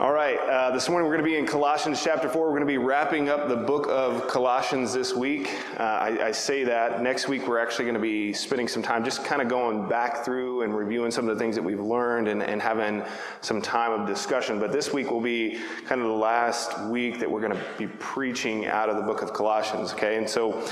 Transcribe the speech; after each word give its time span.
All 0.00 0.12
right, 0.12 0.38
uh, 0.38 0.70
this 0.70 0.88
morning 0.88 1.08
we're 1.08 1.16
going 1.16 1.24
to 1.24 1.28
be 1.32 1.36
in 1.36 1.44
Colossians 1.44 2.04
chapter 2.04 2.28
4. 2.28 2.40
We're 2.40 2.50
going 2.50 2.60
to 2.60 2.66
be 2.66 2.78
wrapping 2.78 3.28
up 3.28 3.48
the 3.48 3.56
book 3.56 3.88
of 3.88 4.28
Colossians 4.28 4.92
this 4.92 5.12
week. 5.12 5.52
Uh, 5.76 5.82
I, 5.82 6.26
I, 6.26 6.30
say 6.30 6.62
that. 6.62 7.02
Next 7.02 7.26
week 7.26 7.48
we're 7.48 7.58
actually 7.58 7.86
going 7.86 7.96
to 7.96 8.00
be 8.00 8.32
spending 8.32 8.68
some 8.68 8.80
time 8.80 9.04
just 9.04 9.24
kind 9.24 9.42
of 9.42 9.48
going 9.48 9.88
back 9.88 10.24
through 10.24 10.62
and 10.62 10.72
reviewing 10.72 11.10
some 11.10 11.28
of 11.28 11.36
the 11.36 11.42
things 11.42 11.56
that 11.56 11.62
we've 11.62 11.80
learned 11.80 12.28
and, 12.28 12.44
and 12.44 12.62
having 12.62 13.02
some 13.40 13.60
time 13.60 13.90
of 13.90 14.06
discussion. 14.06 14.60
But 14.60 14.70
this 14.70 14.92
week 14.92 15.10
will 15.10 15.20
be 15.20 15.58
kind 15.86 16.00
of 16.00 16.06
the 16.06 16.12
last 16.12 16.80
week 16.82 17.18
that 17.18 17.28
we're 17.28 17.40
going 17.40 17.56
to 17.56 17.64
be 17.76 17.88
preaching 17.98 18.66
out 18.66 18.88
of 18.88 18.98
the 18.98 19.02
book 19.02 19.22
of 19.22 19.32
Colossians, 19.32 19.92
okay? 19.94 20.16
And 20.16 20.30
so 20.30 20.64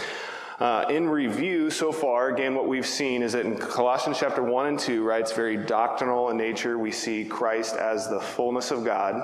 uh, 0.59 0.87
in 0.89 1.09
review 1.09 1.69
so 1.69 1.93
far, 1.93 2.29
again, 2.29 2.55
what 2.55 2.67
we've 2.67 2.87
seen 2.87 3.23
is 3.23 3.33
that 3.35 3.45
in 3.45 3.59
Colossians 3.59 4.19
chapter 4.19 4.43
1 4.43 4.67
and 4.67 4.79
2, 4.79 5.05
right, 5.05 5.21
it's 5.21 5.33
very 5.33 5.59
doctrinal 5.59 6.31
in 6.31 6.39
nature. 6.39 6.79
We 6.79 6.93
see 6.93 7.27
Christ 7.27 7.77
as 7.77 8.09
the 8.09 8.21
fullness 8.21 8.71
of 8.71 8.83
God. 8.83 9.17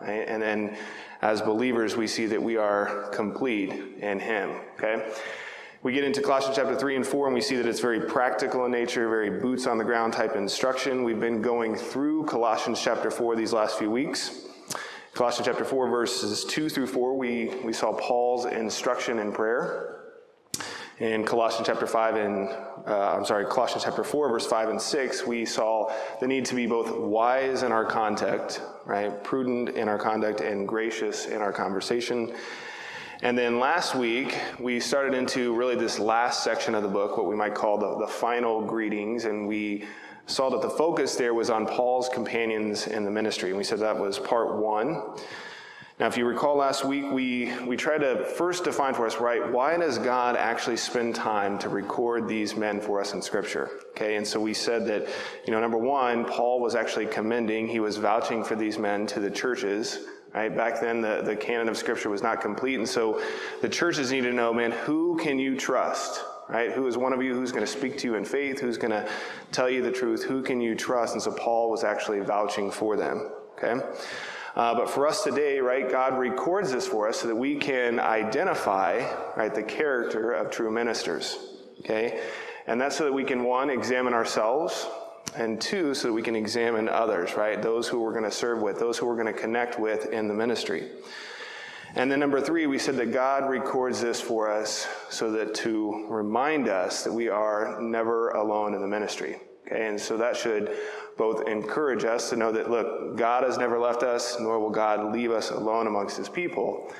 Right? 0.00 0.24
And 0.26 0.42
then 0.42 0.76
as 1.22 1.40
believers, 1.42 1.96
we 1.96 2.08
see 2.08 2.26
that 2.26 2.42
we 2.42 2.56
are 2.56 3.08
complete 3.12 3.70
in 4.00 4.18
Him. 4.18 4.50
Okay? 4.74 5.12
We 5.84 5.92
get 5.92 6.02
into 6.02 6.22
Colossians 6.22 6.56
chapter 6.56 6.74
3 6.74 6.96
and 6.96 7.06
4, 7.06 7.26
and 7.26 7.34
we 7.34 7.40
see 7.40 7.54
that 7.54 7.66
it's 7.66 7.80
very 7.80 8.00
practical 8.00 8.64
in 8.64 8.72
nature, 8.72 9.08
very 9.08 9.30
boots 9.30 9.68
on 9.68 9.78
the 9.78 9.84
ground 9.84 10.12
type 10.12 10.34
instruction. 10.34 11.04
We've 11.04 11.20
been 11.20 11.40
going 11.40 11.76
through 11.76 12.24
Colossians 12.24 12.82
chapter 12.82 13.12
4 13.12 13.36
these 13.36 13.52
last 13.52 13.78
few 13.78 13.92
weeks. 13.92 14.46
Colossians 15.14 15.46
chapter 15.46 15.64
4, 15.64 15.88
verses 15.88 16.44
2 16.46 16.68
through 16.68 16.88
4, 16.88 17.16
we, 17.16 17.54
we 17.64 17.72
saw 17.72 17.92
Paul's 17.92 18.46
instruction 18.46 19.20
in 19.20 19.30
prayer 19.30 19.99
in 21.00 21.24
Colossians 21.24 21.66
chapter 21.66 21.86
5 21.86 22.16
and, 22.16 22.48
uh, 22.86 23.16
I'm 23.16 23.24
sorry, 23.24 23.46
Colossians 23.46 23.84
chapter 23.84 24.04
4, 24.04 24.28
verse 24.28 24.46
5 24.46 24.68
and 24.68 24.80
6, 24.80 25.26
we 25.26 25.46
saw 25.46 25.90
the 26.20 26.26
need 26.26 26.44
to 26.44 26.54
be 26.54 26.66
both 26.66 26.94
wise 26.94 27.62
in 27.62 27.72
our 27.72 27.86
conduct, 27.86 28.60
right? 28.84 29.24
Prudent 29.24 29.70
in 29.70 29.88
our 29.88 29.96
conduct 29.96 30.42
and 30.42 30.68
gracious 30.68 31.26
in 31.26 31.40
our 31.40 31.52
conversation. 31.52 32.34
And 33.22 33.36
then 33.36 33.58
last 33.58 33.94
week, 33.94 34.38
we 34.58 34.78
started 34.78 35.14
into 35.14 35.54
really 35.54 35.74
this 35.74 35.98
last 35.98 36.44
section 36.44 36.74
of 36.74 36.82
the 36.82 36.88
book, 36.88 37.16
what 37.16 37.26
we 37.26 37.36
might 37.36 37.54
call 37.54 37.78
the, 37.78 38.06
the 38.06 38.06
final 38.06 38.60
greetings, 38.60 39.24
and 39.24 39.48
we 39.48 39.86
saw 40.26 40.50
that 40.50 40.60
the 40.60 40.70
focus 40.70 41.16
there 41.16 41.32
was 41.32 41.48
on 41.48 41.66
Paul's 41.66 42.10
companions 42.10 42.86
in 42.86 43.04
the 43.04 43.10
ministry. 43.10 43.48
And 43.48 43.58
we 43.58 43.64
said 43.64 43.78
that 43.78 43.98
was 43.98 44.18
part 44.18 44.56
one. 44.56 45.02
Now, 46.00 46.06
if 46.06 46.16
you 46.16 46.24
recall 46.24 46.56
last 46.56 46.82
week, 46.82 47.04
we, 47.12 47.52
we 47.66 47.76
tried 47.76 47.98
to 47.98 48.24
first 48.24 48.64
define 48.64 48.94
for 48.94 49.04
us, 49.06 49.18
right, 49.18 49.46
why 49.52 49.76
does 49.76 49.98
God 49.98 50.34
actually 50.34 50.78
spend 50.78 51.14
time 51.14 51.58
to 51.58 51.68
record 51.68 52.26
these 52.26 52.56
men 52.56 52.80
for 52.80 53.02
us 53.02 53.12
in 53.12 53.20
Scripture? 53.20 53.68
Okay, 53.90 54.16
and 54.16 54.26
so 54.26 54.40
we 54.40 54.54
said 54.54 54.86
that, 54.86 55.06
you 55.44 55.52
know, 55.52 55.60
number 55.60 55.76
one, 55.76 56.24
Paul 56.24 56.58
was 56.58 56.74
actually 56.74 57.04
commending, 57.04 57.68
he 57.68 57.80
was 57.80 57.98
vouching 57.98 58.42
for 58.42 58.56
these 58.56 58.78
men 58.78 59.06
to 59.08 59.20
the 59.20 59.30
churches, 59.30 60.06
right? 60.32 60.56
Back 60.56 60.80
then, 60.80 61.02
the, 61.02 61.20
the 61.20 61.36
canon 61.36 61.68
of 61.68 61.76
Scripture 61.76 62.08
was 62.08 62.22
not 62.22 62.40
complete, 62.40 62.76
and 62.76 62.88
so 62.88 63.22
the 63.60 63.68
churches 63.68 64.10
need 64.10 64.22
to 64.22 64.32
know, 64.32 64.54
man, 64.54 64.70
who 64.70 65.18
can 65.18 65.38
you 65.38 65.54
trust? 65.54 66.24
Right? 66.48 66.72
Who 66.72 66.88
is 66.88 66.96
one 66.96 67.12
of 67.12 67.22
you 67.22 67.32
who's 67.32 67.52
going 67.52 67.64
to 67.64 67.70
speak 67.70 67.96
to 67.98 68.08
you 68.08 68.16
in 68.16 68.24
faith? 68.24 68.58
Who's 68.58 68.76
going 68.76 68.90
to 68.90 69.08
tell 69.52 69.70
you 69.70 69.82
the 69.82 69.92
truth? 69.92 70.24
Who 70.24 70.42
can 70.42 70.60
you 70.60 70.74
trust? 70.74 71.12
And 71.12 71.22
so 71.22 71.30
Paul 71.30 71.70
was 71.70 71.84
actually 71.84 72.18
vouching 72.20 72.72
for 72.72 72.96
them. 72.96 73.30
Okay? 73.56 73.80
Uh, 74.56 74.74
but 74.74 74.90
for 74.90 75.06
us 75.06 75.22
today, 75.22 75.60
right, 75.60 75.90
God 75.90 76.18
records 76.18 76.72
this 76.72 76.86
for 76.86 77.08
us 77.08 77.20
so 77.20 77.28
that 77.28 77.36
we 77.36 77.56
can 77.56 78.00
identify, 78.00 78.98
right, 79.36 79.54
the 79.54 79.62
character 79.62 80.32
of 80.32 80.50
true 80.50 80.70
ministers. 80.70 81.38
Okay? 81.80 82.20
And 82.66 82.80
that's 82.80 82.96
so 82.96 83.04
that 83.04 83.12
we 83.12 83.24
can, 83.24 83.44
one, 83.44 83.70
examine 83.70 84.12
ourselves, 84.12 84.86
and 85.36 85.60
two, 85.60 85.94
so 85.94 86.08
that 86.08 86.14
we 86.14 86.22
can 86.22 86.34
examine 86.36 86.88
others, 86.88 87.34
right? 87.34 87.60
Those 87.62 87.86
who 87.88 88.00
we're 88.00 88.12
going 88.12 88.24
to 88.24 88.30
serve 88.30 88.62
with, 88.62 88.78
those 88.78 88.98
who 88.98 89.06
we're 89.06 89.20
going 89.20 89.32
to 89.32 89.40
connect 89.40 89.78
with 89.78 90.12
in 90.12 90.28
the 90.28 90.34
ministry. 90.34 90.88
And 91.94 92.10
then 92.10 92.20
number 92.20 92.40
three, 92.40 92.66
we 92.66 92.78
said 92.78 92.96
that 92.96 93.12
God 93.12 93.48
records 93.48 94.00
this 94.00 94.20
for 94.20 94.50
us 94.50 94.86
so 95.08 95.32
that 95.32 95.54
to 95.56 96.06
remind 96.08 96.68
us 96.68 97.04
that 97.04 97.12
we 97.12 97.28
are 97.28 97.80
never 97.80 98.30
alone 98.30 98.74
in 98.74 98.80
the 98.80 98.86
ministry. 98.86 99.40
Okay, 99.70 99.86
and 99.86 100.00
so 100.00 100.16
that 100.16 100.36
should 100.36 100.76
both 101.16 101.46
encourage 101.46 102.04
us 102.04 102.30
to 102.30 102.36
know 102.36 102.50
that, 102.52 102.70
look, 102.70 103.16
God 103.16 103.44
has 103.44 103.58
never 103.58 103.78
left 103.78 104.02
us, 104.02 104.38
nor 104.40 104.58
will 104.58 104.70
God 104.70 105.12
leave 105.12 105.30
us 105.30 105.50
alone 105.50 105.86
amongst 105.86 106.16
his 106.16 106.28
people. 106.28 106.92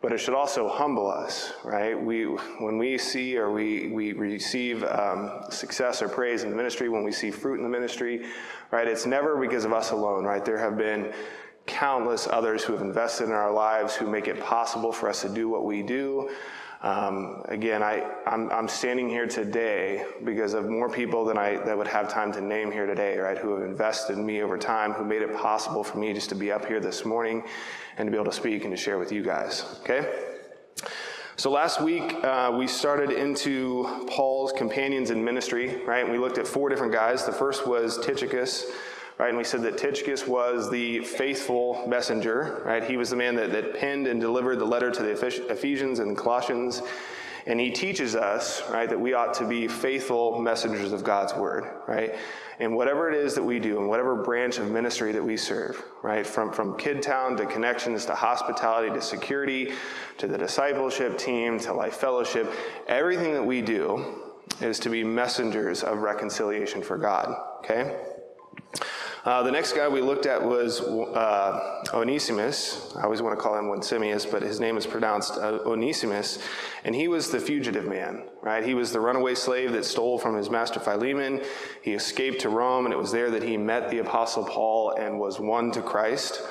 But 0.00 0.12
it 0.12 0.18
should 0.18 0.34
also 0.34 0.68
humble 0.68 1.08
us, 1.08 1.52
right? 1.62 1.94
We, 1.94 2.24
when 2.24 2.76
we 2.76 2.98
see 2.98 3.38
or 3.38 3.52
we, 3.52 3.88
we 3.88 4.12
receive 4.12 4.82
um, 4.82 5.44
success 5.48 6.02
or 6.02 6.08
praise 6.08 6.42
in 6.42 6.50
the 6.50 6.56
ministry, 6.56 6.88
when 6.88 7.04
we 7.04 7.12
see 7.12 7.30
fruit 7.30 7.54
in 7.54 7.62
the 7.62 7.68
ministry, 7.68 8.24
right, 8.72 8.88
it's 8.88 9.06
never 9.06 9.36
because 9.40 9.64
of 9.64 9.72
us 9.72 9.92
alone, 9.92 10.24
right? 10.24 10.44
There 10.44 10.58
have 10.58 10.76
been 10.76 11.12
countless 11.66 12.26
others 12.26 12.64
who 12.64 12.72
have 12.72 12.82
invested 12.82 13.24
in 13.24 13.32
our 13.32 13.52
lives 13.52 13.94
who 13.94 14.10
make 14.10 14.26
it 14.26 14.40
possible 14.40 14.90
for 14.90 15.08
us 15.08 15.22
to 15.22 15.28
do 15.28 15.48
what 15.48 15.64
we 15.64 15.82
do. 15.82 16.28
Um, 16.82 17.42
again, 17.44 17.80
I, 17.80 18.10
I'm, 18.26 18.50
I'm, 18.50 18.66
standing 18.66 19.08
here 19.08 19.28
today 19.28 20.04
because 20.24 20.52
of 20.52 20.68
more 20.68 20.90
people 20.90 21.24
than 21.24 21.38
I 21.38 21.58
that 21.58 21.78
would 21.78 21.86
have 21.86 22.08
time 22.08 22.32
to 22.32 22.40
name 22.40 22.72
here 22.72 22.86
today, 22.86 23.18
right? 23.18 23.38
Who 23.38 23.54
have 23.54 23.62
invested 23.62 24.18
in 24.18 24.26
me 24.26 24.42
over 24.42 24.58
time, 24.58 24.92
who 24.92 25.04
made 25.04 25.22
it 25.22 25.32
possible 25.36 25.84
for 25.84 25.98
me 25.98 26.12
just 26.12 26.28
to 26.30 26.34
be 26.34 26.50
up 26.50 26.66
here 26.66 26.80
this 26.80 27.04
morning 27.04 27.44
and 27.98 28.08
to 28.08 28.10
be 28.10 28.16
able 28.16 28.32
to 28.32 28.36
speak 28.36 28.64
and 28.64 28.72
to 28.72 28.76
share 28.76 28.98
with 28.98 29.12
you 29.12 29.22
guys. 29.22 29.64
Okay. 29.82 30.12
So 31.36 31.52
last 31.52 31.80
week 31.80 32.14
uh, 32.24 32.52
we 32.58 32.66
started 32.66 33.10
into 33.10 34.06
Paul's 34.08 34.50
companions 34.50 35.10
in 35.10 35.24
ministry, 35.24 35.84
right? 35.86 36.10
We 36.10 36.18
looked 36.18 36.38
at 36.38 36.48
four 36.48 36.68
different 36.68 36.92
guys. 36.92 37.24
The 37.24 37.32
first 37.32 37.64
was 37.64 38.04
Tychicus 38.04 38.66
right? 39.18 39.28
And 39.28 39.38
we 39.38 39.44
said 39.44 39.62
that 39.62 39.78
Tychicus 39.78 40.26
was 40.26 40.70
the 40.70 41.00
faithful 41.00 41.84
messenger, 41.86 42.62
right? 42.64 42.82
He 42.82 42.96
was 42.96 43.10
the 43.10 43.16
man 43.16 43.34
that, 43.36 43.52
that 43.52 43.74
penned 43.74 44.06
and 44.06 44.20
delivered 44.20 44.58
the 44.58 44.64
letter 44.64 44.90
to 44.90 45.02
the 45.02 45.10
Ephesians 45.50 45.98
and 45.98 46.16
the 46.16 46.20
Colossians. 46.20 46.82
And 47.46 47.58
he 47.58 47.70
teaches 47.70 48.14
us, 48.14 48.62
right, 48.70 48.88
that 48.88 49.00
we 49.00 49.14
ought 49.14 49.34
to 49.34 49.46
be 49.46 49.66
faithful 49.66 50.40
messengers 50.40 50.92
of 50.92 51.02
God's 51.02 51.34
word, 51.34 51.68
right? 51.88 52.14
And 52.60 52.76
whatever 52.76 53.10
it 53.10 53.16
is 53.16 53.34
that 53.34 53.42
we 53.42 53.58
do, 53.58 53.80
and 53.80 53.88
whatever 53.88 54.14
branch 54.14 54.58
of 54.58 54.70
ministry 54.70 55.10
that 55.10 55.24
we 55.24 55.36
serve, 55.36 55.82
right, 56.02 56.24
from, 56.24 56.52
from 56.52 56.78
Kidtown 56.78 57.36
to 57.38 57.46
connections 57.46 58.06
to 58.06 58.14
hospitality 58.14 58.94
to 58.94 59.02
security 59.02 59.72
to 60.18 60.28
the 60.28 60.38
discipleship 60.38 61.18
team 61.18 61.58
to 61.60 61.72
life 61.72 61.96
fellowship, 61.96 62.52
everything 62.86 63.32
that 63.32 63.44
we 63.44 63.60
do 63.60 64.22
is 64.60 64.78
to 64.78 64.90
be 64.90 65.02
messengers 65.02 65.82
of 65.82 65.98
reconciliation 65.98 66.82
for 66.82 66.96
God, 66.96 67.34
okay? 67.58 67.96
Uh, 69.24 69.40
the 69.40 69.52
next 69.52 69.74
guy 69.74 69.86
we 69.86 70.00
looked 70.00 70.26
at 70.26 70.42
was 70.42 70.80
uh, 70.80 71.84
Onesimus. 71.94 72.92
I 72.96 73.04
always 73.04 73.22
want 73.22 73.38
to 73.38 73.40
call 73.40 73.56
him 73.56 73.70
Onesimus, 73.70 74.26
but 74.26 74.42
his 74.42 74.58
name 74.58 74.76
is 74.76 74.84
pronounced 74.84 75.38
uh, 75.38 75.60
Onesimus. 75.64 76.40
And 76.84 76.92
he 76.92 77.06
was 77.06 77.30
the 77.30 77.38
fugitive 77.38 77.86
man, 77.86 78.24
right? 78.40 78.64
He 78.64 78.74
was 78.74 78.90
the 78.90 78.98
runaway 78.98 79.36
slave 79.36 79.70
that 79.72 79.84
stole 79.84 80.18
from 80.18 80.36
his 80.36 80.50
master 80.50 80.80
Philemon. 80.80 81.40
He 81.82 81.92
escaped 81.92 82.40
to 82.40 82.48
Rome, 82.48 82.84
and 82.84 82.92
it 82.92 82.98
was 82.98 83.12
there 83.12 83.30
that 83.30 83.44
he 83.44 83.56
met 83.56 83.90
the 83.90 83.98
Apostle 83.98 84.44
Paul 84.44 84.96
and 84.98 85.20
was 85.20 85.38
won 85.38 85.70
to 85.70 85.82
Christ. 85.82 86.42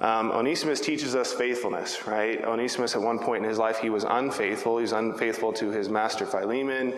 Um, 0.00 0.30
Onesimus 0.30 0.80
teaches 0.80 1.14
us 1.14 1.34
faithfulness, 1.34 2.06
right? 2.06 2.42
Onesimus, 2.42 2.94
at 2.94 3.02
one 3.02 3.18
point 3.18 3.44
in 3.44 3.48
his 3.50 3.58
life, 3.58 3.78
he 3.78 3.90
was 3.90 4.04
unfaithful. 4.04 4.78
He 4.78 4.82
was 4.82 4.92
unfaithful 4.92 5.52
to 5.52 5.68
his 5.68 5.90
master 5.90 6.24
Philemon. 6.24 6.94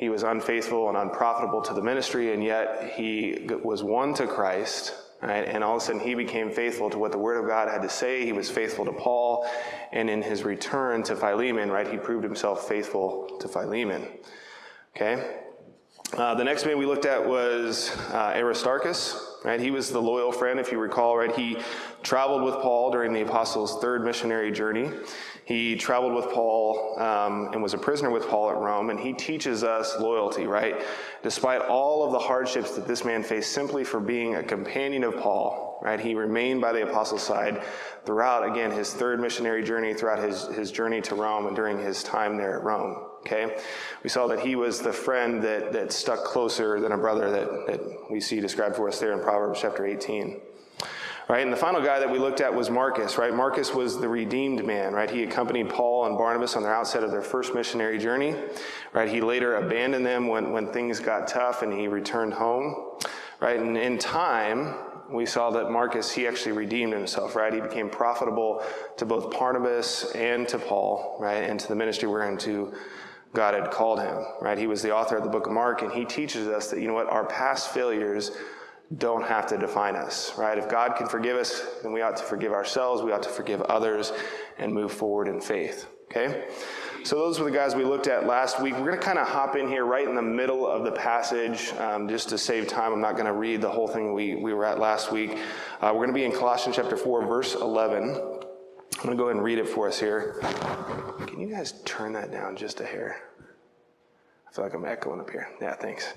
He 0.00 0.08
was 0.08 0.22
unfaithful 0.22 0.88
and 0.88 0.96
unprofitable 0.96 1.60
to 1.60 1.74
the 1.74 1.82
ministry, 1.82 2.32
and 2.32 2.42
yet 2.42 2.94
he 2.96 3.46
was 3.62 3.82
one 3.82 4.14
to 4.14 4.26
Christ. 4.26 4.94
Right? 5.20 5.46
And 5.46 5.62
all 5.62 5.76
of 5.76 5.82
a 5.82 5.84
sudden, 5.84 6.00
he 6.00 6.14
became 6.14 6.50
faithful 6.50 6.88
to 6.88 6.98
what 6.98 7.12
the 7.12 7.18
Word 7.18 7.38
of 7.38 7.46
God 7.46 7.68
had 7.68 7.82
to 7.82 7.90
say. 7.90 8.24
He 8.24 8.32
was 8.32 8.50
faithful 8.50 8.86
to 8.86 8.92
Paul, 8.92 9.46
and 9.92 10.08
in 10.08 10.22
his 10.22 10.42
return 10.42 11.02
to 11.02 11.14
Philemon, 11.14 11.70
right, 11.70 11.86
he 11.86 11.98
proved 11.98 12.24
himself 12.24 12.66
faithful 12.66 13.36
to 13.40 13.46
Philemon. 13.46 14.08
Okay. 14.96 15.36
Uh, 16.16 16.34
the 16.34 16.44
next 16.44 16.64
man 16.64 16.78
we 16.78 16.86
looked 16.86 17.04
at 17.04 17.28
was 17.28 17.94
uh, 18.14 18.32
Aristarchus. 18.34 19.29
Right, 19.42 19.58
he 19.58 19.70
was 19.70 19.90
the 19.90 20.02
loyal 20.02 20.32
friend, 20.32 20.60
if 20.60 20.70
you 20.70 20.78
recall. 20.78 21.16
Right, 21.16 21.34
he 21.34 21.56
traveled 22.02 22.42
with 22.42 22.54
Paul 22.56 22.90
during 22.90 23.14
the 23.14 23.22
apostles' 23.22 23.80
third 23.80 24.04
missionary 24.04 24.52
journey. 24.52 24.90
He 25.46 25.76
traveled 25.76 26.14
with 26.14 26.26
Paul 26.26 26.94
um, 27.00 27.50
and 27.52 27.62
was 27.62 27.74
a 27.74 27.78
prisoner 27.78 28.10
with 28.10 28.28
Paul 28.28 28.50
at 28.50 28.56
Rome, 28.56 28.90
and 28.90 29.00
he 29.00 29.12
teaches 29.12 29.64
us 29.64 29.98
loyalty, 29.98 30.46
right? 30.46 30.76
Despite 31.22 31.62
all 31.62 32.04
of 32.04 32.12
the 32.12 32.18
hardships 32.18 32.76
that 32.76 32.86
this 32.86 33.04
man 33.04 33.22
faced 33.22 33.52
simply 33.52 33.82
for 33.82 33.98
being 33.98 34.36
a 34.36 34.42
companion 34.42 35.02
of 35.02 35.16
Paul, 35.16 35.80
right? 35.82 35.98
He 35.98 36.14
remained 36.14 36.60
by 36.60 36.72
the 36.72 36.88
apostles' 36.88 37.22
side 37.22 37.62
throughout, 38.04 38.48
again, 38.48 38.70
his 38.70 38.92
third 38.92 39.20
missionary 39.20 39.64
journey, 39.64 39.94
throughout 39.94 40.22
his, 40.22 40.46
his 40.48 40.70
journey 40.70 41.00
to 41.00 41.14
Rome, 41.14 41.46
and 41.46 41.56
during 41.56 41.78
his 41.78 42.04
time 42.04 42.36
there 42.36 42.56
at 42.58 42.62
Rome, 42.62 43.09
okay? 43.20 43.56
We 44.02 44.10
saw 44.10 44.26
that 44.28 44.40
he 44.40 44.56
was 44.56 44.80
the 44.80 44.92
friend 44.92 45.42
that, 45.42 45.72
that 45.72 45.92
stuck 45.92 46.24
closer 46.24 46.80
than 46.80 46.92
a 46.92 46.98
brother 46.98 47.30
that, 47.30 47.66
that 47.66 48.10
we 48.10 48.20
see 48.20 48.40
described 48.40 48.76
for 48.76 48.88
us 48.88 48.98
there 48.98 49.12
in 49.12 49.20
Proverbs 49.20 49.60
chapter 49.60 49.86
18. 49.86 50.40
Right? 51.28 51.44
And 51.44 51.52
the 51.52 51.56
final 51.56 51.80
guy 51.80 52.00
that 52.00 52.10
we 52.10 52.18
looked 52.18 52.40
at 52.40 52.52
was 52.52 52.70
Marcus, 52.70 53.16
right? 53.16 53.32
Marcus 53.32 53.72
was 53.72 54.00
the 54.00 54.08
redeemed 54.08 54.64
man, 54.66 54.92
right? 54.92 55.08
He 55.08 55.22
accompanied 55.22 55.68
Paul 55.68 56.06
and 56.06 56.18
Barnabas 56.18 56.56
on 56.56 56.64
their 56.64 56.74
outset 56.74 57.04
of 57.04 57.12
their 57.12 57.22
first 57.22 57.54
missionary 57.54 57.98
journey, 57.98 58.34
right? 58.92 59.08
He 59.08 59.20
later 59.20 59.54
abandoned 59.54 60.04
them 60.04 60.26
when, 60.26 60.50
when 60.50 60.72
things 60.72 60.98
got 60.98 61.28
tough 61.28 61.62
and 61.62 61.72
he 61.72 61.86
returned 61.86 62.34
home, 62.34 62.96
right? 63.38 63.60
And 63.60 63.78
in 63.78 63.96
time, 63.96 64.74
we 65.08 65.24
saw 65.24 65.50
that 65.50 65.70
Marcus, 65.70 66.10
he 66.10 66.26
actually 66.26 66.52
redeemed 66.52 66.92
himself, 66.92 67.36
right? 67.36 67.52
He 67.52 67.60
became 67.60 67.90
profitable 67.90 68.64
to 68.96 69.06
both 69.06 69.30
Barnabas 69.30 70.10
and 70.16 70.48
to 70.48 70.58
Paul, 70.58 71.16
right? 71.20 71.44
And 71.44 71.60
to 71.60 71.68
the 71.68 71.76
ministry 71.76 72.08
whereunto 72.08 72.72
God 73.32 73.54
had 73.54 73.70
called 73.70 74.00
him, 74.00 74.24
right? 74.40 74.58
He 74.58 74.66
was 74.66 74.82
the 74.82 74.94
author 74.94 75.16
of 75.16 75.22
the 75.22 75.30
book 75.30 75.46
of 75.46 75.52
Mark, 75.52 75.82
and 75.82 75.92
he 75.92 76.04
teaches 76.04 76.48
us 76.48 76.70
that, 76.70 76.80
you 76.80 76.88
know 76.88 76.94
what, 76.94 77.08
our 77.08 77.24
past 77.24 77.70
failures 77.70 78.32
don't 78.98 79.24
have 79.24 79.46
to 79.46 79.56
define 79.56 79.94
us, 79.94 80.36
right? 80.36 80.58
If 80.58 80.68
God 80.68 80.96
can 80.96 81.06
forgive 81.06 81.36
us, 81.36 81.62
then 81.82 81.92
we 81.92 82.02
ought 82.02 82.16
to 82.16 82.24
forgive 82.24 82.52
ourselves, 82.52 83.02
we 83.02 83.12
ought 83.12 83.22
to 83.22 83.28
forgive 83.28 83.62
others, 83.62 84.12
and 84.58 84.72
move 84.72 84.92
forward 84.92 85.28
in 85.28 85.40
faith, 85.40 85.86
okay? 86.10 86.48
So 87.04 87.16
those 87.16 87.38
were 87.38 87.46
the 87.46 87.56
guys 87.56 87.76
we 87.76 87.84
looked 87.84 88.08
at 88.08 88.26
last 88.26 88.60
week. 88.60 88.74
We're 88.74 88.86
going 88.86 88.98
to 88.98 89.04
kind 89.04 89.18
of 89.18 89.28
hop 89.28 89.56
in 89.56 89.68
here 89.68 89.84
right 89.84 90.06
in 90.06 90.14
the 90.14 90.22
middle 90.22 90.66
of 90.66 90.84
the 90.84 90.92
passage 90.92 91.72
um, 91.78 92.08
just 92.08 92.28
to 92.30 92.36
save 92.36 92.66
time. 92.66 92.92
I'm 92.92 93.00
not 93.00 93.14
going 93.14 93.26
to 93.26 93.32
read 93.32 93.62
the 93.62 93.70
whole 93.70 93.88
thing 93.88 94.12
we, 94.12 94.34
we 94.34 94.52
were 94.52 94.66
at 94.66 94.78
last 94.78 95.10
week. 95.10 95.38
Uh, 95.80 95.92
we're 95.94 96.06
going 96.06 96.08
to 96.08 96.14
be 96.14 96.24
in 96.24 96.32
Colossians 96.32 96.76
chapter 96.76 96.96
4, 96.96 97.26
verse 97.26 97.54
11. 97.54 98.39
I'm 99.00 99.06
going 99.06 99.16
to 99.16 99.22
go 99.22 99.28
ahead 99.28 99.36
and 99.36 99.44
read 99.44 99.58
it 99.58 99.66
for 99.66 99.88
us 99.88 99.98
here. 99.98 100.36
Can 101.26 101.40
you 101.40 101.48
guys 101.48 101.80
turn 101.84 102.12
that 102.12 102.30
down 102.30 102.54
just 102.54 102.80
a 102.80 102.84
hair? 102.84 103.22
I 104.46 104.52
feel 104.52 104.62
like 104.62 104.74
I'm 104.74 104.84
echoing 104.84 105.20
up 105.20 105.30
here. 105.30 105.48
Yeah, 105.60 105.74
thanks. 105.74 106.12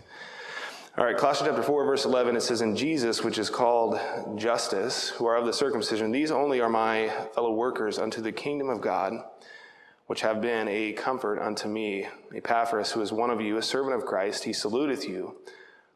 All 0.97 1.05
right, 1.05 1.17
Colossians 1.17 1.49
chapter 1.49 1.63
4, 1.63 1.85
verse 1.85 2.03
11, 2.03 2.35
it 2.35 2.41
says, 2.41 2.61
In 2.61 2.75
Jesus, 2.75 3.23
which 3.23 3.37
is 3.37 3.49
called 3.49 3.99
Justus, 4.35 5.09
who 5.09 5.25
are 5.25 5.37
of 5.37 5.45
the 5.45 5.53
circumcision, 5.53 6.11
these 6.11 6.29
only 6.29 6.59
are 6.59 6.69
my 6.69 7.07
fellow 7.33 7.53
workers 7.53 7.97
unto 7.97 8.21
the 8.21 8.31
kingdom 8.31 8.69
of 8.69 8.81
God 8.81 9.23
which 10.07 10.21
have 10.21 10.41
been 10.41 10.67
a 10.67 10.93
comfort 10.93 11.39
unto 11.39 11.67
me. 11.67 12.07
Epaphras, 12.35 12.91
who 12.91 13.01
is 13.01 13.11
one 13.11 13.29
of 13.29 13.41
you, 13.41 13.57
a 13.57 13.61
servant 13.61 13.95
of 13.95 14.05
Christ, 14.05 14.43
he 14.43 14.51
saluteth 14.51 15.07
you, 15.07 15.37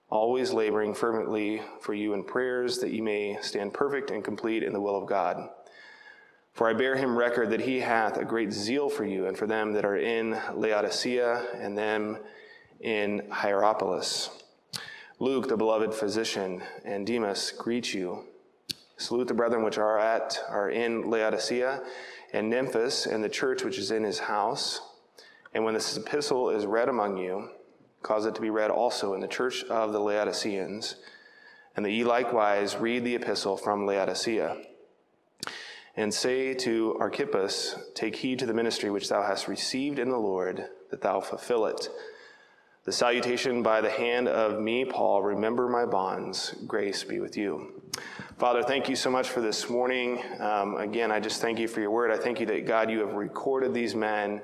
always 0.09 0.53
laboring 0.53 0.93
fervently 0.93 1.61
for 1.81 1.93
you 1.93 2.13
in 2.13 2.23
prayers, 2.23 2.79
that 2.79 2.91
ye 2.91 3.01
may 3.01 3.37
stand 3.41 3.73
perfect 3.73 4.09
and 4.09 4.23
complete 4.23 4.63
in 4.63 4.73
the 4.73 4.81
will 4.81 4.95
of 4.95 5.07
God. 5.07 5.49
For 6.57 6.67
I 6.67 6.73
bear 6.73 6.95
him 6.95 7.15
record 7.15 7.51
that 7.51 7.61
he 7.61 7.81
hath 7.81 8.17
a 8.17 8.25
great 8.25 8.51
zeal 8.51 8.89
for 8.89 9.05
you, 9.05 9.27
and 9.27 9.37
for 9.37 9.45
them 9.45 9.73
that 9.73 9.85
are 9.85 9.95
in 9.95 10.35
Laodicea, 10.55 11.49
and 11.53 11.77
them 11.77 12.17
in 12.79 13.29
Hierapolis. 13.29 14.31
Luke, 15.19 15.49
the 15.49 15.55
beloved 15.55 15.93
physician, 15.93 16.63
and 16.83 17.05
Demas 17.05 17.51
greet 17.51 17.93
you. 17.93 18.23
Salute 18.97 19.27
the 19.27 19.35
brethren 19.35 19.63
which 19.63 19.77
are 19.77 19.99
at 19.99 20.39
are 20.49 20.71
in 20.71 21.07
Laodicea 21.11 21.83
and 22.33 22.51
Nymphas 22.51 23.05
and 23.05 23.23
the 23.23 23.29
church 23.29 23.63
which 23.63 23.77
is 23.77 23.91
in 23.91 24.03
his 24.03 24.17
house. 24.17 24.81
And 25.53 25.63
when 25.63 25.75
this 25.75 25.95
epistle 25.95 26.49
is 26.49 26.65
read 26.65 26.89
among 26.89 27.17
you, 27.17 27.51
cause 28.01 28.25
it 28.25 28.33
to 28.33 28.41
be 28.41 28.49
read 28.49 28.71
also 28.71 29.13
in 29.13 29.21
the 29.21 29.27
church 29.27 29.63
of 29.65 29.93
the 29.93 29.99
Laodiceans, 29.99 30.95
and 31.75 31.85
that 31.85 31.91
ye 31.91 32.03
likewise 32.03 32.77
read 32.77 33.03
the 33.03 33.13
epistle 33.13 33.57
from 33.57 33.85
Laodicea. 33.85 34.57
And 35.97 36.13
say 36.13 36.53
to 36.53 36.95
Archippus, 36.99 37.75
Take 37.95 38.17
heed 38.17 38.37
to 38.39 38.45
the 38.45 38.53
ministry 38.53 38.91
which 38.91 39.09
thou 39.09 39.23
hast 39.23 39.47
received 39.47 39.97
in 39.97 40.09
the 40.09 40.17
Lord, 40.17 40.67
that 40.91 41.01
thou 41.01 41.19
fulfill 41.19 41.65
it. 41.65 41.89
The 42.83 42.91
salutation 42.91 43.63
by 43.63 43.81
the 43.81 43.89
hand 43.89 44.27
of 44.27 44.61
me, 44.61 44.85
Paul, 44.85 45.23
remember 45.23 45.67
my 45.67 45.85
bonds. 45.85 46.53
Grace 46.67 47.03
be 47.03 47.19
with 47.19 47.35
you. 47.35 47.81
Father, 48.37 48.61
thank 48.61 48.87
you 48.87 48.95
so 48.95 49.09
much 49.09 49.29
for 49.29 49.41
this 49.41 49.71
morning. 49.71 50.21
Um, 50.39 50.77
again, 50.77 51.11
I 51.11 51.19
just 51.19 51.41
thank 51.41 51.57
you 51.57 51.67
for 51.67 51.81
your 51.81 51.89
word. 51.89 52.11
I 52.11 52.17
thank 52.17 52.39
you 52.39 52.45
that, 52.45 52.67
God, 52.67 52.91
you 52.91 52.99
have 52.99 53.15
recorded 53.15 53.73
these 53.73 53.95
men 53.95 54.39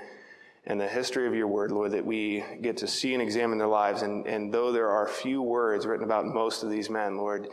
and 0.65 0.81
the 0.81 0.87
history 0.87 1.27
of 1.27 1.35
your 1.35 1.47
word, 1.47 1.71
Lord, 1.71 1.91
that 1.91 2.03
we 2.03 2.43
get 2.61 2.77
to 2.77 2.87
see 2.87 3.13
and 3.13 3.21
examine 3.21 3.59
their 3.59 3.67
lives. 3.67 4.01
And, 4.01 4.25
and 4.25 4.51
though 4.51 4.71
there 4.71 4.89
are 4.89 5.07
few 5.07 5.43
words 5.43 5.85
written 5.85 6.03
about 6.03 6.25
most 6.25 6.63
of 6.63 6.71
these 6.71 6.89
men, 6.89 7.15
Lord, 7.15 7.49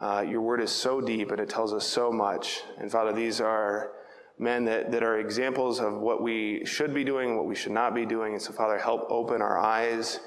uh, 0.00 0.24
your 0.26 0.40
word 0.40 0.60
is 0.60 0.70
so 0.70 1.00
deep 1.00 1.30
and 1.30 1.40
it 1.40 1.48
tells 1.48 1.72
us 1.72 1.86
so 1.86 2.10
much. 2.10 2.62
And 2.78 2.90
Father, 2.90 3.12
these 3.12 3.40
are 3.40 3.92
men 4.38 4.64
that, 4.64 4.90
that 4.92 5.02
are 5.02 5.18
examples 5.18 5.80
of 5.80 5.94
what 5.94 6.22
we 6.22 6.64
should 6.64 6.94
be 6.94 7.04
doing, 7.04 7.36
what 7.36 7.46
we 7.46 7.54
should 7.54 7.72
not 7.72 7.94
be 7.94 8.06
doing. 8.06 8.32
And 8.32 8.42
so, 8.42 8.52
Father, 8.52 8.78
help 8.78 9.06
open 9.10 9.42
our 9.42 9.58
eyes 9.58 10.20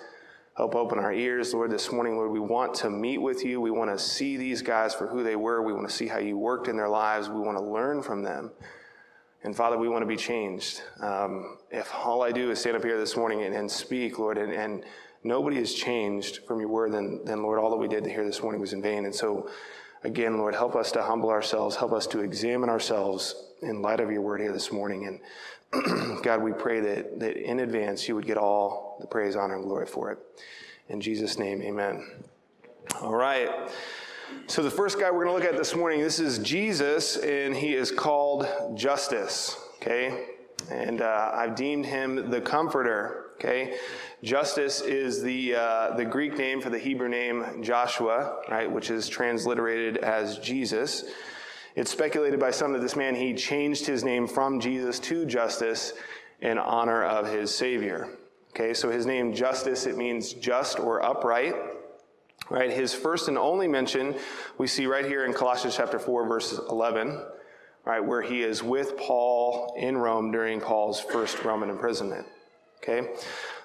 Help 0.55 0.75
open 0.75 0.99
our 0.99 1.11
ears, 1.11 1.51
Lord, 1.51 1.71
this 1.71 1.91
morning, 1.91 2.15
Lord. 2.15 2.29
We 2.29 2.39
want 2.39 2.75
to 2.75 2.89
meet 2.89 3.17
with 3.17 3.43
you. 3.43 3.59
We 3.59 3.71
want 3.71 3.89
to 3.89 3.97
see 3.97 4.37
these 4.37 4.61
guys 4.61 4.93
for 4.93 5.07
who 5.07 5.23
they 5.23 5.35
were. 5.35 5.63
We 5.63 5.73
want 5.73 5.89
to 5.89 5.93
see 5.93 6.05
how 6.05 6.19
you 6.19 6.37
worked 6.37 6.67
in 6.67 6.77
their 6.77 6.89
lives. 6.89 7.27
We 7.27 7.39
want 7.39 7.57
to 7.57 7.63
learn 7.63 8.03
from 8.03 8.21
them. 8.21 8.51
And 9.43 9.55
Father, 9.55 9.79
we 9.79 9.89
want 9.89 10.03
to 10.03 10.07
be 10.07 10.15
changed. 10.15 10.83
Um, 10.99 11.57
if 11.71 11.91
all 11.95 12.21
I 12.21 12.31
do 12.31 12.51
is 12.51 12.59
stand 12.59 12.77
up 12.77 12.83
here 12.83 12.99
this 12.99 13.17
morning 13.17 13.41
and, 13.41 13.55
and 13.55 13.69
speak, 13.69 14.19
Lord, 14.19 14.37
and, 14.37 14.53
and, 14.53 14.85
nobody 15.23 15.57
has 15.57 15.73
changed 15.73 16.45
from 16.45 16.59
your 16.59 16.69
word, 16.69 16.93
then, 16.93 17.21
then, 17.23 17.43
Lord, 17.43 17.59
all 17.59 17.69
that 17.71 17.77
we 17.77 17.87
did 17.87 18.05
here 18.05 18.25
this 18.25 18.41
morning 18.41 18.61
was 18.61 18.73
in 18.73 18.81
vain. 18.81 19.05
And 19.05 19.13
so, 19.13 19.49
again, 20.03 20.37
Lord, 20.37 20.55
help 20.55 20.75
us 20.75 20.91
to 20.93 21.01
humble 21.01 21.29
ourselves. 21.29 21.75
Help 21.75 21.93
us 21.93 22.07
to 22.07 22.19
examine 22.19 22.69
ourselves 22.69 23.35
in 23.61 23.81
light 23.81 23.99
of 23.99 24.11
your 24.11 24.21
word 24.21 24.41
here 24.41 24.51
this 24.51 24.71
morning. 24.71 25.19
And 25.73 26.21
God, 26.23 26.41
we 26.41 26.51
pray 26.51 26.79
that, 26.79 27.19
that 27.19 27.37
in 27.37 27.61
advance 27.61 28.07
you 28.07 28.15
would 28.15 28.25
get 28.25 28.37
all 28.37 28.97
the 28.99 29.07
praise, 29.07 29.35
honor, 29.35 29.55
and 29.55 29.63
glory 29.63 29.85
for 29.85 30.11
it. 30.11 30.19
In 30.89 31.01
Jesus' 31.01 31.39
name, 31.39 31.61
amen. 31.61 32.05
All 33.01 33.15
right. 33.15 33.49
So, 34.47 34.61
the 34.61 34.71
first 34.71 34.99
guy 34.99 35.09
we're 35.09 35.25
going 35.25 35.39
to 35.39 35.45
look 35.45 35.53
at 35.53 35.57
this 35.57 35.75
morning, 35.75 36.01
this 36.01 36.19
is 36.19 36.39
Jesus, 36.39 37.17
and 37.17 37.55
he 37.55 37.73
is 37.73 37.91
called 37.91 38.47
Justus. 38.75 39.57
Okay? 39.77 40.25
And 40.69 41.01
uh, 41.01 41.31
I've 41.33 41.55
deemed 41.55 41.85
him 41.85 42.29
the 42.29 42.41
Comforter. 42.41 43.31
Okay? 43.35 43.77
Justus 44.23 44.79
is 44.79 45.21
the, 45.21 45.53
uh, 45.53 45.95
the 45.97 46.05
Greek 46.05 46.37
name 46.37 46.61
for 46.61 46.69
the 46.69 46.79
Hebrew 46.79 47.09
name 47.09 47.61
Joshua, 47.61 48.41
right, 48.49 48.71
which 48.71 48.89
is 48.89 49.09
transliterated 49.09 49.97
as 49.97 50.39
Jesus. 50.39 51.03
It's 51.75 51.91
speculated 51.91 52.39
by 52.39 52.51
some 52.51 52.71
that 52.71 52.79
this 52.79 52.95
man, 52.95 53.15
he 53.15 53.33
changed 53.33 53.85
his 53.85 54.01
name 54.01 54.25
from 54.25 54.61
Jesus 54.61 54.97
to 55.01 55.25
Justus 55.25 55.91
in 56.39 56.57
honor 56.57 57.03
of 57.03 57.27
his 57.27 57.53
Savior. 57.53 58.17
Okay, 58.51 58.73
so 58.73 58.89
his 58.89 59.05
name 59.05 59.33
Justus, 59.33 59.85
it 59.87 59.97
means 59.97 60.31
just 60.31 60.79
or 60.79 61.03
upright. 61.03 61.55
Right, 62.49 62.71
his 62.71 62.93
first 62.93 63.27
and 63.27 63.37
only 63.37 63.67
mention 63.67 64.15
we 64.57 64.67
see 64.67 64.85
right 64.85 65.05
here 65.05 65.25
in 65.25 65.33
Colossians 65.33 65.75
chapter 65.75 65.99
4, 65.99 66.27
verse 66.27 66.59
11, 66.69 67.21
right, 67.83 68.03
where 68.03 68.21
he 68.21 68.41
is 68.41 68.63
with 68.63 68.97
Paul 68.97 69.75
in 69.77 69.97
Rome 69.97 70.31
during 70.31 70.61
Paul's 70.61 71.01
first 71.01 71.43
Roman 71.43 71.69
imprisonment. 71.69 72.25
Okay, 72.83 73.13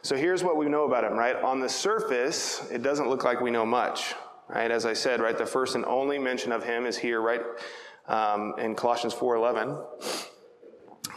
so 0.02 0.16
here's 0.16 0.44
what 0.44 0.56
we 0.56 0.66
know 0.66 0.84
about 0.84 1.04
him, 1.04 1.14
right? 1.14 1.36
On 1.36 1.60
the 1.60 1.68
surface, 1.68 2.68
it 2.70 2.82
doesn't 2.82 3.08
look 3.08 3.24
like 3.24 3.40
we 3.40 3.50
know 3.50 3.66
much, 3.66 4.14
right? 4.48 4.70
As 4.70 4.86
I 4.86 4.92
said, 4.92 5.20
right, 5.20 5.36
the 5.36 5.46
first 5.46 5.74
and 5.74 5.84
only 5.84 6.18
mention 6.18 6.52
of 6.52 6.64
him 6.64 6.86
is 6.86 6.96
here, 6.96 7.20
right 7.20 7.42
um, 8.08 8.54
in 8.58 8.74
Colossians 8.74 9.14
4:11. 9.14 9.78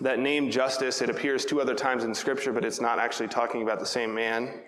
That 0.01 0.19
name 0.19 0.49
Justus, 0.49 1.01
it 1.01 1.09
appears 1.09 1.45
two 1.45 1.61
other 1.61 1.75
times 1.75 2.03
in 2.03 2.13
Scripture, 2.13 2.51
but 2.51 2.65
it's 2.65 2.81
not 2.81 2.99
actually 2.99 3.27
talking 3.27 3.61
about 3.61 3.79
the 3.79 3.85
same 3.85 4.13
man. 4.13 4.61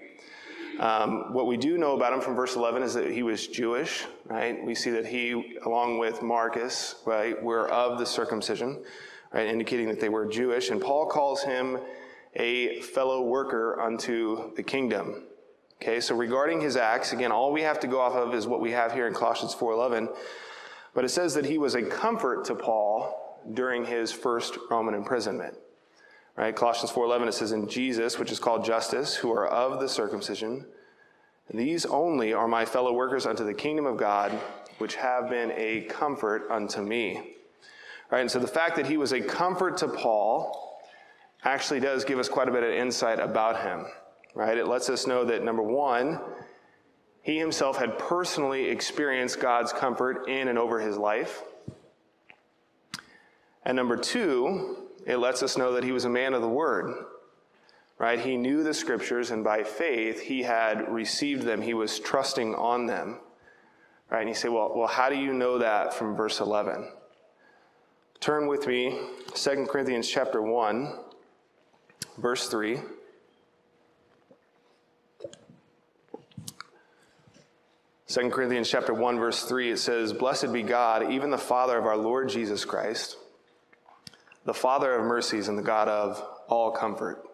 Um, 0.80 1.34
what 1.34 1.46
we 1.48 1.56
do 1.58 1.78
know 1.78 1.96
about 1.96 2.14
him 2.14 2.22
from 2.22 2.36
verse 2.36 2.56
11 2.56 2.82
is 2.82 2.94
that 2.96 3.10
he 3.10 3.24
was 3.24 3.48
Jewish, 3.48 4.06
right? 4.26 4.64
We 4.64 4.74
see 4.74 4.90
that 4.92 5.06
he, 5.06 5.58
along 5.66 6.00
with 6.00 6.24
Marcus, 6.24 6.96
right, 7.06 7.42
were 7.42 7.70
of 7.70 8.00
the 8.00 8.06
circumcision, 8.06 8.84
right, 9.32 9.48
indicating 9.48 9.88
that 9.88 10.00
they 10.00 10.10
were 10.10 10.26
Jewish. 10.26 10.72
And 10.72 10.82
Paul 10.82 11.06
calls 11.06 11.44
him 11.44 11.80
a 12.36 12.82
fellow 12.82 13.22
worker 13.22 13.80
unto 13.80 14.54
the 14.56 14.64
kingdom. 14.64 15.24
Okay, 15.82 16.00
so 16.00 16.16
regarding 16.16 16.62
his 16.62 16.78
acts, 16.78 17.12
again, 17.12 17.32
all 17.32 17.52
we 17.52 17.62
have 17.62 17.80
to 17.82 17.88
go 17.88 18.00
off 18.00 18.14
of 18.14 18.34
is 18.34 18.48
what 18.48 18.62
we 18.62 18.72
have 18.72 18.94
here 18.94 19.08
in 19.08 19.14
Colossians 19.14 19.54
4:11. 19.54 20.10
But 20.94 21.04
it 21.04 21.10
says 21.10 21.34
that 21.34 21.46
he 21.46 21.58
was 21.58 21.76
a 21.76 21.82
comfort 21.82 22.46
to 22.46 22.56
Paul 22.56 23.42
during 23.54 23.86
his 23.86 24.12
first 24.12 24.58
Roman 24.70 24.94
imprisonment. 24.94 25.58
Right? 26.36 26.56
Colossians 26.56 26.92
4:11 26.92 27.28
it 27.28 27.34
says 27.34 27.52
in 27.52 27.68
Jesus, 27.68 28.18
which 28.18 28.32
is 28.32 28.40
called 28.40 28.64
Justus, 28.64 29.16
who 29.16 29.32
are 29.32 29.48
of 29.48 29.80
the 29.80 29.90
circumcision, 29.90 30.66
these 31.54 31.86
only 31.86 32.34
are 32.34 32.48
my 32.48 32.66
fellow 32.66 32.94
workers 32.94 33.26
unto 33.26 33.44
the 33.44 33.54
kingdom 33.54 33.86
of 33.86 33.98
God, 33.98 34.32
which 34.78 34.96
have 34.96 35.30
been 35.30 35.52
a 35.56 35.82
comfort 35.82 36.48
unto 36.50 36.82
me. 36.82 37.36
Right? 38.10 38.22
And 38.22 38.32
so 38.32 38.40
the 38.40 38.48
fact 38.48 38.76
that 38.78 38.88
he 38.88 38.98
was 38.98 39.12
a 39.12 39.22
comfort 39.22 39.78
to 39.78 39.88
Paul 39.88 40.63
actually 41.44 41.80
does 41.80 42.04
give 42.04 42.20
us 42.20 42.30
quite 42.30 42.48
a 42.48 42.52
bit 42.52 42.64
of 42.64 42.72
insight 42.72 43.20
about 43.20 43.62
him. 43.62 43.86
Right? 44.36 44.58
It 44.58 44.68
lets 44.68 44.90
us 44.90 45.06
know 45.06 45.24
that 45.26 45.44
number 45.44 45.62
1, 45.62 46.20
he 47.22 47.38
himself 47.38 47.78
had 47.78 47.98
personally 47.98 48.66
experienced 48.66 49.40
God's 49.40 49.72
comfort 49.72 50.28
in 50.28 50.48
and 50.48 50.60
over 50.60 50.80
his 50.80 50.98
life. 50.98 51.44
And 53.66 53.78
number 53.78 53.96
two, 53.96 54.90
it 55.06 55.18
lets 55.18 55.42
us 55.42 55.58
know 55.58 55.74
that 55.74 55.84
he 55.84 55.94
was 55.94 56.06
a 56.06 56.10
man 56.10 56.34
of 56.34 56.42
the 56.42 56.50
word, 56.50 57.06
right? 57.98 58.20
He 58.20 58.36
knew 58.36 58.62
the 58.62 58.74
scriptures, 58.74 59.32
and 59.32 59.44
by 59.44 59.64
faith, 59.64 60.20
he 60.20 60.44
had 60.44 60.92
received 60.92 61.44
them. 61.44 61.62
He 61.62 61.74
was 61.74 62.00
trusting 62.00 62.56
on 62.56 62.88
them, 62.88 63.20
right? 64.10 64.20
And 64.20 64.30
you 64.30 64.36
say, 64.36 64.50
well, 64.50 64.74
well 64.76 64.88
how 64.88 65.10
do 65.10 65.16
you 65.16 65.32
know 65.32 65.60
that 65.60 65.94
from 65.94 66.16
verse 66.16 66.42
11? 66.42 66.90
Turn 68.20 68.48
with 68.48 68.68
me, 68.68 69.00
2 69.34 69.68
Corinthians 69.70 70.10
chapter 70.10 70.42
1, 70.42 70.94
verse 72.18 72.48
3. 72.48 72.80
2 78.08 78.30
Corinthians 78.30 78.70
chapter 78.70 78.94
1 78.94 79.18
verse 79.18 79.44
3 79.46 79.72
it 79.72 79.78
says, 79.78 80.14
"Blessed 80.14 80.54
be 80.54 80.62
God, 80.62 81.10
even 81.12 81.32
the 81.32 81.38
Father 81.38 81.78
of 81.78 81.86
our 81.86 81.98
Lord 81.98 82.30
Jesus 82.30 82.64
Christ, 82.64 83.18
the 84.46 84.54
Father 84.54 84.94
of 84.94 85.06
mercies 85.06 85.48
and 85.48 85.58
the 85.58 85.64
God 85.64 85.88
of 85.88 86.22
all 86.48 86.72
comfort, 86.72 87.28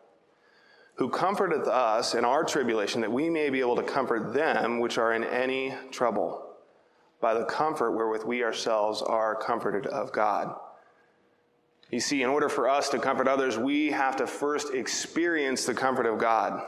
who 0.95 1.09
comforteth 1.09 1.67
us 1.67 2.15
in 2.15 2.23
our 2.23 2.43
tribulation 2.43 3.01
that 3.01 3.11
we 3.11 3.29
may 3.29 3.49
be 3.49 3.59
able 3.59 3.75
to 3.75 3.83
comfort 3.83 4.33
them 4.33 4.79
which 4.79 4.97
are 4.97 5.13
in 5.13 5.23
any 5.23 5.75
trouble." 5.91 6.45
by 7.21 7.33
the 7.33 7.45
comfort 7.45 7.91
wherewith 7.91 8.23
we 8.23 8.43
ourselves 8.43 9.01
are 9.01 9.35
comforted 9.35 9.85
of 9.87 10.11
God. 10.11 10.55
You 11.91 11.99
see, 11.99 12.21
in 12.21 12.29
order 12.29 12.49
for 12.49 12.69
us 12.69 12.89
to 12.89 12.99
comfort 12.99 13.27
others, 13.27 13.57
we 13.57 13.91
have 13.91 14.15
to 14.17 14.27
first 14.27 14.73
experience 14.73 15.65
the 15.65 15.73
comfort 15.73 16.05
of 16.05 16.19
God. 16.19 16.61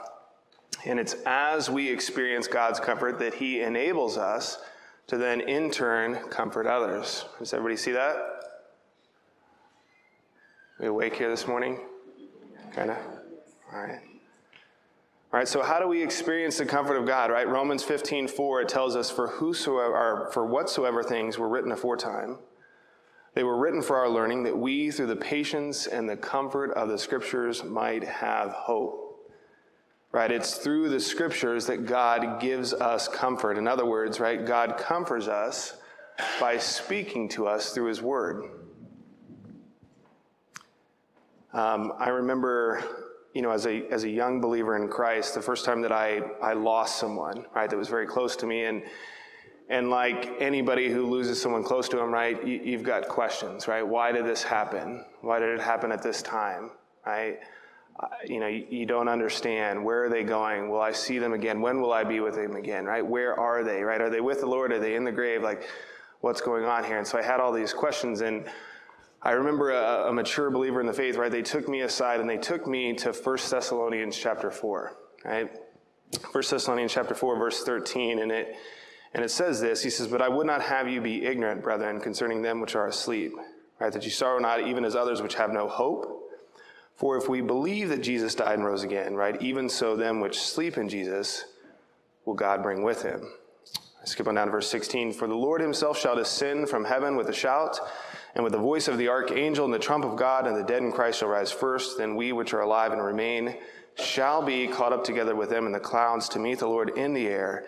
And 0.85 0.99
it's 0.99 1.15
as 1.25 1.69
we 1.69 1.89
experience 1.89 2.47
God's 2.47 2.79
comfort 2.79 3.19
that 3.19 3.35
He 3.35 3.61
enables 3.61 4.17
us 4.17 4.57
to 5.07 5.17
then, 5.17 5.41
in 5.41 5.69
turn, 5.69 6.15
comfort 6.29 6.65
others. 6.65 7.25
Does 7.37 7.53
everybody 7.53 7.75
see 7.77 7.91
that? 7.91 8.17
We 10.79 10.87
awake 10.87 11.15
here 11.15 11.29
this 11.29 11.47
morning? 11.47 11.79
Kind 12.73 12.89
of? 12.89 12.97
All 13.71 13.81
right. 13.81 13.99
All 15.33 15.39
right, 15.39 15.47
so 15.47 15.61
how 15.61 15.79
do 15.79 15.87
we 15.87 16.01
experience 16.03 16.57
the 16.57 16.65
comfort 16.65 16.97
of 16.97 17.05
God, 17.05 17.31
right? 17.31 17.47
Romans 17.47 17.83
15, 17.83 18.27
4, 18.27 18.61
it 18.61 18.69
tells 18.69 18.95
us, 18.95 19.11
For 19.11 19.27
whosoever, 19.27 19.93
or 19.93 20.31
for 20.33 20.45
whatsoever 20.45 21.03
things 21.03 21.37
were 21.37 21.47
written 21.47 21.71
aforetime, 21.71 22.39
they 23.33 23.43
were 23.43 23.57
written 23.57 23.81
for 23.81 23.97
our 23.97 24.09
learning, 24.09 24.43
that 24.43 24.57
we, 24.57 24.91
through 24.91 25.07
the 25.07 25.15
patience 25.15 25.87
and 25.87 26.09
the 26.09 26.17
comfort 26.17 26.71
of 26.71 26.89
the 26.89 26.97
Scriptures, 26.97 27.63
might 27.63 28.03
have 28.03 28.51
hope 28.51 29.11
right? 30.11 30.31
It's 30.31 30.57
through 30.57 30.89
the 30.89 30.99
scriptures 30.99 31.65
that 31.67 31.85
God 31.85 32.41
gives 32.41 32.73
us 32.73 33.07
comfort. 33.07 33.57
In 33.57 33.67
other 33.67 33.85
words, 33.85 34.19
right, 34.19 34.45
God 34.45 34.77
comforts 34.77 35.27
us 35.27 35.77
by 36.39 36.57
speaking 36.57 37.29
to 37.29 37.47
us 37.47 37.73
through 37.73 37.85
his 37.85 38.01
word. 38.01 38.43
Um, 41.53 41.93
I 41.97 42.09
remember, 42.09 42.83
you 43.33 43.41
know, 43.41 43.51
as 43.51 43.65
a, 43.65 43.85
as 43.89 44.03
a 44.03 44.09
young 44.09 44.41
believer 44.41 44.75
in 44.75 44.89
Christ, 44.89 45.33
the 45.33 45.41
first 45.41 45.65
time 45.65 45.81
that 45.81 45.91
I, 45.91 46.19
I 46.41 46.53
lost 46.53 46.99
someone, 46.99 47.45
right, 47.55 47.69
that 47.69 47.77
was 47.77 47.89
very 47.89 48.07
close 48.07 48.35
to 48.37 48.45
me. 48.45 48.65
And, 48.65 48.83
and 49.71 49.89
like 49.89 50.35
anybody 50.41 50.89
who 50.89 51.05
loses 51.05 51.41
someone 51.41 51.63
close 51.63 51.87
to 51.89 51.95
them, 51.95 52.11
right, 52.11 52.45
you, 52.45 52.59
you've 52.61 52.83
got 52.83 53.07
questions, 53.07 53.69
right? 53.69 53.81
Why 53.81 54.11
did 54.11 54.25
this 54.25 54.43
happen? 54.43 55.05
Why 55.21 55.39
did 55.39 55.47
it 55.47 55.61
happen 55.61 55.93
at 55.93 56.03
this 56.03 56.21
time, 56.21 56.71
right? 57.05 57.39
Uh, 57.97 58.07
you 58.25 58.41
know, 58.41 58.47
you, 58.47 58.67
you, 58.69 58.85
don't 58.85 59.07
understand. 59.07 59.81
Where 59.83 60.03
are 60.03 60.09
they 60.09 60.23
going? 60.23 60.69
Will 60.69 60.81
I 60.81 60.91
see 60.91 61.19
them 61.19 61.31
again? 61.31 61.61
When 61.61 61.79
will 61.79 61.93
I 61.93 62.03
be 62.03 62.19
with 62.19 62.35
them 62.35 62.57
again? 62.57 62.83
Right? 62.83 63.05
Where 63.05 63.39
are 63.39 63.63
they? 63.63 63.81
Right? 63.81 64.01
Are 64.01 64.09
they 64.09 64.19
with 64.19 64.41
the 64.41 64.45
Lord? 64.45 64.73
Are 64.73 64.79
they 64.79 64.95
in 64.95 65.05
the 65.05 65.11
grave? 65.11 65.41
Like, 65.41 65.63
what's 66.19 66.41
going 66.41 66.65
on 66.65 66.83
here? 66.83 66.97
And 66.97 67.07
so 67.07 67.17
I 67.17 67.21
had 67.21 67.39
all 67.39 67.53
these 67.53 67.73
questions, 67.73 68.19
and 68.21 68.45
I 69.21 69.31
remember 69.31 69.71
a, 69.71 70.09
a 70.09 70.13
mature 70.13 70.51
believer 70.51 70.81
in 70.81 70.87
the 70.87 70.93
faith. 70.93 71.15
Right? 71.15 71.31
They 71.31 71.43
took 71.43 71.69
me 71.69 71.81
aside 71.81 72.19
and 72.19 72.29
they 72.29 72.37
took 72.37 72.67
me 72.67 72.93
to 72.95 73.13
1 73.13 73.37
Thessalonians 73.49 74.17
chapter 74.17 74.51
four. 74.51 74.97
Right? 75.23 75.49
1 76.33 76.43
Thessalonians 76.49 76.91
chapter 76.91 77.15
four, 77.15 77.37
verse 77.37 77.63
thirteen, 77.63 78.19
and 78.19 78.33
it 78.33 78.57
and 79.13 79.23
it 79.23 79.29
says 79.29 79.61
this. 79.61 79.83
He 79.83 79.89
says, 79.89 80.07
"But 80.07 80.21
I 80.21 80.29
would 80.29 80.47
not 80.47 80.61
have 80.61 80.87
you 80.87 81.01
be 81.01 81.25
ignorant, 81.25 81.63
brethren, 81.63 81.99
concerning 81.99 82.41
them 82.41 82.61
which 82.61 82.75
are 82.75 82.87
asleep." 82.87 83.33
Right? 83.79 83.91
That 83.91 84.05
you 84.05 84.11
sorrow 84.11 84.39
not, 84.39 84.61
even 84.61 84.85
as 84.85 84.95
others 84.95 85.21
which 85.21 85.35
have 85.35 85.51
no 85.51 85.67
hope. 85.67 86.17
For 86.95 87.17
if 87.17 87.27
we 87.27 87.41
believe 87.41 87.89
that 87.89 88.01
Jesus 88.01 88.35
died 88.35 88.53
and 88.53 88.65
rose 88.65 88.83
again, 88.83 89.15
right, 89.15 89.41
even 89.41 89.69
so 89.69 89.95
them 89.95 90.19
which 90.19 90.39
sleep 90.39 90.77
in 90.77 90.87
Jesus 90.87 91.45
will 92.25 92.35
God 92.35 92.61
bring 92.61 92.83
with 92.83 93.01
him. 93.01 93.27
I 93.99 94.05
skip 94.05 94.27
on 94.27 94.35
down 94.35 94.47
to 94.47 94.51
verse 94.51 94.69
16. 94.69 95.13
For 95.13 95.27
the 95.27 95.33
Lord 95.33 95.61
himself 95.61 95.97
shall 95.97 96.15
descend 96.15 96.69
from 96.69 96.85
heaven 96.85 97.15
with 97.15 97.27
a 97.29 97.33
shout, 97.33 97.79
and 98.35 98.43
with 98.43 98.53
the 98.53 98.59
voice 98.59 98.87
of 98.87 98.99
the 98.99 99.09
archangel 99.09 99.65
and 99.65 99.73
the 99.73 99.79
trump 99.79 100.05
of 100.05 100.15
God, 100.15 100.45
and 100.45 100.55
the 100.55 100.63
dead 100.63 100.83
in 100.83 100.91
Christ 100.91 101.19
shall 101.19 101.29
rise 101.29 101.51
first. 101.51 101.97
Then 101.97 102.15
we 102.15 102.31
which 102.31 102.53
are 102.53 102.61
alive 102.61 102.91
and 102.91 103.03
remain 103.03 103.57
shall 103.95 104.41
be 104.41 104.67
caught 104.67 104.93
up 104.93 105.03
together 105.03 105.35
with 105.35 105.49
them 105.49 105.65
in 105.65 105.71
the 105.71 105.79
clouds 105.79 106.29
to 106.29 106.39
meet 106.39 106.59
the 106.59 106.67
Lord 106.67 106.91
in 106.97 107.13
the 107.13 107.27
air, 107.27 107.65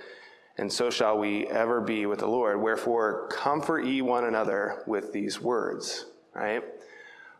and 0.58 0.72
so 0.72 0.90
shall 0.90 1.18
we 1.18 1.48
ever 1.48 1.82
be 1.82 2.06
with 2.06 2.20
the 2.20 2.28
Lord. 2.28 2.62
Wherefore, 2.62 3.28
comfort 3.30 3.86
ye 3.86 4.02
one 4.02 4.26
another 4.26 4.84
with 4.86 5.12
these 5.12 5.42
words. 5.42 6.06
Right? 6.34 6.64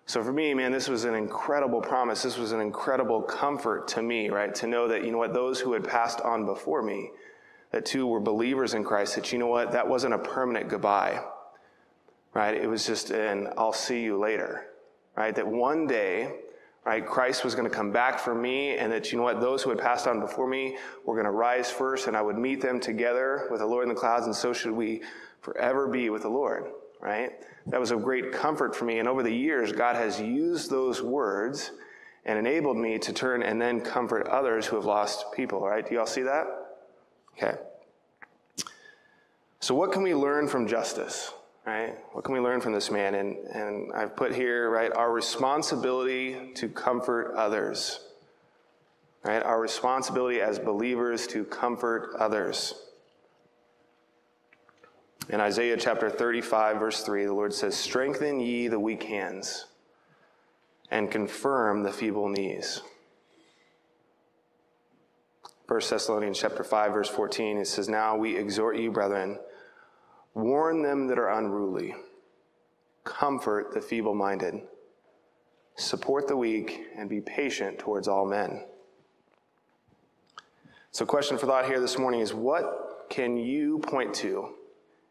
So 0.06 0.24
for 0.24 0.34
me, 0.34 0.54
man, 0.54 0.72
this 0.72 0.90
was 0.90 1.06
an 1.06 1.16
incredible 1.16 1.82
promise. 1.82 2.24
This 2.24 2.38
was 2.38 2.52
an 2.52 2.60
incredible 2.60 3.22
comfort 3.22 3.88
to 3.90 4.02
me, 4.02 4.30
right? 4.30 4.54
To 4.56 4.68
know 4.68 4.88
that, 4.88 5.04
you 5.04 5.12
know 5.12 5.18
what, 5.18 5.34
those 5.34 5.60
who 5.60 5.74
had 5.74 5.84
passed 5.84 6.20
on 6.22 6.46
before 6.46 6.82
me, 6.82 7.12
that 7.72 7.86
too 7.86 8.06
were 8.06 8.20
believers 8.20 8.74
in 8.74 8.84
Christ, 8.84 9.16
that, 9.16 9.32
you 9.32 9.40
know 9.40 9.48
what, 9.48 9.72
that 9.72 9.88
wasn't 9.88 10.14
a 10.14 10.20
permanent 10.20 10.70
goodbye, 10.70 11.24
right? 12.34 12.54
It 12.54 12.68
was 12.68 12.86
just 12.86 13.12
an 13.12 13.48
I'll 13.58 13.74
see 13.74 14.04
you 14.04 14.20
later, 14.20 14.68
right? 15.16 15.34
That 15.34 15.48
one 15.48 15.88
day, 15.88 16.40
right, 16.86 17.06
Christ 17.06 17.44
was 17.44 17.56
going 17.56 17.70
to 17.70 17.76
come 17.76 17.92
back 17.92 18.20
for 18.20 18.36
me, 18.36 18.78
and 18.78 18.92
that, 18.92 19.12
you 19.12 19.18
know 19.18 19.24
what, 19.24 19.40
those 19.40 19.62
who 19.64 19.70
had 19.70 19.80
passed 19.80 20.08
on 20.08 20.20
before 20.20 20.48
me 20.48 20.78
were 21.06 21.14
going 21.14 21.26
to 21.26 21.32
rise 21.32 21.72
first, 21.72 22.08
and 22.08 22.18
I 22.18 22.22
would 22.22 22.38
meet 22.38 22.62
them 22.62 22.80
together 22.80 23.48
with 23.50 23.62
the 23.62 23.66
Lord 23.66 23.84
in 23.84 23.90
the 23.90 24.00
clouds, 24.00 24.26
and 24.26 24.36
so 24.36 24.52
should 24.54 24.72
we 24.72 25.02
forever 25.42 25.88
be 25.88 26.10
with 26.10 26.24
the 26.24 26.30
Lord, 26.30 26.66
right? 27.00 27.32
That 27.68 27.80
was 27.80 27.92
a 27.92 27.96
great 27.96 28.32
comfort 28.34 28.76
for 28.76 28.86
me. 28.86 29.00
And 29.00 29.08
over 29.08 29.24
the 29.24 29.34
years, 29.34 29.72
God 29.72 29.96
has 29.96 30.20
used 30.20 30.70
those 30.70 31.02
words 31.02 31.72
and 32.26 32.38
enabled 32.38 32.78
me 32.78 32.98
to 33.00 33.14
turn 33.14 33.44
and 33.44 33.62
then 33.62 33.82
comfort 33.82 34.28
others 34.28 34.66
who 34.66 34.76
have 34.76 34.86
lost 34.86 35.26
people, 35.34 35.62
right? 35.62 35.88
Do 35.88 35.96
y'all 35.96 36.06
see 36.06 36.24
that? 36.24 36.48
Okay. 37.38 37.56
So, 39.60 39.74
what 39.76 39.92
can 39.92 40.04
we 40.04 40.14
learn 40.14 40.48
from 40.48 40.68
Justus, 40.68 41.32
right? 41.66 41.96
What 42.12 42.24
can 42.24 42.34
we 42.34 42.40
learn 42.40 42.62
from 42.62 42.74
this 42.74 42.92
man? 42.92 43.16
And, 43.16 43.38
and 43.48 43.94
I've 43.94 44.16
put 44.16 44.34
here, 44.34 44.70
right, 44.70 44.92
our 44.94 45.12
responsibility 45.12 46.52
to 46.56 46.70
comfort 46.70 47.36
others, 47.36 48.00
right? 49.24 49.42
Our 49.42 49.60
responsibility 49.60 50.42
as 50.42 50.60
believers 50.60 51.28
to 51.28 51.46
comfort 51.46 52.16
others. 52.20 52.74
In 55.30 55.40
Isaiah 55.40 55.78
chapter 55.78 56.10
35, 56.10 56.78
verse 56.78 57.04
3, 57.04 57.26
the 57.26 57.34
Lord 57.34 57.54
says, 57.54 57.78
Strengthen 57.78 58.42
ye 58.42 58.68
the 58.68 58.80
weak 58.80 59.04
hands 59.04 59.68
and 60.92 61.10
confirm 61.10 61.84
the 61.84 61.94
feeble 61.94 62.28
knees. 62.28 62.82
1 65.68 65.82
Thessalonians 65.90 66.38
chapter 66.38 66.64
5, 66.64 66.94
verse 66.94 67.10
14, 67.10 67.58
it 67.58 67.68
says, 67.68 67.88
Now 67.88 68.18
we 68.18 68.36
exhort 68.36 68.78
you, 68.78 68.92
brethren, 68.92 69.40
warn 70.34 70.82
them 70.82 71.08
that 71.08 71.20
are 71.20 71.30
unruly, 71.38 71.96
comfort 73.04 73.74
the 73.74 73.82
feeble 73.82 74.16
minded, 74.16 74.62
support 75.76 76.28
the 76.28 76.38
weak, 76.38 76.86
and 76.98 77.10
be 77.10 77.22
patient 77.22 77.80
towards 77.80 78.08
all 78.08 78.26
men. 78.26 78.64
So, 80.92 81.06
question 81.06 81.38
for 81.38 81.48
thought 81.48 81.66
here 81.66 81.80
this 81.80 81.98
morning 81.98 82.20
is 82.20 82.34
what 82.34 83.08
can 83.10 83.38
you 83.38 83.80
point 83.80 84.14
to 84.16 84.54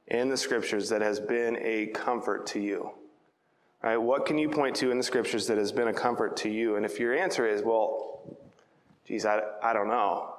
in 0.09 0.29
the 0.29 0.37
scriptures 0.37 0.88
that 0.88 1.02
has 1.02 1.19
been 1.19 1.57
a 1.61 1.87
comfort 1.87 2.47
to 2.49 2.61
you? 2.61 2.91
Right? 3.83 3.97
What 3.97 4.26
can 4.26 4.38
you 4.38 4.49
point 4.49 4.76
to 4.76 4.93
in 4.93 4.99
the 4.99 5.02
scriptures 5.02 5.47
that 5.49 5.59
has 5.59 5.73
been 5.73 5.88
a 5.88 5.93
comfort 5.93 6.37
to 6.38 6.49
you? 6.49 6.76
And 6.76 6.87
if 6.87 7.00
your 7.00 7.14
answer 7.17 7.49
is, 7.49 7.62
well, 7.62 8.37
geez, 9.07 9.26
I, 9.26 9.41
I 9.62 9.73
don't 9.73 9.88
know. 9.88 10.35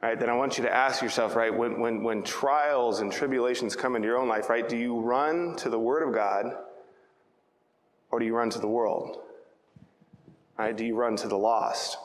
Right, 0.00 0.18
then 0.18 0.30
I 0.30 0.34
want 0.34 0.58
you 0.58 0.64
to 0.64 0.72
ask 0.72 1.02
yourself, 1.02 1.34
right, 1.34 1.52
when, 1.52 1.80
when, 1.80 2.04
when 2.04 2.22
trials 2.22 3.00
and 3.00 3.10
tribulations 3.10 3.74
come 3.74 3.96
into 3.96 4.06
your 4.06 4.16
own 4.16 4.28
life, 4.28 4.48
right, 4.48 4.68
do 4.68 4.76
you 4.76 5.00
run 5.00 5.56
to 5.56 5.68
the 5.68 5.78
Word 5.78 6.06
of 6.06 6.14
God 6.14 6.46
or 8.12 8.20
do 8.20 8.24
you 8.24 8.34
run 8.34 8.48
to 8.50 8.60
the 8.60 8.68
world? 8.68 9.18
Right, 10.56 10.76
do 10.76 10.84
you 10.84 10.94
run 10.94 11.16
to 11.16 11.28
the 11.28 11.36
lost? 11.36 11.98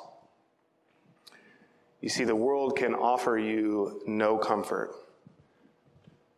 You 2.01 2.09
see, 2.09 2.23
the 2.23 2.35
world 2.35 2.75
can 2.75 2.95
offer 2.95 3.37
you 3.37 4.01
no 4.07 4.37
comfort. 4.37 4.95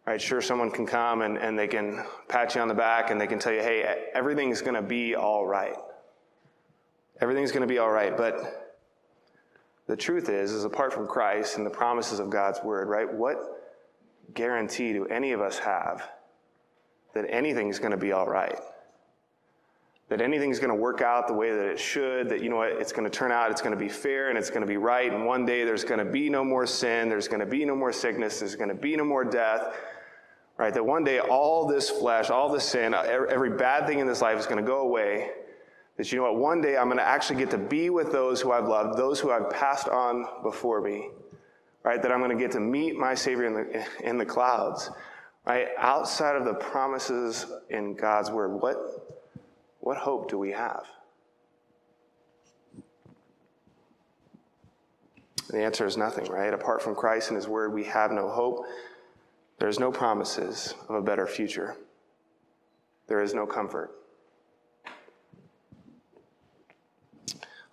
Right, 0.06 0.22
sure, 0.22 0.42
someone 0.42 0.72
can 0.72 0.86
come 0.86 1.22
and, 1.22 1.38
and 1.38 1.58
they 1.58 1.68
can 1.68 2.06
pat 2.28 2.54
you 2.54 2.62
on 2.62 2.68
the 2.68 2.76
back 2.76 3.12
and 3.12 3.20
they 3.20 3.28
can 3.28 3.40
tell 3.40 3.54
you, 3.54 3.62
hey, 3.62 4.10
everything's 4.14 4.62
going 4.62 4.76
to 4.76 4.82
be 4.82 5.16
all 5.16 5.48
right. 5.48 5.76
Everything's 7.22 7.52
going 7.52 7.62
to 7.62 7.68
be 7.68 7.80
all 7.80 7.90
right. 7.90 8.16
But 8.16 8.65
the 9.88 9.96
truth 9.96 10.30
is, 10.30 10.52
is 10.52 10.64
apart 10.64 10.94
from 10.94 11.08
Christ 11.08 11.58
and 11.58 11.66
the 11.66 11.72
promises 11.72 12.20
of 12.20 12.30
God's 12.30 12.62
word, 12.64 12.88
right, 12.88 13.12
what 13.12 13.38
guarantee 14.34 14.94
do 14.94 15.06
any 15.06 15.32
of 15.32 15.42
us 15.42 15.60
have 15.60 16.10
that 17.14 17.26
anything's 17.30 17.80
going 17.80 17.92
to 17.92 17.98
be 17.98 18.12
all 18.12 18.28
right? 18.28 18.60
That 20.10 20.22
anything's 20.22 20.60
going 20.60 20.70
to 20.70 20.76
work 20.76 21.02
out 21.02 21.28
the 21.28 21.34
way 21.34 21.52
that 21.52 21.66
it 21.66 21.80
should, 21.80 22.30
that, 22.30 22.42
you 22.42 22.50
know 22.50 22.58
what, 22.58 22.74
it's 22.74 22.92
going 22.92 23.10
to 23.10 23.10
turn 23.10 23.32
out, 23.32 23.52
it's 23.52 23.62
going 23.62 23.74
to 23.74 23.80
be 23.80 23.90
fair 23.90 24.30
and 24.30 24.38
it's 24.38 24.50
going 24.50 24.62
to 24.62 24.68
be 24.68 24.78
right, 24.78 25.12
and 25.12 25.26
one 25.26 25.46
day 25.46 25.64
there's 25.64 25.84
going 25.84 26.00
to 26.00 26.12
be 26.12 26.30
no 26.30 26.44
more 26.44 26.68
sin, 26.68 27.10
there's 27.10 27.28
going 27.28 27.40
to 27.40 27.46
be 27.46 27.66
no 27.66 27.76
more 27.76 27.92
sickness, 27.92 28.40
there's 28.40 28.56
going 28.56 28.70
to 28.70 28.76
be 28.76 28.96
no 28.96 29.04
more 29.04 29.24
death 29.24 29.76
right? 30.58 30.74
That 30.74 30.86
one 30.86 31.04
day 31.04 31.20
all 31.20 31.68
this 31.68 31.90
flesh, 31.90 32.30
all 32.30 32.52
the 32.52 32.62
sin, 32.62 32.94
every 32.94 33.52
bad 33.52 33.88
thing 33.88 34.00
in 34.00 34.08
this 34.08 34.22
life 34.22 34.40
is 34.40 34.46
going 34.46 34.64
to 34.64 34.68
go 34.68 34.80
away. 34.80 35.32
That 35.98 36.12
you 36.12 36.18
know 36.18 36.26
what, 36.26 36.38
one 36.38 36.62
day 36.62 36.76
I'm 36.78 36.86
going 36.86 36.98
to 36.98 37.08
actually 37.08 37.40
get 37.40 37.52
to 37.52 37.58
be 37.58 37.90
with 37.90 38.12
those 38.12 38.42
who 38.42 38.52
I've 38.52 38.68
loved, 38.68 38.98
those 38.98 39.20
who 39.20 39.32
I've 39.32 39.50
passed 39.50 39.88
on 39.88 40.26
before 40.44 40.82
me, 40.82 41.10
right? 41.84 42.02
That 42.02 42.12
I'm 42.12 42.20
going 42.20 42.36
to 42.36 42.42
get 42.42 42.52
to 42.52 42.60
meet 42.60 42.98
my 42.98 43.16
Savior 43.16 43.46
in 43.46 43.54
the, 43.54 43.88
in 44.04 44.18
the 44.18 44.26
clouds, 44.26 44.90
right? 45.46 45.70
Outside 45.78 46.36
of 46.36 46.44
the 46.44 46.56
promises 46.56 47.46
in 47.70 47.96
God's 47.96 48.30
Word, 48.30 48.62
what, 48.62 48.78
what 49.80 49.96
hope 49.96 50.30
do 50.30 50.38
we 50.38 50.52
have? 50.52 50.84
The 55.50 55.64
answer 55.64 55.86
is 55.86 55.96
nothing, 55.96 56.26
right? 56.26 56.54
Apart 56.54 56.82
from 56.82 56.96
Christ 56.96 57.30
and 57.30 57.38
His 57.38 57.48
Word, 57.48 57.74
we 57.74 57.86
have 57.86 58.12
no 58.12 58.28
hope. 58.28 58.66
There's 59.60 59.80
no 59.80 59.92
promises 59.92 60.74
of 60.90 60.96
a 60.96 61.02
better 61.02 61.26
future. 61.26 61.78
There 63.08 63.22
is 63.22 63.34
no 63.34 63.46
comfort. 63.46 63.92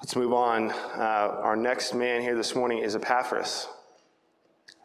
Let's 0.03 0.17
move 0.17 0.33
on. 0.33 0.73
Uh, 0.73 1.39
our 1.43 1.55
next 1.55 1.95
man 1.95 2.23
here 2.23 2.35
this 2.35 2.57
morning 2.57 2.79
is 2.79 2.97
Epaphras. 2.97 3.69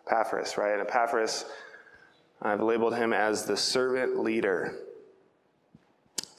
Epaphras, 0.06 0.60
right? 0.60 0.74
And 0.74 0.82
Epaphras, 0.82 1.46
I've 2.40 2.62
labeled 2.62 2.96
him 2.96 3.14
as 3.14 3.44
the 3.44 3.58
servant 3.58 4.20
leader. 4.20 4.76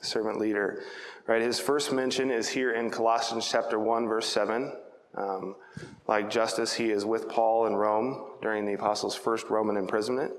Servant 0.01 0.39
leader, 0.39 0.85
right? 1.27 1.43
His 1.43 1.59
first 1.59 1.93
mention 1.93 2.31
is 2.31 2.49
here 2.49 2.71
in 2.71 2.89
Colossians 2.89 3.49
chapter 3.51 3.81
1, 3.81 4.07
verse 4.07 4.29
7. 4.29 4.73
Um, 5.17 5.57
like 6.07 6.31
Justus, 6.31 6.73
he 6.73 6.93
is 6.93 7.05
with 7.05 7.29
Paul 7.29 7.67
in 7.67 7.75
Rome 7.75 8.27
during 8.41 8.65
the 8.65 8.75
apostles' 8.75 9.17
first 9.17 9.51
Roman 9.51 9.77
imprisonment. 9.77 10.35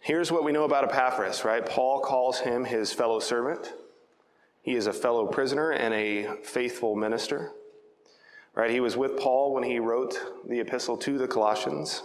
Here's 0.00 0.32
what 0.32 0.42
we 0.42 0.52
know 0.52 0.64
about 0.64 0.84
Epaphras, 0.84 1.44
right? 1.44 1.66
Paul 1.66 2.00
calls 2.00 2.38
him 2.40 2.64
his 2.64 2.94
fellow 2.94 3.18
servant. 3.18 3.74
He 4.66 4.74
is 4.74 4.88
a 4.88 4.92
fellow 4.92 5.26
prisoner 5.26 5.70
and 5.70 5.94
a 5.94 6.26
faithful 6.42 6.96
minister. 6.96 7.52
Right? 8.56 8.68
He 8.68 8.80
was 8.80 8.96
with 8.96 9.16
Paul 9.16 9.54
when 9.54 9.62
he 9.62 9.78
wrote 9.78 10.18
the 10.48 10.58
epistle 10.58 10.96
to 10.98 11.16
the 11.16 11.28
Colossians. 11.28 12.02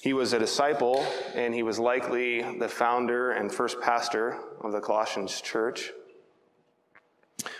He 0.00 0.12
was 0.12 0.32
a 0.32 0.40
disciple, 0.40 1.06
and 1.36 1.54
he 1.54 1.62
was 1.62 1.78
likely 1.78 2.42
the 2.58 2.68
founder 2.68 3.30
and 3.30 3.52
first 3.52 3.80
pastor 3.80 4.40
of 4.60 4.72
the 4.72 4.80
Colossians 4.80 5.40
church. 5.40 5.92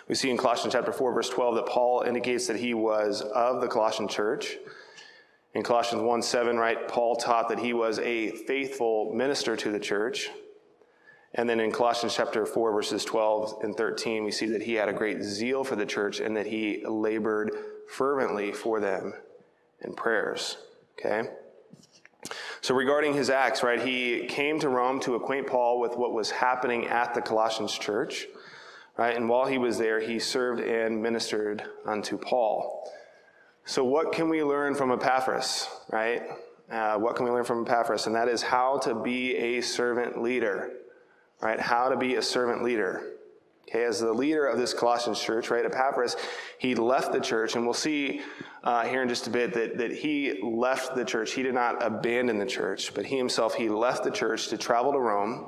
We 0.08 0.16
see 0.16 0.30
in 0.30 0.36
Colossians 0.36 0.72
chapter 0.72 0.92
4, 0.92 1.12
verse 1.12 1.28
12, 1.28 1.54
that 1.54 1.66
Paul 1.66 2.02
indicates 2.02 2.48
that 2.48 2.56
he 2.56 2.74
was 2.74 3.20
of 3.20 3.60
the 3.60 3.68
Colossian 3.68 4.08
church. 4.08 4.56
In 5.54 5.62
Colossians 5.62 6.02
1 6.02 6.22
7, 6.22 6.56
right, 6.56 6.88
Paul 6.88 7.14
taught 7.14 7.48
that 7.50 7.60
he 7.60 7.72
was 7.72 8.00
a 8.00 8.32
faithful 8.32 9.12
minister 9.14 9.54
to 9.54 9.70
the 9.70 9.78
church. 9.78 10.28
And 11.36 11.48
then 11.48 11.60
in 11.60 11.70
Colossians 11.70 12.14
chapter 12.14 12.46
4, 12.46 12.72
verses 12.72 13.04
12 13.04 13.58
and 13.62 13.76
13, 13.76 14.24
we 14.24 14.30
see 14.30 14.46
that 14.46 14.62
he 14.62 14.74
had 14.74 14.88
a 14.88 14.92
great 14.92 15.22
zeal 15.22 15.64
for 15.64 15.76
the 15.76 15.84
church 15.84 16.18
and 16.18 16.34
that 16.36 16.46
he 16.46 16.82
labored 16.86 17.52
fervently 17.88 18.52
for 18.52 18.80
them 18.80 19.12
in 19.82 19.92
prayers. 19.92 20.56
Okay? 20.98 21.28
So, 22.62 22.74
regarding 22.74 23.12
his 23.12 23.30
acts, 23.30 23.62
right, 23.62 23.80
he 23.80 24.26
came 24.26 24.58
to 24.60 24.68
Rome 24.68 24.98
to 25.00 25.14
acquaint 25.14 25.46
Paul 25.46 25.78
with 25.78 25.94
what 25.96 26.12
was 26.12 26.30
happening 26.30 26.86
at 26.86 27.14
the 27.14 27.20
Colossians 27.20 27.72
church, 27.78 28.26
right? 28.96 29.14
And 29.14 29.28
while 29.28 29.46
he 29.46 29.58
was 29.58 29.78
there, 29.78 30.00
he 30.00 30.18
served 30.18 30.60
and 30.60 31.00
ministered 31.00 31.62
unto 31.84 32.18
Paul. 32.18 32.90
So, 33.64 33.84
what 33.84 34.10
can 34.10 34.28
we 34.28 34.42
learn 34.42 34.74
from 34.74 34.90
Epaphras, 34.90 35.68
right? 35.92 36.22
Uh, 36.68 36.96
what 36.96 37.14
can 37.14 37.26
we 37.26 37.30
learn 37.30 37.44
from 37.44 37.64
Epaphras? 37.64 38.06
And 38.06 38.16
that 38.16 38.26
is 38.26 38.42
how 38.42 38.78
to 38.78 38.94
be 38.94 39.36
a 39.36 39.60
servant 39.60 40.20
leader 40.20 40.72
right? 41.40 41.60
How 41.60 41.88
to 41.88 41.96
be 41.96 42.16
a 42.16 42.22
servant 42.22 42.62
leader. 42.62 43.12
Okay, 43.68 43.84
as 43.84 43.98
the 43.98 44.12
leader 44.12 44.46
of 44.46 44.58
this 44.58 44.72
Colossians 44.72 45.20
church, 45.20 45.50
right, 45.50 45.64
Epaphras, 45.64 46.16
he 46.58 46.76
left 46.76 47.12
the 47.12 47.18
church, 47.20 47.56
and 47.56 47.64
we'll 47.64 47.74
see 47.74 48.20
uh, 48.62 48.84
here 48.84 49.02
in 49.02 49.08
just 49.08 49.26
a 49.26 49.30
bit 49.30 49.52
that, 49.54 49.78
that 49.78 49.92
he 49.92 50.40
left 50.40 50.94
the 50.94 51.04
church. 51.04 51.32
He 51.32 51.42
did 51.42 51.54
not 51.54 51.84
abandon 51.84 52.38
the 52.38 52.46
church, 52.46 52.94
but 52.94 53.04
he 53.04 53.18
himself, 53.18 53.54
he 53.54 53.68
left 53.68 54.04
the 54.04 54.10
church 54.10 54.48
to 54.48 54.58
travel 54.58 54.92
to 54.92 55.00
Rome 55.00 55.46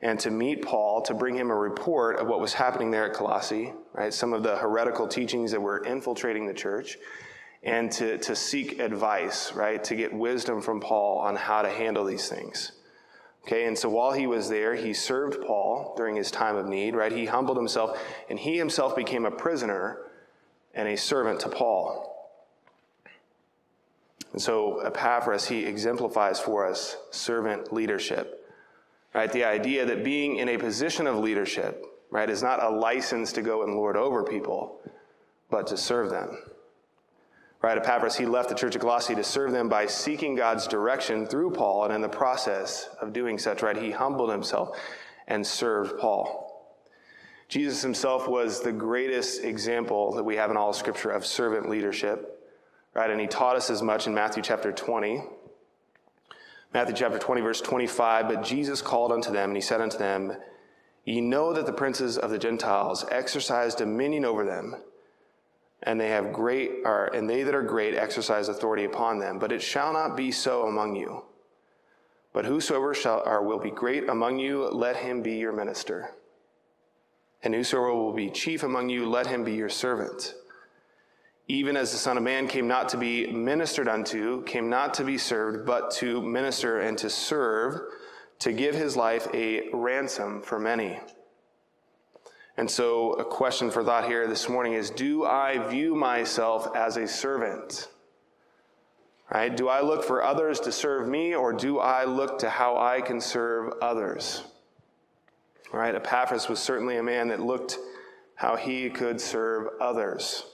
and 0.00 0.18
to 0.20 0.30
meet 0.30 0.62
Paul, 0.62 1.02
to 1.02 1.14
bring 1.14 1.36
him 1.36 1.50
a 1.50 1.54
report 1.54 2.18
of 2.18 2.26
what 2.26 2.40
was 2.40 2.54
happening 2.54 2.90
there 2.90 3.04
at 3.04 3.12
Colossae, 3.12 3.72
right, 3.92 4.12
some 4.12 4.32
of 4.32 4.42
the 4.42 4.56
heretical 4.56 5.06
teachings 5.06 5.52
that 5.52 5.60
were 5.60 5.84
infiltrating 5.84 6.46
the 6.46 6.54
church, 6.54 6.98
and 7.62 7.92
to, 7.92 8.18
to 8.18 8.34
seek 8.34 8.80
advice, 8.80 9.52
right, 9.52 9.84
to 9.84 9.94
get 9.94 10.12
wisdom 10.12 10.60
from 10.60 10.80
Paul 10.80 11.18
on 11.18 11.36
how 11.36 11.62
to 11.62 11.68
handle 11.68 12.04
these 12.04 12.28
things. 12.28 12.72
Okay, 13.44 13.66
and 13.66 13.76
so 13.76 13.88
while 13.88 14.12
he 14.12 14.26
was 14.26 14.48
there, 14.48 14.74
he 14.74 14.94
served 14.94 15.44
Paul 15.44 15.94
during 15.96 16.14
his 16.14 16.30
time 16.30 16.54
of 16.56 16.68
need, 16.68 16.94
right? 16.94 17.10
He 17.10 17.26
humbled 17.26 17.56
himself, 17.56 17.98
and 18.30 18.38
he 18.38 18.56
himself 18.56 18.94
became 18.94 19.24
a 19.24 19.30
prisoner 19.30 19.98
and 20.74 20.88
a 20.88 20.96
servant 20.96 21.40
to 21.40 21.48
Paul. 21.48 22.08
And 24.32 24.40
so 24.40 24.78
Epaphras, 24.80 25.46
he 25.46 25.64
exemplifies 25.64 26.40
for 26.40 26.66
us 26.66 26.96
servant 27.10 27.72
leadership, 27.72 28.48
right? 29.12 29.30
The 29.30 29.44
idea 29.44 29.84
that 29.86 30.04
being 30.04 30.36
in 30.36 30.48
a 30.48 30.56
position 30.56 31.06
of 31.06 31.16
leadership, 31.16 31.84
right, 32.10 32.30
is 32.30 32.42
not 32.42 32.62
a 32.62 32.68
license 32.68 33.32
to 33.32 33.42
go 33.42 33.64
and 33.64 33.74
lord 33.74 33.96
over 33.96 34.22
people, 34.22 34.80
but 35.50 35.66
to 35.66 35.76
serve 35.76 36.10
them. 36.10 36.38
Right, 37.62 37.78
Epaphras, 37.78 38.16
he 38.16 38.26
left 38.26 38.48
the 38.48 38.56
church 38.56 38.74
of 38.74 38.80
Colossae 38.80 39.14
to 39.14 39.22
serve 39.22 39.52
them 39.52 39.68
by 39.68 39.86
seeking 39.86 40.34
God's 40.34 40.66
direction 40.66 41.26
through 41.26 41.52
Paul, 41.52 41.84
and 41.84 41.94
in 41.94 42.00
the 42.00 42.08
process 42.08 42.88
of 43.00 43.12
doing 43.12 43.38
such, 43.38 43.62
right, 43.62 43.76
he 43.76 43.92
humbled 43.92 44.30
himself 44.30 44.76
and 45.28 45.46
served 45.46 45.96
Paul. 46.00 46.48
Jesus 47.48 47.80
himself 47.80 48.26
was 48.26 48.62
the 48.62 48.72
greatest 48.72 49.44
example 49.44 50.12
that 50.14 50.24
we 50.24 50.34
have 50.36 50.50
in 50.50 50.56
all 50.56 50.70
of 50.70 50.76
Scripture 50.76 51.10
of 51.10 51.24
servant 51.24 51.68
leadership, 51.68 52.50
right? 52.94 53.10
And 53.10 53.20
he 53.20 53.28
taught 53.28 53.54
us 53.54 53.70
as 53.70 53.80
much 53.80 54.08
in 54.08 54.14
Matthew 54.14 54.42
chapter 54.42 54.72
20. 54.72 55.22
Matthew 56.74 56.96
chapter 56.96 57.18
20, 57.18 57.42
verse 57.42 57.60
25. 57.60 58.26
But 58.26 58.42
Jesus 58.42 58.82
called 58.82 59.12
unto 59.12 59.30
them, 59.30 59.50
and 59.50 59.56
he 59.56 59.60
said 59.60 59.80
unto 59.80 59.98
them, 59.98 60.32
Ye 61.04 61.20
know 61.20 61.52
that 61.52 61.66
the 61.66 61.72
princes 61.72 62.18
of 62.18 62.30
the 62.30 62.38
Gentiles 62.38 63.04
exercise 63.10 63.76
dominion 63.76 64.24
over 64.24 64.44
them 64.44 64.76
and 65.84 66.00
they 66.00 66.08
have 66.08 66.32
great 66.32 66.70
and 66.84 67.28
they 67.28 67.42
that 67.42 67.54
are 67.54 67.62
great 67.62 67.94
exercise 67.94 68.48
authority 68.48 68.84
upon 68.84 69.18
them 69.18 69.38
but 69.38 69.52
it 69.52 69.62
shall 69.62 69.92
not 69.92 70.16
be 70.16 70.30
so 70.30 70.66
among 70.66 70.96
you. 70.96 71.24
But 72.32 72.46
whosoever 72.46 72.94
shall 72.94 73.22
or 73.26 73.42
will 73.42 73.58
be 73.58 73.70
great 73.70 74.08
among 74.08 74.38
you 74.38 74.68
let 74.70 74.96
him 74.96 75.22
be 75.22 75.34
your 75.34 75.52
minister. 75.52 76.12
And 77.42 77.54
whosoever 77.54 77.94
will 77.94 78.12
be 78.14 78.30
chief 78.30 78.62
among 78.62 78.88
you 78.88 79.06
let 79.06 79.26
him 79.26 79.44
be 79.44 79.54
your 79.54 79.68
servant. 79.68 80.34
Even 81.48 81.76
as 81.76 81.90
the 81.92 81.98
son 81.98 82.16
of 82.16 82.22
man 82.22 82.46
came 82.46 82.68
not 82.68 82.88
to 82.90 82.96
be 82.96 83.26
ministered 83.26 83.88
unto 83.88 84.42
came 84.44 84.70
not 84.70 84.94
to 84.94 85.04
be 85.04 85.18
served 85.18 85.66
but 85.66 85.90
to 85.92 86.22
minister 86.22 86.80
and 86.80 86.96
to 86.98 87.10
serve 87.10 87.80
to 88.38 88.52
give 88.52 88.74
his 88.74 88.96
life 88.96 89.26
a 89.34 89.68
ransom 89.72 90.40
for 90.40 90.58
many 90.58 90.98
and 92.56 92.70
so, 92.70 93.14
a 93.14 93.24
question 93.24 93.70
for 93.70 93.82
thought 93.82 94.06
here 94.06 94.26
this 94.26 94.48
morning 94.48 94.74
is 94.74 94.90
Do 94.90 95.24
I 95.24 95.58
view 95.68 95.94
myself 95.94 96.76
as 96.76 96.96
a 96.96 97.08
servant? 97.08 97.88
Right? 99.32 99.56
Do 99.56 99.68
I 99.68 99.80
look 99.80 100.04
for 100.04 100.22
others 100.22 100.60
to 100.60 100.72
serve 100.72 101.08
me, 101.08 101.34
or 101.34 101.54
do 101.54 101.78
I 101.78 102.04
look 102.04 102.38
to 102.40 102.50
how 102.50 102.76
I 102.76 103.00
can 103.00 103.20
serve 103.20 103.72
others? 103.80 104.42
Right? 105.72 105.94
Epaphras 105.94 106.50
was 106.50 106.60
certainly 106.60 106.98
a 106.98 107.02
man 107.02 107.28
that 107.28 107.40
looked 107.40 107.78
how 108.34 108.56
he 108.56 108.90
could 108.90 109.20
serve 109.20 109.68
others. 109.80 110.44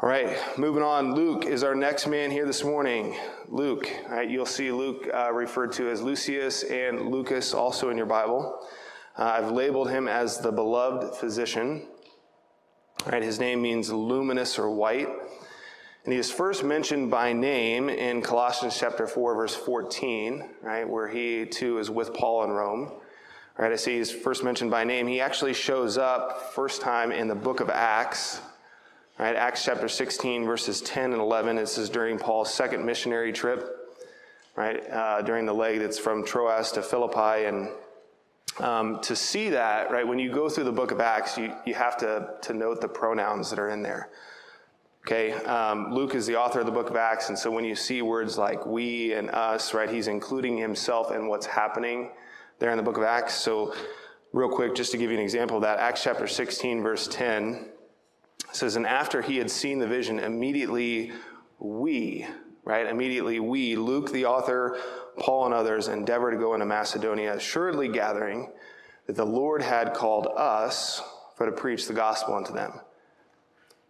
All 0.00 0.08
right, 0.08 0.36
moving 0.58 0.82
on. 0.82 1.14
Luke 1.14 1.44
is 1.44 1.62
our 1.62 1.74
next 1.74 2.06
man 2.06 2.30
here 2.30 2.46
this 2.46 2.64
morning. 2.64 3.14
Luke, 3.48 3.88
right? 4.08 4.28
You'll 4.28 4.46
see 4.46 4.72
Luke 4.72 5.06
uh, 5.12 5.30
referred 5.30 5.72
to 5.72 5.90
as 5.90 6.00
Lucius 6.00 6.62
and 6.62 7.10
Lucas 7.10 7.52
also 7.52 7.90
in 7.90 7.98
your 7.98 8.06
Bible. 8.06 8.66
Uh, 9.20 9.36
I've 9.36 9.50
labeled 9.50 9.90
him 9.90 10.08
as 10.08 10.38
the 10.38 10.50
beloved 10.50 11.14
physician. 11.14 11.86
Right, 13.04 13.22
his 13.22 13.38
name 13.38 13.60
means 13.60 13.92
luminous 13.92 14.58
or 14.58 14.70
white. 14.70 15.08
And 16.04 16.12
he 16.14 16.18
is 16.18 16.32
first 16.32 16.64
mentioned 16.64 17.10
by 17.10 17.34
name 17.34 17.90
in 17.90 18.22
Colossians 18.22 18.78
chapter 18.78 19.06
4, 19.06 19.34
verse 19.34 19.54
14, 19.54 20.48
right, 20.62 20.88
where 20.88 21.06
he 21.06 21.44
too 21.44 21.78
is 21.78 21.90
with 21.90 22.14
Paul 22.14 22.44
in 22.44 22.50
Rome. 22.50 22.92
Right, 23.58 23.70
I 23.70 23.76
see 23.76 23.98
he's 23.98 24.10
first 24.10 24.42
mentioned 24.42 24.70
by 24.70 24.84
name. 24.84 25.06
He 25.06 25.20
actually 25.20 25.52
shows 25.52 25.98
up 25.98 26.54
first 26.54 26.80
time 26.80 27.12
in 27.12 27.28
the 27.28 27.34
book 27.34 27.60
of 27.60 27.68
Acts, 27.68 28.40
right, 29.18 29.36
Acts 29.36 29.66
chapter 29.66 29.86
16, 29.86 30.46
verses 30.46 30.80
10 30.80 31.12
and 31.12 31.20
11. 31.20 31.56
This 31.56 31.76
is 31.76 31.90
during 31.90 32.18
Paul's 32.18 32.52
second 32.54 32.86
missionary 32.86 33.34
trip, 33.34 34.00
right, 34.56 34.82
uh, 34.90 35.20
during 35.20 35.44
the 35.44 35.52
leg 35.52 35.80
that's 35.80 35.98
from 35.98 36.24
Troas 36.24 36.72
to 36.72 36.80
Philippi. 36.80 37.44
And 37.44 37.68
um, 38.58 39.00
to 39.02 39.14
see 39.14 39.50
that, 39.50 39.90
right, 39.90 40.06
when 40.06 40.18
you 40.18 40.32
go 40.32 40.48
through 40.48 40.64
the 40.64 40.72
book 40.72 40.90
of 40.90 41.00
Acts, 41.00 41.38
you, 41.38 41.54
you 41.64 41.74
have 41.74 41.96
to, 41.98 42.34
to 42.42 42.54
note 42.54 42.80
the 42.80 42.88
pronouns 42.88 43.50
that 43.50 43.58
are 43.58 43.70
in 43.70 43.82
there. 43.82 44.10
Okay, 45.06 45.32
um, 45.32 45.92
Luke 45.92 46.14
is 46.14 46.26
the 46.26 46.36
author 46.36 46.60
of 46.60 46.66
the 46.66 46.72
book 46.72 46.90
of 46.90 46.96
Acts, 46.96 47.30
and 47.30 47.38
so 47.38 47.50
when 47.50 47.64
you 47.64 47.74
see 47.74 48.02
words 48.02 48.36
like 48.36 48.66
we 48.66 49.14
and 49.14 49.30
us, 49.30 49.72
right, 49.72 49.88
he's 49.88 50.08
including 50.08 50.58
himself 50.58 51.10
in 51.10 51.26
what's 51.26 51.46
happening 51.46 52.10
there 52.58 52.70
in 52.70 52.76
the 52.76 52.82
book 52.82 52.98
of 52.98 53.02
Acts. 53.02 53.34
So, 53.34 53.74
real 54.32 54.50
quick, 54.50 54.74
just 54.74 54.92
to 54.92 54.98
give 54.98 55.10
you 55.10 55.16
an 55.16 55.22
example 55.22 55.56
of 55.56 55.62
that, 55.62 55.78
Acts 55.78 56.02
chapter 56.02 56.26
16, 56.26 56.82
verse 56.82 57.08
10 57.08 57.70
says, 58.52 58.76
And 58.76 58.86
after 58.86 59.22
he 59.22 59.38
had 59.38 59.50
seen 59.50 59.78
the 59.78 59.86
vision, 59.86 60.18
immediately 60.18 61.12
we, 61.58 62.26
right? 62.64 62.86
Immediately, 62.86 63.40
we, 63.40 63.76
Luke 63.76 64.12
the 64.12 64.26
author, 64.26 64.78
Paul 65.18 65.46
and 65.46 65.54
others, 65.54 65.88
endeavor 65.88 66.30
to 66.30 66.36
go 66.36 66.54
into 66.54 66.66
Macedonia, 66.66 67.34
assuredly 67.34 67.88
gathering 67.88 68.50
that 69.06 69.16
the 69.16 69.24
Lord 69.24 69.62
had 69.62 69.94
called 69.94 70.28
us 70.36 71.02
for 71.36 71.46
to 71.46 71.52
preach 71.52 71.86
the 71.86 71.94
gospel 71.94 72.34
unto 72.34 72.52
them. 72.52 72.80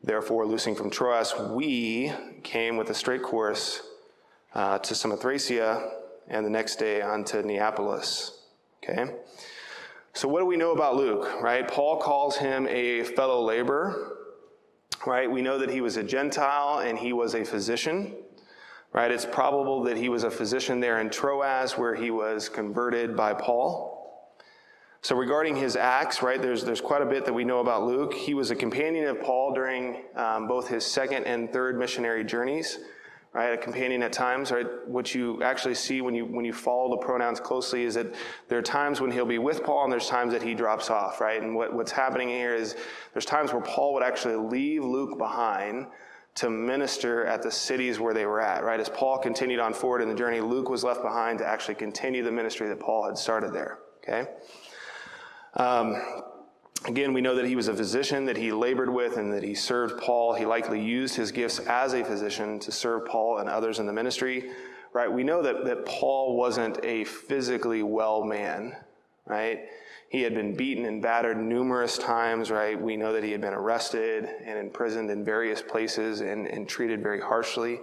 Therefore, 0.03 0.47
loosing 0.47 0.75
from 0.75 0.91
Troas, 0.91 1.35
we 1.51 2.13
came 2.43 2.77
with 2.77 2.89
a 2.91 2.95
straight 2.95 3.23
course 3.23 3.83
uh, 4.55 4.79
to 4.79 4.95
Samothracia, 4.95 5.91
and 6.29 6.47
the 6.47 6.51
next 6.51 6.77
day 6.77 7.03
unto 7.03 7.43
Neapolis. 7.43 8.39
Okay? 8.83 9.13
So, 10.13 10.27
what 10.27 10.41
do 10.41 10.47
we 10.47 10.57
know 10.57 10.73
about 10.73 10.97
Luke, 10.97 11.41
right? 11.43 11.69
Paul 11.69 11.99
calls 11.99 12.37
him 12.37 12.67
a 12.69 13.05
fellow 13.05 13.43
laborer, 13.43 14.17
right? 15.07 15.31
We 15.31 15.43
know 15.43 15.59
that 15.59 15.71
he 15.71 15.81
was 15.81 15.97
a 15.97 16.03
Gentile 16.03 16.79
and 16.79 16.99
he 16.99 17.13
was 17.13 17.35
a 17.35 17.45
physician, 17.45 18.15
right? 18.93 19.11
It's 19.11 19.27
probable 19.27 19.85
that 19.85 19.97
he 19.97 20.09
was 20.09 20.25
a 20.25 20.31
physician 20.31 20.81
there 20.81 21.01
in 21.01 21.11
Troas 21.11 21.79
where 21.79 21.95
he 21.95 22.11
was 22.11 22.49
converted 22.49 23.17
by 23.17 23.35
Paul. 23.35 23.97
So, 25.03 25.17
regarding 25.17 25.57
his 25.57 25.77
acts, 25.77 26.23
right, 26.23 26.41
there's, 26.41 26.63
there's 26.63 26.81
quite 26.81 27.01
a 27.01 27.07
bit 27.07 27.25
that 27.25 27.33
we 27.33 27.45
know 27.45 27.61
about 27.61 27.87
Luke. 27.87 28.13
He 28.13 28.35
was 28.35 28.51
a 28.51 28.57
companion 28.57 29.07
of 29.07 29.21
Paul 29.23 29.55
during 29.55 30.03
um, 30.15 30.47
both 30.47 30.69
his 30.69 30.85
second 30.85 31.25
and 31.25 31.51
third 31.51 31.79
missionary 31.79 32.23
journeys 32.23 32.79
right? 33.33 33.53
A 33.53 33.57
companion 33.57 34.03
at 34.03 34.13
times, 34.13 34.51
right? 34.51 34.67
What 34.89 35.15
you 35.15 35.43
actually 35.43 35.75
see 35.75 36.01
when 36.01 36.15
you 36.15 36.27
when 36.27 36.45
you 36.45 36.53
follow 36.53 36.91
the 36.91 36.97
pronouns 36.97 37.39
closely 37.39 37.85
is 37.85 37.95
that 37.95 38.13
there 38.49 38.59
are 38.59 38.63
times 38.63 39.01
when 39.01 39.11
he'll 39.11 39.25
be 39.25 39.39
with 39.39 39.63
Paul 39.63 39.85
and 39.85 39.93
there's 39.93 40.09
times 40.09 40.33
that 40.33 40.43
he 40.43 40.55
drops 40.55 40.91
off, 40.91 41.21
right? 41.21 41.41
And 41.41 41.55
what, 41.55 41.73
what's 41.73 41.93
happening 41.93 42.29
here 42.29 42.55
is 42.55 42.77
there's 43.13 43.25
times 43.25 43.53
where 43.53 43.63
Paul 43.63 43.95
would 43.95 44.03
actually 44.03 44.37
leave 44.37 44.85
Luke 44.85 45.17
behind 45.17 45.87
to 46.37 46.49
minister 46.49 47.27
at 47.27 47.43
the 47.43 47.51
cities 47.51 47.99
where 47.99 48.15
they 48.15 48.27
were 48.27 48.41
at, 48.41 48.63
right? 48.63 48.81
As 48.81 48.89
Paul 48.89 49.19
continued 49.19 49.61
on 49.61 49.75
forward 49.75 50.01
in 50.01 50.09
the 50.09 50.15
journey, 50.15 50.41
Luke 50.41 50.69
was 50.69 50.85
left 50.85 51.03
behind 51.03 51.39
to 51.41 51.47
actually 51.47 51.75
continue 51.75 52.23
the 52.23 52.31
ministry 52.31 52.69
that 52.69 52.81
Paul 52.81 53.07
had 53.07 53.19
started 53.19 53.53
there, 53.53 53.79
okay? 54.03 54.31
Um, 55.55 56.01
Again, 56.87 57.13
we 57.13 57.21
know 57.21 57.35
that 57.35 57.45
he 57.45 57.57
was 57.57 57.69
a 57.69 57.75
physician 57.75 58.25
that 58.25 58.39
he 58.39 58.53
labored 58.53 58.89
with 58.89 59.19
and 59.19 59.31
that 59.35 59.43
he 59.43 59.55
served 59.55 60.01
Paul. 60.01 60.33
He 60.33 60.47
likely 60.47 60.83
used 60.83 61.15
his 61.15 61.31
gifts 61.31 61.59
as 61.59 61.93
a 61.93 62.03
physician 62.03 62.59
to 62.61 62.73
serve 62.73 63.05
Paul 63.05 63.39
and 63.39 63.51
others 63.51 63.81
in 63.81 63.87
the 63.87 63.93
ministry, 63.93 64.51
right? 64.95 65.13
We 65.13 65.23
know 65.23 65.43
that, 65.43 65.67
that 65.67 65.85
Paul 65.85 66.37
wasn't 66.37 66.83
a 66.83 67.05
physically 67.05 67.83
well 67.83 68.25
man, 68.25 68.75
right? 69.27 69.67
He 70.11 70.23
had 70.23 70.35
been 70.35 70.57
beaten 70.57 70.87
and 70.87 71.01
battered 71.01 71.39
numerous 71.39 71.97
times, 71.97 72.51
right? 72.51 72.81
We 72.81 72.97
know 72.97 73.13
that 73.13 73.23
he 73.23 73.31
had 73.31 73.41
been 73.41 73.55
arrested 73.55 74.29
and 74.45 74.59
imprisoned 74.59 75.09
in 75.09 75.25
various 75.25 75.63
places 75.63 76.21
and, 76.21 76.49
and 76.49 76.69
treated 76.69 77.01
very 77.01 77.21
harshly. 77.21 77.79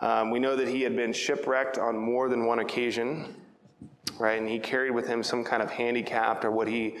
Um, 0.00 0.32
we 0.32 0.40
know 0.40 0.56
that 0.56 0.66
he 0.66 0.82
had 0.82 0.96
been 0.96 1.12
shipwrecked 1.12 1.78
on 1.78 1.96
more 1.96 2.28
than 2.28 2.46
one 2.46 2.58
occasion, 2.58 3.36
right? 4.18 4.40
And 4.40 4.48
he 4.48 4.58
carried 4.58 4.90
with 4.90 5.06
him 5.06 5.22
some 5.22 5.44
kind 5.44 5.62
of 5.62 5.70
handicap 5.70 6.44
or 6.44 6.50
what 6.50 6.66
he 6.66 6.96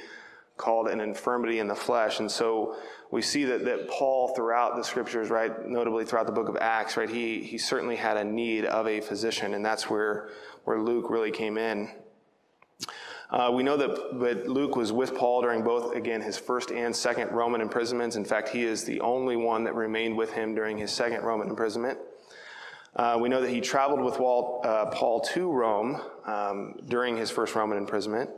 called 0.56 0.86
an 0.86 1.00
infirmity 1.00 1.58
in 1.58 1.66
the 1.66 1.74
flesh. 1.74 2.20
And 2.20 2.30
so 2.30 2.76
we 3.10 3.22
see 3.22 3.42
that, 3.46 3.64
that 3.64 3.88
Paul, 3.88 4.32
throughout 4.36 4.76
the 4.76 4.84
scriptures, 4.84 5.28
right, 5.28 5.66
notably 5.66 6.04
throughout 6.04 6.26
the 6.26 6.32
book 6.32 6.48
of 6.48 6.56
Acts, 6.56 6.96
right, 6.96 7.10
he, 7.10 7.42
he 7.42 7.58
certainly 7.58 7.96
had 7.96 8.16
a 8.16 8.22
need 8.22 8.64
of 8.64 8.86
a 8.86 9.00
physician, 9.00 9.54
and 9.54 9.64
that's 9.64 9.90
where, 9.90 10.28
where 10.62 10.78
Luke 10.78 11.10
really 11.10 11.32
came 11.32 11.58
in. 11.58 11.90
Uh, 13.30 13.50
we 13.52 13.62
know 13.62 13.76
that, 13.76 14.20
that 14.20 14.48
Luke 14.48 14.76
was 14.76 14.92
with 14.92 15.14
Paul 15.16 15.42
during 15.42 15.62
both, 15.62 15.96
again, 15.96 16.20
his 16.20 16.38
first 16.38 16.70
and 16.70 16.94
second 16.94 17.32
Roman 17.32 17.60
imprisonments. 17.60 18.14
In 18.14 18.24
fact, 18.24 18.48
he 18.48 18.62
is 18.62 18.84
the 18.84 19.00
only 19.00 19.36
one 19.36 19.64
that 19.64 19.74
remained 19.74 20.16
with 20.16 20.32
him 20.32 20.54
during 20.54 20.78
his 20.78 20.92
second 20.92 21.22
Roman 21.22 21.48
imprisonment. 21.48 21.98
Uh, 22.94 23.18
we 23.20 23.28
know 23.28 23.40
that 23.40 23.50
he 23.50 23.60
traveled 23.60 24.00
with 24.00 24.18
Walt, 24.18 24.64
uh, 24.64 24.86
Paul 24.86 25.20
to 25.20 25.50
Rome 25.50 26.00
um, 26.24 26.76
during 26.86 27.16
his 27.16 27.30
first 27.30 27.54
Roman 27.54 27.76
imprisonment. 27.76 28.30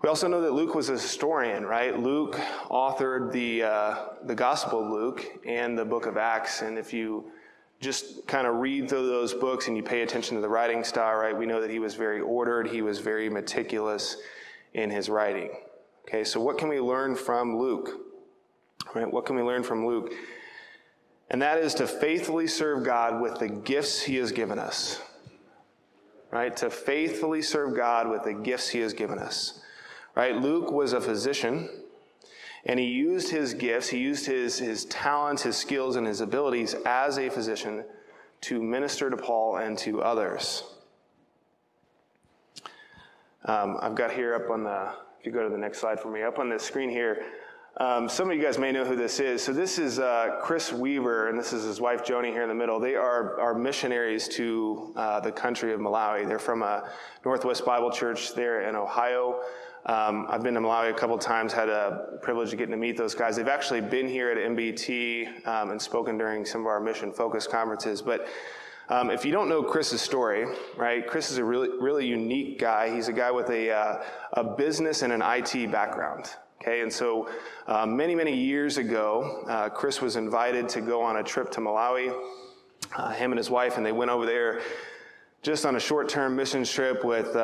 We 0.00 0.08
also 0.08 0.28
know 0.28 0.40
that 0.40 0.52
Luke 0.52 0.74
was 0.74 0.88
a 0.88 0.92
historian, 0.92 1.66
right? 1.66 1.98
Luke 1.98 2.36
authored 2.70 3.32
the, 3.32 3.64
uh, 3.64 3.96
the 4.24 4.34
Gospel 4.34 4.84
of 4.84 4.90
Luke 4.90 5.26
and 5.44 5.76
the 5.76 5.84
book 5.84 6.06
of 6.06 6.16
Acts. 6.16 6.62
And 6.62 6.78
if 6.78 6.94
you 6.94 7.30
just 7.80 8.26
kind 8.26 8.46
of 8.46 8.56
read 8.56 8.88
through 8.88 9.06
those 9.06 9.32
books 9.32 9.68
and 9.68 9.76
you 9.76 9.82
pay 9.82 10.02
attention 10.02 10.36
to 10.36 10.40
the 10.40 10.48
writing 10.48 10.84
style, 10.84 11.16
right, 11.16 11.36
we 11.36 11.46
know 11.46 11.60
that 11.60 11.70
he 11.70 11.78
was 11.78 11.94
very 11.94 12.20
ordered, 12.20 12.68
he 12.68 12.82
was 12.82 12.98
very 12.98 13.30
meticulous 13.30 14.16
in 14.74 14.90
his 14.90 15.08
writing. 15.08 15.50
Okay, 16.06 16.24
so 16.24 16.40
what 16.40 16.58
can 16.58 16.68
we 16.68 16.80
learn 16.80 17.16
from 17.16 17.58
Luke? 17.58 17.90
Right, 18.94 19.10
what 19.10 19.24
can 19.24 19.36
we 19.36 19.42
learn 19.42 19.62
from 19.62 19.86
Luke? 19.86 20.12
And 21.30 21.40
that 21.42 21.58
is 21.58 21.74
to 21.74 21.86
faithfully 21.86 22.46
serve 22.46 22.84
God 22.84 23.22
with 23.22 23.38
the 23.38 23.48
gifts 23.48 24.02
he 24.02 24.16
has 24.16 24.32
given 24.32 24.58
us. 24.58 25.00
Right, 26.30 26.56
to 26.58 26.70
faithfully 26.70 27.42
serve 27.42 27.74
God 27.74 28.08
with 28.08 28.24
the 28.24 28.34
gifts 28.34 28.68
he 28.68 28.80
has 28.80 28.92
given 28.92 29.18
us. 29.18 29.60
Right? 30.14 30.36
Luke 30.36 30.70
was 30.70 30.92
a 30.92 31.00
physician, 31.00 31.68
and 32.64 32.78
he 32.78 32.86
used 32.86 33.30
his 33.30 33.54
gifts, 33.54 33.88
he 33.88 33.98
used 33.98 34.26
his, 34.26 34.58
his 34.58 34.84
talents, 34.86 35.42
his 35.42 35.56
skills, 35.56 35.96
and 35.96 36.06
his 36.06 36.20
abilities 36.20 36.74
as 36.84 37.18
a 37.18 37.28
physician 37.30 37.84
to 38.42 38.62
minister 38.62 39.10
to 39.10 39.16
Paul 39.16 39.56
and 39.56 39.76
to 39.78 40.02
others. 40.02 40.64
Um, 43.44 43.78
I've 43.80 43.94
got 43.94 44.12
here 44.12 44.34
up 44.34 44.50
on 44.50 44.64
the, 44.64 44.92
if 45.18 45.26
you 45.26 45.32
go 45.32 45.42
to 45.42 45.48
the 45.48 45.58
next 45.58 45.78
slide 45.78 45.98
for 45.98 46.10
me, 46.10 46.22
up 46.22 46.38
on 46.38 46.50
the 46.50 46.58
screen 46.58 46.90
here, 46.90 47.22
um, 47.76 48.08
some 48.08 48.30
of 48.30 48.36
you 48.36 48.42
guys 48.42 48.58
may 48.58 48.72
know 48.72 48.84
who 48.84 48.96
this 48.96 49.20
is. 49.20 49.42
So 49.42 49.52
this 49.52 49.78
is 49.78 49.98
uh, 49.98 50.38
Chris 50.42 50.72
Weaver, 50.72 51.28
and 51.28 51.38
this 51.38 51.52
is 51.52 51.64
his 51.64 51.80
wife 51.80 52.04
Joni 52.04 52.30
here 52.30 52.42
in 52.42 52.48
the 52.48 52.54
middle. 52.54 52.80
They 52.80 52.96
are, 52.96 53.40
are 53.40 53.54
missionaries 53.54 54.28
to 54.28 54.92
uh, 54.96 55.20
the 55.20 55.32
country 55.32 55.72
of 55.72 55.80
Malawi. 55.80 56.26
They're 56.26 56.38
from 56.38 56.62
a 56.62 56.90
Northwest 57.24 57.64
Bible 57.64 57.90
Church 57.90 58.34
there 58.34 58.68
in 58.68 58.74
Ohio. 58.74 59.40
Um, 59.86 60.26
I've 60.28 60.42
been 60.42 60.54
to 60.54 60.60
Malawi 60.60 60.90
a 60.90 60.94
couple 60.94 61.16
times, 61.16 61.52
had 61.52 61.68
a 61.68 62.18
privilege 62.20 62.52
of 62.52 62.58
getting 62.58 62.72
to 62.72 62.76
meet 62.76 62.96
those 62.96 63.14
guys. 63.14 63.36
They've 63.36 63.48
actually 63.48 63.80
been 63.80 64.06
here 64.06 64.30
at 64.30 64.36
MBT 64.36 65.46
um, 65.46 65.70
and 65.70 65.80
spoken 65.80 66.18
during 66.18 66.44
some 66.44 66.60
of 66.60 66.66
our 66.66 66.80
mission 66.80 67.12
focus 67.12 67.46
conferences. 67.46 68.02
But 68.02 68.28
um, 68.90 69.10
if 69.10 69.24
you 69.24 69.32
don't 69.32 69.48
know 69.48 69.62
Chris's 69.62 70.02
story, 70.02 70.46
right, 70.76 71.06
Chris 71.06 71.30
is 71.30 71.38
a 71.38 71.44
really, 71.44 71.70
really 71.80 72.06
unique 72.06 72.58
guy. 72.58 72.94
He's 72.94 73.08
a 73.08 73.12
guy 73.12 73.30
with 73.30 73.48
a, 73.48 73.70
uh, 73.70 74.02
a 74.34 74.44
business 74.44 75.02
and 75.02 75.12
an 75.12 75.22
IT 75.22 75.70
background. 75.72 76.28
Okay, 76.60 76.82
and 76.82 76.92
so 76.92 77.30
uh, 77.68 77.86
many, 77.86 78.14
many 78.14 78.36
years 78.36 78.76
ago, 78.76 79.44
uh, 79.48 79.70
Chris 79.70 80.02
was 80.02 80.16
invited 80.16 80.68
to 80.70 80.82
go 80.82 81.00
on 81.00 81.16
a 81.16 81.22
trip 81.22 81.50
to 81.52 81.60
Malawi, 81.60 82.14
uh, 82.96 83.10
him 83.12 83.32
and 83.32 83.38
his 83.38 83.48
wife, 83.48 83.78
and 83.78 83.86
they 83.86 83.92
went 83.92 84.10
over 84.10 84.26
there 84.26 84.60
just 85.42 85.64
on 85.64 85.76
a 85.76 85.80
short 85.80 86.08
term 86.10 86.36
mission 86.36 86.64
trip 86.64 87.02
with 87.02 87.34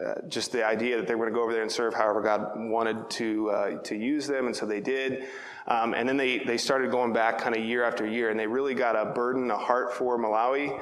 uh, 0.00 0.14
just 0.28 0.52
the 0.52 0.64
idea 0.64 0.96
that 0.96 1.06
they 1.06 1.14
were 1.14 1.26
going 1.26 1.34
to 1.34 1.38
go 1.38 1.42
over 1.42 1.52
there 1.52 1.62
and 1.62 1.70
serve 1.70 1.92
however 1.92 2.22
God 2.22 2.52
wanted 2.56 3.10
to 3.10 3.50
uh, 3.50 3.82
to 3.82 3.96
use 3.96 4.26
them, 4.26 4.46
and 4.46 4.56
so 4.56 4.64
they 4.64 4.80
did. 4.80 5.24
Um, 5.66 5.94
and 5.94 6.08
then 6.08 6.16
they 6.16 6.38
they 6.38 6.56
started 6.56 6.90
going 6.90 7.12
back 7.12 7.38
kind 7.38 7.54
of 7.54 7.62
year 7.62 7.84
after 7.84 8.06
year, 8.06 8.30
and 8.30 8.38
they 8.40 8.46
really 8.46 8.74
got 8.74 8.96
a 8.96 9.12
burden, 9.12 9.50
a 9.50 9.56
heart 9.56 9.92
for 9.92 10.18
Malawi 10.18 10.80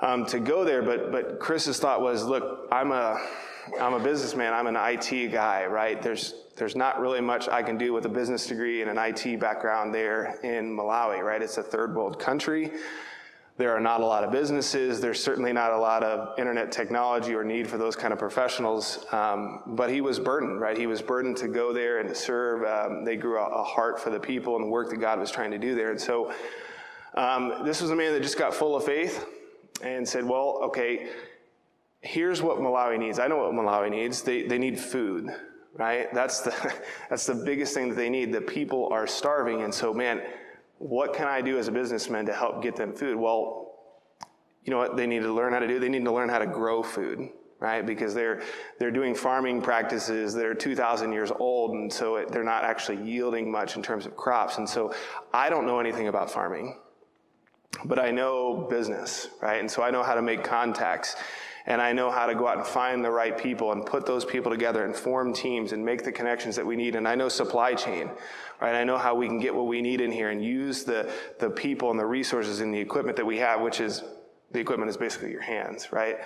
um, 0.00 0.26
to 0.26 0.38
go 0.38 0.64
there. 0.64 0.82
But 0.82 1.10
but 1.10 1.40
Chris's 1.40 1.78
thought 1.78 2.02
was, 2.02 2.24
look, 2.24 2.68
I'm 2.70 2.92
a 2.92 3.20
I'm 3.80 3.94
a 3.94 4.00
businessman. 4.00 4.52
I'm 4.52 4.66
an 4.66 4.76
IT 4.76 5.32
guy, 5.32 5.66
right? 5.66 6.00
There's 6.00 6.34
there's 6.56 6.76
not 6.76 7.00
really 7.00 7.20
much 7.20 7.48
I 7.48 7.62
can 7.62 7.78
do 7.78 7.92
with 7.92 8.04
a 8.06 8.08
business 8.08 8.46
degree 8.46 8.82
and 8.82 8.90
an 8.90 8.98
IT 8.98 9.40
background 9.40 9.94
there 9.94 10.38
in 10.42 10.76
Malawi, 10.76 11.20
right? 11.22 11.42
It's 11.42 11.58
a 11.58 11.62
third 11.62 11.94
world 11.94 12.18
country. 12.18 12.70
There 13.56 13.76
are 13.76 13.80
not 13.80 14.00
a 14.00 14.06
lot 14.06 14.24
of 14.24 14.32
businesses. 14.32 15.00
There's 15.00 15.22
certainly 15.22 15.52
not 15.52 15.72
a 15.72 15.76
lot 15.76 16.02
of 16.02 16.38
internet 16.38 16.72
technology 16.72 17.34
or 17.34 17.44
need 17.44 17.68
for 17.68 17.76
those 17.76 17.94
kind 17.94 18.12
of 18.12 18.18
professionals. 18.18 19.04
Um, 19.12 19.62
but 19.66 19.90
he 19.90 20.00
was 20.00 20.18
burdened, 20.18 20.60
right? 20.60 20.78
He 20.78 20.86
was 20.86 21.02
burdened 21.02 21.36
to 21.38 21.48
go 21.48 21.72
there 21.72 21.98
and 21.98 22.08
to 22.08 22.14
serve. 22.14 22.64
Um, 22.64 23.04
they 23.04 23.16
grew 23.16 23.38
a, 23.38 23.46
a, 23.46 23.62
heart 23.62 24.00
for 24.00 24.08
the 24.08 24.20
people 24.20 24.56
and 24.56 24.64
the 24.64 24.68
work 24.68 24.88
that 24.90 24.96
God 24.96 25.18
was 25.18 25.30
trying 25.30 25.50
to 25.50 25.58
do 25.58 25.74
there. 25.74 25.90
And 25.90 26.00
so 26.00 26.32
um, 27.14 27.62
this 27.64 27.82
was 27.82 27.90
a 27.90 27.96
man 27.96 28.12
that 28.14 28.22
just 28.22 28.38
got 28.38 28.54
full 28.54 28.76
of 28.76 28.84
faith 28.84 29.26
and 29.82 30.08
said, 30.08 30.24
well, 30.24 30.60
okay, 30.62 31.08
here's 32.00 32.40
what 32.42 32.58
Malawi 32.58 32.98
needs. 32.98 33.18
I 33.18 33.26
know 33.26 33.38
what 33.38 33.52
Malawi 33.52 33.90
needs. 33.90 34.22
They, 34.22 34.42
they 34.42 34.58
need 34.58 34.78
food, 34.78 35.28
right? 35.74 36.12
That's 36.14 36.40
the, 36.40 36.74
that's 37.10 37.26
the 37.26 37.34
biggest 37.34 37.74
thing 37.74 37.90
that 37.90 37.96
they 37.96 38.10
need. 38.10 38.32
The 38.32 38.40
people 38.40 38.88
are 38.90 39.06
starving. 39.06 39.62
And 39.62 39.74
so, 39.74 39.92
man, 39.92 40.22
what 40.80 41.12
can 41.12 41.28
I 41.28 41.42
do 41.42 41.58
as 41.58 41.68
a 41.68 41.72
businessman 41.72 42.24
to 42.24 42.32
help 42.32 42.62
get 42.62 42.74
them 42.74 42.94
food? 42.94 43.14
Well, 43.14 43.74
you 44.64 44.70
know 44.70 44.78
what 44.78 44.96
they 44.96 45.06
need 45.06 45.20
to 45.20 45.32
learn 45.32 45.52
how 45.52 45.58
to 45.58 45.68
do? 45.68 45.78
They 45.78 45.90
need 45.90 46.06
to 46.06 46.10
learn 46.10 46.30
how 46.30 46.38
to 46.38 46.46
grow 46.46 46.82
food, 46.82 47.28
right? 47.58 47.84
Because 47.84 48.14
they're 48.14 48.40
they're 48.78 48.90
doing 48.90 49.14
farming 49.14 49.60
practices 49.60 50.32
that 50.32 50.46
are 50.46 50.54
2,000 50.54 51.12
years 51.12 51.30
old, 51.30 51.72
and 51.72 51.92
so 51.92 52.16
it, 52.16 52.32
they're 52.32 52.42
not 52.42 52.64
actually 52.64 53.02
yielding 53.02 53.52
much 53.52 53.76
in 53.76 53.82
terms 53.82 54.06
of 54.06 54.16
crops. 54.16 54.56
And 54.56 54.66
so 54.66 54.94
I 55.34 55.50
don't 55.50 55.66
know 55.66 55.80
anything 55.80 56.08
about 56.08 56.30
farming, 56.30 56.78
but 57.84 57.98
I 57.98 58.10
know 58.10 58.66
business, 58.70 59.28
right? 59.42 59.60
And 59.60 59.70
so 59.70 59.82
I 59.82 59.90
know 59.90 60.02
how 60.02 60.14
to 60.14 60.22
make 60.22 60.42
contacts. 60.42 61.14
And 61.66 61.82
I 61.82 61.92
know 61.92 62.10
how 62.10 62.26
to 62.26 62.34
go 62.34 62.48
out 62.48 62.56
and 62.56 62.66
find 62.66 63.04
the 63.04 63.10
right 63.10 63.36
people 63.36 63.72
and 63.72 63.84
put 63.84 64.06
those 64.06 64.24
people 64.24 64.50
together 64.50 64.86
and 64.86 64.96
form 64.96 65.34
teams 65.34 65.72
and 65.72 65.84
make 65.84 66.02
the 66.02 66.10
connections 66.10 66.56
that 66.56 66.64
we 66.64 66.74
need. 66.74 66.96
And 66.96 67.06
I 67.06 67.14
know 67.14 67.28
supply 67.28 67.74
chain, 67.74 68.10
right? 68.60 68.74
I 68.74 68.84
know 68.84 68.98
how 68.98 69.14
we 69.14 69.26
can 69.26 69.38
get 69.38 69.54
what 69.54 69.66
we 69.66 69.80
need 69.80 70.00
in 70.00 70.12
here 70.12 70.30
and 70.30 70.44
use 70.44 70.84
the, 70.84 71.10
the 71.38 71.50
people 71.50 71.90
and 71.90 71.98
the 71.98 72.06
resources 72.06 72.60
and 72.60 72.72
the 72.74 72.78
equipment 72.78 73.16
that 73.16 73.26
we 73.26 73.38
have, 73.38 73.60
which 73.60 73.80
is 73.80 74.04
the 74.52 74.60
equipment 74.60 74.90
is 74.90 74.96
basically 74.96 75.30
your 75.30 75.42
hands, 75.42 75.92
right? 75.92 76.18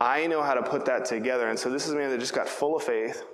I 0.00 0.26
know 0.26 0.42
how 0.42 0.54
to 0.54 0.62
put 0.62 0.84
that 0.86 1.04
together. 1.04 1.48
And 1.48 1.58
so 1.58 1.70
this 1.70 1.86
is 1.86 1.92
a 1.92 1.96
man 1.96 2.10
that 2.10 2.20
just 2.20 2.34
got 2.34 2.48
full 2.48 2.76
of 2.76 2.82
faith. 2.82 3.24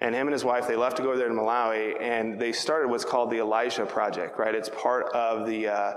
And 0.00 0.14
him 0.14 0.26
and 0.26 0.32
his 0.32 0.44
wife, 0.44 0.66
they 0.66 0.76
left 0.76 0.96
to 0.98 1.02
go 1.02 1.16
there 1.16 1.28
to 1.28 1.34
Malawi, 1.34 2.00
and 2.00 2.38
they 2.38 2.52
started 2.52 2.88
what's 2.88 3.04
called 3.04 3.30
the 3.30 3.38
Elijah 3.38 3.86
Project, 3.86 4.38
right? 4.38 4.54
It's 4.54 4.68
part 4.68 5.06
of 5.14 5.46
the, 5.46 5.68
uh, 5.68 5.94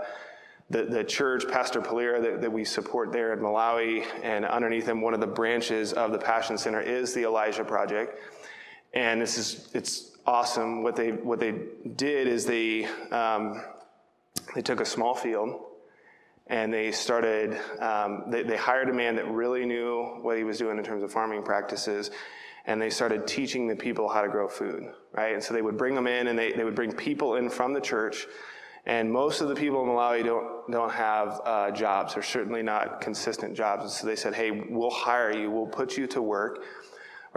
the, 0.70 0.84
the 0.84 1.04
church, 1.04 1.48
Pastor 1.50 1.82
Palira, 1.82 2.22
that, 2.22 2.42
that 2.42 2.52
we 2.52 2.64
support 2.64 3.12
there 3.12 3.34
in 3.34 3.40
Malawi, 3.40 4.06
and 4.24 4.46
underneath 4.46 4.88
him, 4.88 5.02
one 5.02 5.16
of 5.16 5.20
the 5.20 5.28
branches 5.28 5.94
of 5.94 6.12
the 6.12 6.18
Passion 6.20 6.58
Center 6.58 6.80
is 6.80 7.14
the 7.14 7.24
Elijah 7.24 7.64
Project. 7.64 8.20
And 8.94 9.20
this 9.20 9.38
is, 9.38 9.68
it's 9.74 10.17
awesome. 10.28 10.84
What 10.84 10.96
they, 10.96 11.14
what 11.14 11.40
they 11.40 11.56
did 11.96 12.28
is 12.28 12.46
they, 12.46 12.86
um, 13.12 13.64
they 14.54 14.62
took 14.62 14.82
a 14.82 14.86
small 14.86 15.16
field, 15.16 15.64
and 16.48 16.72
they 16.72 16.92
started, 16.92 17.58
um, 17.80 18.26
they, 18.28 18.44
they 18.44 18.58
hired 18.58 18.90
a 18.90 18.94
man 18.94 19.16
that 19.16 19.28
really 19.30 19.66
knew 19.66 20.20
what 20.22 20.38
he 20.38 20.44
was 20.44 20.58
doing 20.58 20.78
in 20.78 20.84
terms 20.84 21.02
of 21.02 21.12
farming 21.12 21.44
practices, 21.44 22.12
and 22.66 22.82
they 22.82 22.90
started 22.90 23.26
teaching 23.26 23.68
the 23.68 23.76
people 23.76 24.10
how 24.10 24.22
to 24.22 24.28
grow 24.28 24.48
food, 24.48 24.84
right? 25.14 25.34
And 25.34 25.42
so 25.42 25.54
they 25.54 25.62
would 25.62 25.78
bring 25.78 25.96
them 25.96 26.08
in, 26.08 26.28
and 26.28 26.38
they, 26.38 26.52
they 26.52 26.64
would 26.64 26.76
bring 26.76 26.92
people 26.92 27.36
in 27.36 27.50
from 27.50 27.74
the 27.74 27.82
church, 27.82 28.28
and 28.86 29.12
most 29.12 29.42
of 29.42 29.50
the 29.50 29.56
people 29.56 29.82
in 29.84 29.90
Malawi 29.90 30.24
don't, 30.24 30.72
don't 30.72 30.92
have 30.92 31.42
uh, 31.44 31.72
jobs, 31.72 32.16
or 32.16 32.22
certainly 32.22 32.64
not 32.64 33.02
consistent 33.02 33.56
jobs. 33.56 33.84
And 33.84 33.92
so 33.92 34.08
they 34.08 34.16
said, 34.16 34.34
hey, 34.34 34.52
we'll 34.52 34.92
hire 34.92 35.36
you, 35.36 35.52
we'll 35.52 35.68
put 35.68 35.98
you 35.98 36.08
to 36.08 36.22
work, 36.22 36.64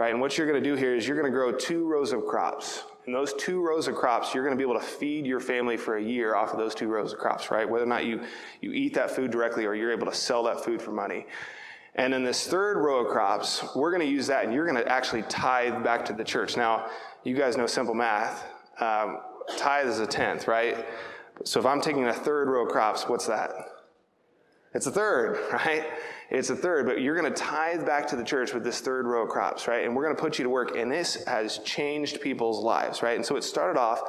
right? 0.01 0.13
And 0.13 0.19
what 0.19 0.35
you're 0.35 0.47
gonna 0.47 0.59
do 0.59 0.73
here 0.73 0.95
is 0.95 1.07
you're 1.07 1.15
gonna 1.15 1.29
grow 1.29 1.51
two 1.51 1.87
rows 1.87 2.11
of 2.11 2.25
crops. 2.25 2.85
And 3.05 3.13
those 3.13 3.35
two 3.35 3.61
rows 3.61 3.87
of 3.87 3.93
crops, 3.93 4.33
you're 4.33 4.43
gonna 4.43 4.55
be 4.55 4.63
able 4.63 4.79
to 4.79 4.85
feed 4.85 5.27
your 5.27 5.39
family 5.39 5.77
for 5.77 5.97
a 5.97 6.01
year 6.01 6.33
off 6.33 6.53
of 6.53 6.57
those 6.57 6.73
two 6.73 6.87
rows 6.87 7.13
of 7.13 7.19
crops, 7.19 7.51
right? 7.51 7.69
Whether 7.69 7.85
or 7.85 7.87
not 7.87 8.05
you, 8.05 8.23
you 8.61 8.71
eat 8.71 8.95
that 8.95 9.11
food 9.11 9.29
directly 9.29 9.63
or 9.63 9.75
you're 9.75 9.91
able 9.91 10.07
to 10.07 10.13
sell 10.15 10.41
that 10.45 10.65
food 10.65 10.81
for 10.81 10.91
money. 10.91 11.27
And 11.93 12.15
in 12.15 12.23
this 12.23 12.47
third 12.47 12.77
row 12.77 13.05
of 13.05 13.11
crops, 13.11 13.63
we're 13.75 13.91
gonna 13.91 14.05
use 14.05 14.25
that 14.25 14.43
and 14.43 14.55
you're 14.55 14.65
gonna 14.65 14.85
actually 14.87 15.21
tithe 15.23 15.83
back 15.83 16.03
to 16.05 16.13
the 16.13 16.23
church. 16.23 16.57
Now, 16.57 16.89
you 17.23 17.37
guys 17.37 17.55
know 17.55 17.67
simple 17.67 17.93
math. 17.93 18.43
Um, 18.79 19.19
tithe 19.55 19.85
is 19.85 19.99
a 19.99 20.07
tenth, 20.07 20.47
right? 20.47 20.83
So 21.45 21.59
if 21.59 21.67
I'm 21.67 21.79
taking 21.79 22.07
a 22.07 22.13
third 22.13 22.47
row 22.47 22.65
of 22.65 22.71
crops, 22.71 23.07
what's 23.07 23.27
that? 23.27 23.51
It's 24.73 24.87
a 24.87 24.91
third, 24.91 25.39
right? 25.53 25.85
It's 26.29 26.49
a 26.49 26.55
third, 26.55 26.85
but 26.85 27.01
you're 27.01 27.19
going 27.19 27.31
to 27.31 27.37
tithe 27.37 27.85
back 27.85 28.07
to 28.07 28.15
the 28.15 28.23
church 28.23 28.53
with 28.53 28.63
this 28.63 28.79
third 28.79 29.05
row 29.05 29.23
of 29.23 29.29
crops, 29.29 29.67
right? 29.67 29.85
And 29.85 29.95
we're 29.95 30.03
going 30.03 30.15
to 30.15 30.21
put 30.21 30.39
you 30.39 30.43
to 30.43 30.49
work, 30.49 30.77
and 30.77 30.91
this 30.91 31.23
has 31.25 31.57
changed 31.59 32.21
people's 32.21 32.63
lives, 32.63 33.03
right? 33.03 33.17
And 33.17 33.25
so 33.25 33.35
it 33.35 33.43
started 33.43 33.77
off 33.77 34.01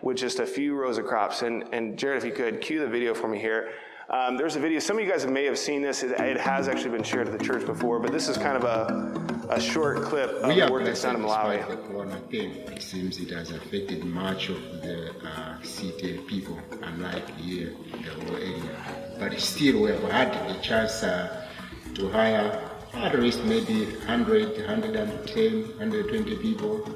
with 0.00 0.16
just 0.16 0.38
a 0.38 0.46
few 0.46 0.74
rows 0.74 0.96
of 0.96 1.04
crops. 1.04 1.42
And, 1.42 1.64
and 1.72 1.98
Jared, 1.98 2.18
if 2.18 2.24
you 2.24 2.32
could, 2.32 2.60
cue 2.60 2.80
the 2.80 2.88
video 2.88 3.12
for 3.14 3.28
me 3.28 3.38
here. 3.38 3.72
Um, 4.08 4.38
there's 4.38 4.56
a 4.56 4.60
video, 4.60 4.78
some 4.78 4.96
of 4.96 5.04
you 5.04 5.10
guys 5.10 5.26
may 5.26 5.44
have 5.44 5.58
seen 5.58 5.82
this. 5.82 6.02
It, 6.02 6.12
it, 6.12 6.38
has 6.38 6.66
actually 6.68 6.90
been 6.90 7.02
shared 7.02 7.28
at 7.28 7.38
the 7.38 7.44
church 7.44 7.66
before, 7.66 7.98
but 8.00 8.10
this 8.10 8.28
is 8.28 8.38
kind 8.38 8.56
of 8.56 8.64
a, 8.64 9.37
a 9.50 9.60
short 9.60 10.02
clip 10.02 10.30
of 10.42 10.54
the 10.54 10.68
work 10.70 10.84
that's 10.84 11.02
done 11.02 11.16
in 11.16 11.22
Malawi. 11.22 11.66
The 11.68 11.76
corona 11.76 12.20
thing, 12.30 12.50
it 12.50 12.82
seems 12.82 13.18
it 13.18 13.30
has 13.30 13.50
affected 13.50 14.04
much 14.04 14.50
of 14.50 14.60
the 14.82 15.14
uh, 15.26 15.62
city 15.62 16.18
people, 16.26 16.58
unlike 16.82 17.28
here 17.36 17.74
in 17.92 18.02
the 18.02 18.10
whole 18.10 18.36
area. 18.36 19.16
But 19.18 19.38
still, 19.40 19.82
we 19.82 19.90
have 19.90 20.02
had 20.04 20.48
the 20.48 20.60
chance 20.60 21.02
uh, 21.02 21.46
to 21.94 22.08
hire 22.10 22.60
at 22.94 23.18
least 23.18 23.44
maybe 23.44 23.84
100, 23.84 24.58
110, 24.58 25.62
120 25.78 26.36
people 26.36 26.88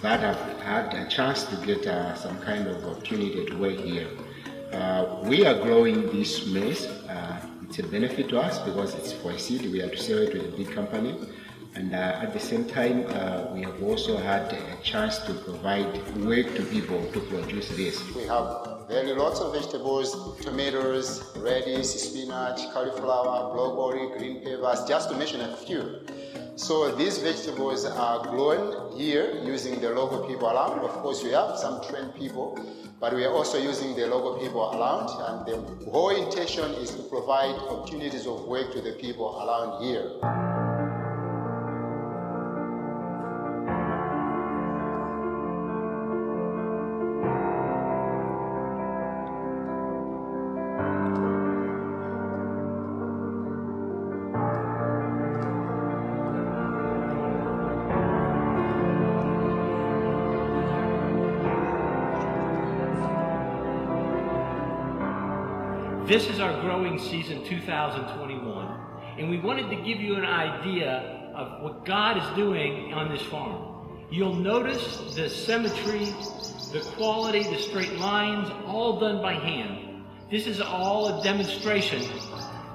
that 0.00 0.20
have 0.20 0.38
had 0.62 0.94
a 0.94 1.08
chance 1.08 1.44
to 1.44 1.56
get 1.66 1.86
uh, 1.86 2.14
some 2.14 2.38
kind 2.40 2.66
of 2.68 2.84
opportunity 2.84 3.44
to 3.44 3.56
work 3.56 3.76
here. 3.76 4.08
Uh, 4.72 5.20
we 5.24 5.46
are 5.46 5.60
growing 5.62 6.06
this 6.12 6.46
maize. 6.46 6.86
Uh, 6.86 7.40
it's 7.64 7.78
a 7.78 7.82
benefit 7.82 8.28
to 8.28 8.40
us 8.40 8.58
because 8.60 8.94
it's 8.94 9.12
for 9.12 9.36
seed. 9.36 9.70
We 9.70 9.80
have 9.80 9.92
to 9.92 9.98
sell 9.98 10.18
it 10.18 10.32
to 10.32 10.48
a 10.48 10.56
big 10.56 10.70
company. 10.72 11.14
And 11.78 11.94
uh, 11.94 12.24
at 12.24 12.32
the 12.32 12.40
same 12.40 12.64
time, 12.64 13.06
uh, 13.06 13.54
we 13.54 13.62
have 13.62 13.80
also 13.80 14.16
had 14.16 14.52
a 14.52 14.76
chance 14.82 15.18
to 15.18 15.32
provide 15.32 15.86
work 16.16 16.52
to 16.56 16.62
people 16.64 17.00
to 17.12 17.20
produce 17.20 17.68
this. 17.76 18.02
We 18.16 18.24
have 18.24 18.88
very 18.88 19.12
lots 19.12 19.38
of 19.38 19.54
vegetables, 19.54 20.10
tomatoes, 20.42 21.22
radish, 21.36 21.86
spinach, 21.86 22.58
cauliflower, 22.72 23.54
broccoli, 23.54 24.18
green 24.18 24.42
peppers, 24.42 24.88
just 24.88 25.08
to 25.10 25.16
mention 25.16 25.40
a 25.40 25.56
few. 25.56 26.00
So 26.56 26.96
these 26.96 27.18
vegetables 27.18 27.84
are 27.84 28.26
grown 28.26 28.98
here 28.98 29.40
using 29.44 29.80
the 29.80 29.90
local 29.90 30.26
people 30.26 30.48
around. 30.48 30.80
Of 30.80 30.90
course, 30.94 31.22
we 31.22 31.30
have 31.30 31.58
some 31.58 31.80
trained 31.88 32.12
people, 32.16 32.58
but 32.98 33.14
we 33.14 33.24
are 33.24 33.32
also 33.32 33.56
using 33.56 33.94
the 33.94 34.08
local 34.08 34.40
people 34.40 34.64
around. 34.74 35.06
And 35.28 35.46
the 35.46 35.90
whole 35.92 36.10
intention 36.10 36.72
is 36.82 36.90
to 36.96 37.02
provide 37.04 37.54
opportunities 37.54 38.26
of 38.26 38.48
work 38.48 38.72
to 38.72 38.80
the 38.80 38.94
people 38.94 39.28
around 39.46 39.84
here. 39.84 40.57
Season 67.00 67.44
2021, 67.44 68.80
and 69.18 69.30
we 69.30 69.38
wanted 69.40 69.68
to 69.70 69.76
give 69.76 70.00
you 70.00 70.16
an 70.16 70.24
idea 70.24 71.32
of 71.34 71.62
what 71.62 71.84
God 71.84 72.16
is 72.16 72.36
doing 72.36 72.92
on 72.92 73.10
this 73.10 73.22
farm. 73.22 74.06
You'll 74.10 74.34
notice 74.34 75.14
the 75.14 75.28
symmetry, 75.28 76.06
the 76.72 76.80
quality, 76.96 77.42
the 77.42 77.58
straight 77.58 77.94
lines, 77.94 78.48
all 78.66 78.98
done 78.98 79.22
by 79.22 79.34
hand. 79.34 80.04
This 80.30 80.46
is 80.46 80.60
all 80.60 81.20
a 81.20 81.22
demonstration 81.22 82.02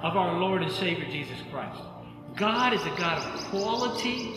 of 0.02 0.18
our 0.18 0.40
Lord 0.40 0.64
and 0.64 0.72
Savior 0.72 1.06
Jesus 1.06 1.38
Christ. 1.52 1.82
God 2.36 2.74
is 2.74 2.82
a 2.82 2.96
God 2.98 3.18
of 3.20 3.40
quality 3.46 4.34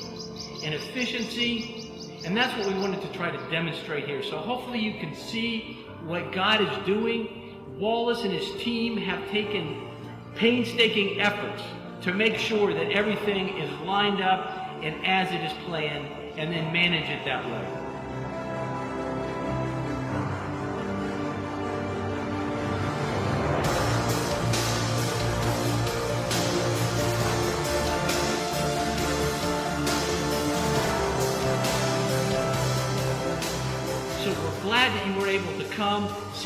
and 0.64 0.74
efficiency, 0.74 2.20
and 2.24 2.36
that's 2.36 2.56
what 2.58 2.74
we 2.74 2.80
wanted 2.80 3.00
to 3.02 3.12
try 3.12 3.30
to 3.30 3.50
demonstrate 3.50 4.06
here. 4.06 4.22
So 4.22 4.38
hopefully 4.38 4.80
you 4.80 4.98
can 5.00 5.14
see 5.14 5.84
what 6.04 6.32
God 6.32 6.60
is 6.60 6.86
doing 6.86 7.45
Wallace 7.78 8.22
and 8.22 8.32
his 8.32 8.62
team 8.62 8.96
have 8.96 9.28
taken 9.30 9.88
painstaking 10.34 11.20
efforts 11.20 11.62
to 12.02 12.14
make 12.14 12.36
sure 12.36 12.72
that 12.72 12.90
everything 12.92 13.58
is 13.58 13.70
lined 13.80 14.20
up 14.20 14.50
and 14.82 15.04
as 15.04 15.30
it 15.32 15.44
is 15.44 15.52
planned 15.64 16.06
and 16.38 16.52
then 16.52 16.72
manage 16.72 17.08
it 17.08 17.24
that 17.24 17.44
way. 17.44 17.85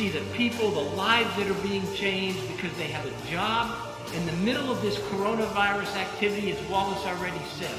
See 0.00 0.08
the 0.08 0.24
people, 0.32 0.70
the 0.70 0.96
lives 0.96 1.28
that 1.36 1.46
are 1.46 1.62
being 1.62 1.84
changed 1.92 2.40
because 2.48 2.74
they 2.78 2.86
have 2.86 3.04
a 3.04 3.30
job 3.30 3.76
in 4.14 4.24
the 4.24 4.32
middle 4.48 4.72
of 4.72 4.80
this 4.80 4.96
coronavirus 5.12 5.94
activity, 5.96 6.52
as 6.52 6.70
Wallace 6.70 7.04
already 7.04 7.44
said. 7.58 7.76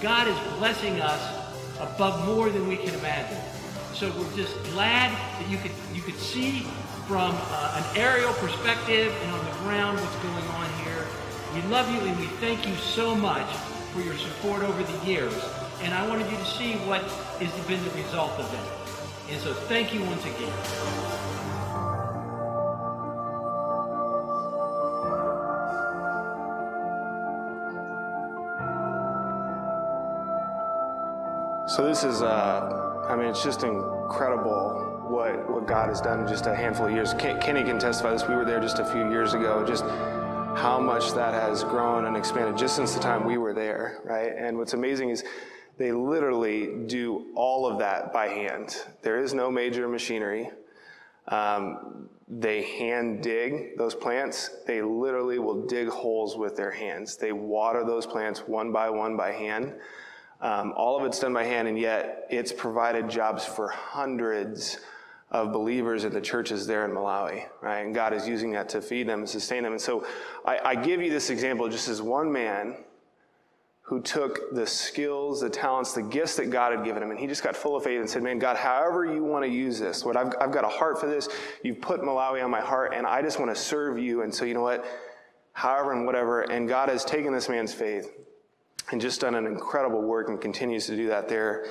God 0.00 0.26
is 0.28 0.38
blessing 0.56 0.98
us 1.02 1.20
above 1.78 2.24
more 2.24 2.48
than 2.48 2.66
we 2.66 2.78
can 2.78 2.94
imagine. 2.94 3.36
So 3.92 4.10
we're 4.16 4.34
just 4.34 4.54
glad 4.72 5.12
that 5.12 5.50
you 5.50 5.58
could 5.58 5.72
you 5.92 6.00
could 6.00 6.16
see 6.16 6.60
from 7.06 7.36
uh, 7.36 7.82
an 7.84 7.98
aerial 7.98 8.32
perspective 8.40 9.14
and 9.22 9.30
on 9.32 9.44
the 9.44 9.56
ground 9.58 10.00
what's 10.00 10.16
going 10.24 10.48
on 10.56 10.68
here. 10.84 11.04
We 11.54 11.60
love 11.68 11.92
you 11.92 12.00
and 12.00 12.18
we 12.18 12.28
thank 12.40 12.66
you 12.66 12.76
so 12.76 13.14
much 13.14 13.50
for 13.92 14.00
your 14.00 14.16
support 14.16 14.62
over 14.62 14.82
the 14.82 15.06
years. 15.06 15.34
And 15.82 15.92
I 15.92 16.08
wanted 16.08 16.30
you 16.32 16.38
to 16.38 16.46
see 16.46 16.72
what 16.88 17.02
has 17.02 17.66
been 17.66 17.84
the 17.84 17.90
result 17.90 18.32
of 18.40 18.50
that. 18.52 18.88
And 19.30 19.38
so 19.42 19.52
thank 19.52 19.92
you 19.92 20.02
once 20.04 20.24
again. 20.24 21.27
So 31.78 31.86
this 31.86 32.02
is, 32.02 32.22
uh, 32.22 33.06
I 33.08 33.14
mean, 33.14 33.26
it's 33.26 33.44
just 33.44 33.62
incredible 33.62 35.04
what 35.06 35.48
what 35.48 35.68
God 35.68 35.90
has 35.90 36.00
done 36.00 36.22
in 36.22 36.26
just 36.26 36.46
a 36.46 36.52
handful 36.52 36.86
of 36.86 36.92
years. 36.92 37.14
Kenny 37.14 37.62
can 37.62 37.78
testify 37.78 38.10
this. 38.10 38.26
We 38.26 38.34
were 38.34 38.44
there 38.44 38.58
just 38.58 38.80
a 38.80 38.84
few 38.84 39.08
years 39.08 39.32
ago. 39.32 39.64
Just 39.64 39.84
how 39.84 40.80
much 40.80 41.12
that 41.12 41.34
has 41.34 41.62
grown 41.62 42.06
and 42.06 42.16
expanded 42.16 42.56
just 42.56 42.74
since 42.74 42.94
the 42.94 43.00
time 43.00 43.24
we 43.24 43.38
were 43.38 43.54
there, 43.54 44.00
right? 44.04 44.32
And 44.36 44.58
what's 44.58 44.72
amazing 44.72 45.10
is 45.10 45.22
they 45.76 45.92
literally 45.92 46.84
do 46.88 47.26
all 47.36 47.64
of 47.64 47.78
that 47.78 48.12
by 48.12 48.26
hand. 48.26 48.76
There 49.02 49.22
is 49.22 49.32
no 49.32 49.48
major 49.48 49.86
machinery. 49.86 50.50
Um, 51.28 52.08
they 52.26 52.64
hand 52.64 53.22
dig 53.22 53.78
those 53.78 53.94
plants. 53.94 54.50
They 54.66 54.82
literally 54.82 55.38
will 55.38 55.64
dig 55.66 55.86
holes 55.86 56.36
with 56.36 56.56
their 56.56 56.72
hands. 56.72 57.16
They 57.16 57.30
water 57.30 57.84
those 57.84 58.04
plants 58.04 58.40
one 58.48 58.72
by 58.72 58.90
one 58.90 59.16
by 59.16 59.30
hand. 59.30 59.74
Um, 60.40 60.72
all 60.76 60.98
of 60.98 61.04
it's 61.04 61.18
done 61.18 61.32
by 61.32 61.44
hand, 61.44 61.66
and 61.66 61.78
yet 61.78 62.26
it's 62.30 62.52
provided 62.52 63.08
jobs 63.08 63.44
for 63.44 63.68
hundreds 63.68 64.78
of 65.30 65.52
believers 65.52 66.04
in 66.04 66.12
the 66.12 66.20
churches 66.20 66.66
there 66.66 66.84
in 66.84 66.92
Malawi, 66.92 67.44
right? 67.60 67.80
And 67.80 67.94
God 67.94 68.14
is 68.14 68.26
using 68.26 68.52
that 68.52 68.68
to 68.70 68.80
feed 68.80 69.08
them 69.08 69.20
and 69.20 69.28
sustain 69.28 69.62
them. 69.62 69.72
And 69.72 69.80
so 69.80 70.06
I, 70.44 70.58
I 70.64 70.74
give 70.74 71.02
you 71.02 71.10
this 71.10 71.28
example 71.28 71.68
just 71.68 71.88
as 71.88 72.00
one 72.00 72.32
man 72.32 72.76
who 73.82 74.00
took 74.00 74.54
the 74.54 74.66
skills, 74.66 75.40
the 75.40 75.50
talents, 75.50 75.92
the 75.92 76.02
gifts 76.02 76.36
that 76.36 76.50
God 76.50 76.76
had 76.76 76.84
given 76.84 77.02
him, 77.02 77.10
and 77.10 77.18
he 77.18 77.26
just 77.26 77.42
got 77.42 77.56
full 77.56 77.74
of 77.74 77.82
faith 77.82 77.98
and 77.98 78.08
said, 78.08 78.22
Man, 78.22 78.38
God, 78.38 78.56
however 78.56 79.04
you 79.06 79.24
want 79.24 79.44
to 79.44 79.50
use 79.50 79.78
this, 79.78 80.04
what 80.04 80.16
I've, 80.16 80.34
I've 80.40 80.52
got 80.52 80.64
a 80.64 80.68
heart 80.68 81.00
for 81.00 81.06
this, 81.06 81.28
you've 81.62 81.80
put 81.80 82.00
Malawi 82.00 82.44
on 82.44 82.50
my 82.50 82.60
heart, 82.60 82.92
and 82.94 83.06
I 83.06 83.22
just 83.22 83.38
want 83.38 83.50
to 83.50 83.60
serve 83.60 83.98
you. 83.98 84.22
And 84.22 84.34
so, 84.34 84.44
you 84.44 84.54
know 84.54 84.62
what? 84.62 84.84
However 85.52 85.92
and 85.92 86.06
whatever. 86.06 86.42
And 86.42 86.68
God 86.68 86.90
has 86.90 87.04
taken 87.04 87.32
this 87.32 87.48
man's 87.48 87.72
faith 87.72 88.10
and 88.90 89.00
just 89.00 89.20
done 89.20 89.34
an 89.34 89.46
incredible 89.46 90.02
work 90.02 90.28
and 90.28 90.40
continues 90.40 90.86
to 90.86 90.96
do 90.96 91.08
that 91.08 91.28
there 91.28 91.66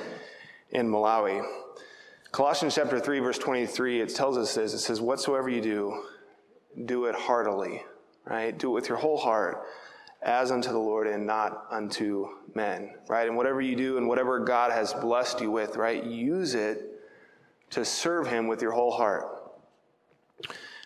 in 0.71 0.88
Malawi. 0.88 1.45
Colossians 2.32 2.75
chapter 2.75 2.99
3, 2.99 3.19
verse 3.19 3.38
23, 3.38 4.01
it 4.01 4.13
tells 4.13 4.38
us 4.38 4.53
this. 4.56 4.73
It 4.73 4.80
says, 4.80 5.01
Whatsoever 5.01 5.49
you 5.49 5.62
do, 5.62 6.03
do 6.86 7.06
it 7.06 7.15
heartily, 7.15 7.84
right? 8.25 8.58
Do 8.58 8.69
it 8.69 8.73
with 8.73 8.89
your 8.89 8.97
whole 8.97 9.17
heart 9.17 9.63
as 10.21 10.51
unto 10.51 10.71
the 10.71 10.77
Lord 10.77 11.08
and 11.08 11.25
not 11.25 11.65
unto 11.71 12.27
men, 12.53 12.95
right? 13.08 13.27
And 13.27 13.38
whatever 13.38 13.62
you 13.62 13.75
do 13.75 13.97
and 13.97 14.08
whatever 14.08 14.39
God 14.39 14.71
has 14.71 14.93
blessed 14.93 15.41
you 15.41 15.51
with, 15.51 15.75
right, 15.77 16.03
use 16.03 16.53
it 16.53 17.01
to 17.71 17.86
serve 17.86 18.27
Him 18.27 18.47
with 18.47 18.62
your 18.62 18.71
whole 18.71 18.91
heart. 18.91 19.25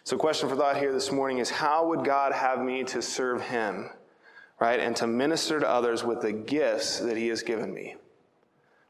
So, 0.03 0.17
question 0.17 0.49
for 0.49 0.55
thought 0.55 0.77
here 0.77 0.93
this 0.93 1.11
morning 1.11 1.37
is 1.37 1.49
how 1.49 1.87
would 1.87 2.03
God 2.03 2.33
have 2.33 2.59
me 2.59 2.83
to 2.85 3.01
serve 3.01 3.41
Him, 3.41 3.89
right, 4.61 4.79
and 4.79 4.95
to 4.95 5.07
minister 5.07 5.59
to 5.59 5.67
others 5.67 6.03
with 6.03 6.21
the 6.21 6.31
gifts 6.31 6.99
that 6.99 7.17
He 7.17 7.27
has 7.27 7.41
given 7.41 7.73
me? 7.73 7.95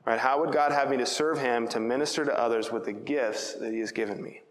Right? 0.05 0.19
How 0.19 0.39
would 0.41 0.51
God 0.51 0.71
have 0.71 0.89
me 0.89 0.97
to 0.97 1.05
serve 1.05 1.39
Him, 1.39 1.67
to 1.69 1.79
minister 1.79 2.25
to 2.25 2.37
others 2.37 2.71
with 2.71 2.85
the 2.85 2.93
gifts 2.93 3.53
that 3.53 3.71
He 3.71 3.79
has 3.79 3.91
given 3.91 4.21
me? 4.21 4.41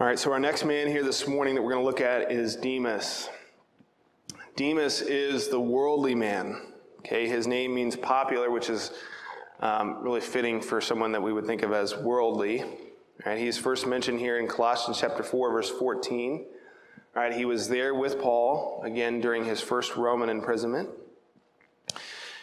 All 0.00 0.06
right, 0.06 0.18
so 0.18 0.32
our 0.32 0.38
next 0.38 0.64
man 0.64 0.86
here 0.86 1.02
this 1.02 1.26
morning 1.26 1.54
that 1.56 1.62
we're 1.62 1.72
going 1.72 1.82
to 1.82 1.86
look 1.86 2.00
at 2.00 2.32
is 2.32 2.56
Demas. 2.56 3.28
Demas 4.56 5.02
is 5.02 5.48
the 5.48 5.60
worldly 5.60 6.14
man. 6.14 6.72
Okay, 7.00 7.28
his 7.28 7.46
name 7.46 7.74
means 7.74 7.96
popular, 7.96 8.50
which 8.50 8.70
is 8.70 8.92
um, 9.60 10.00
really 10.00 10.20
fitting 10.20 10.60
for 10.60 10.80
someone 10.80 11.12
that 11.12 11.22
we 11.22 11.32
would 11.32 11.46
think 11.46 11.62
of 11.62 11.72
as 11.72 11.96
worldly. 11.96 12.64
Right, 13.26 13.38
he's 13.38 13.58
first 13.58 13.86
mentioned 13.86 14.20
here 14.20 14.38
in 14.38 14.46
Colossians 14.46 15.00
chapter 15.00 15.24
4, 15.24 15.50
verse 15.50 15.70
14. 15.70 16.46
All 17.16 17.22
right, 17.22 17.32
he 17.32 17.44
was 17.44 17.68
there 17.68 17.92
with 17.94 18.20
Paul, 18.20 18.80
again, 18.84 19.20
during 19.20 19.44
his 19.44 19.60
first 19.60 19.96
Roman 19.96 20.28
imprisonment. 20.28 20.88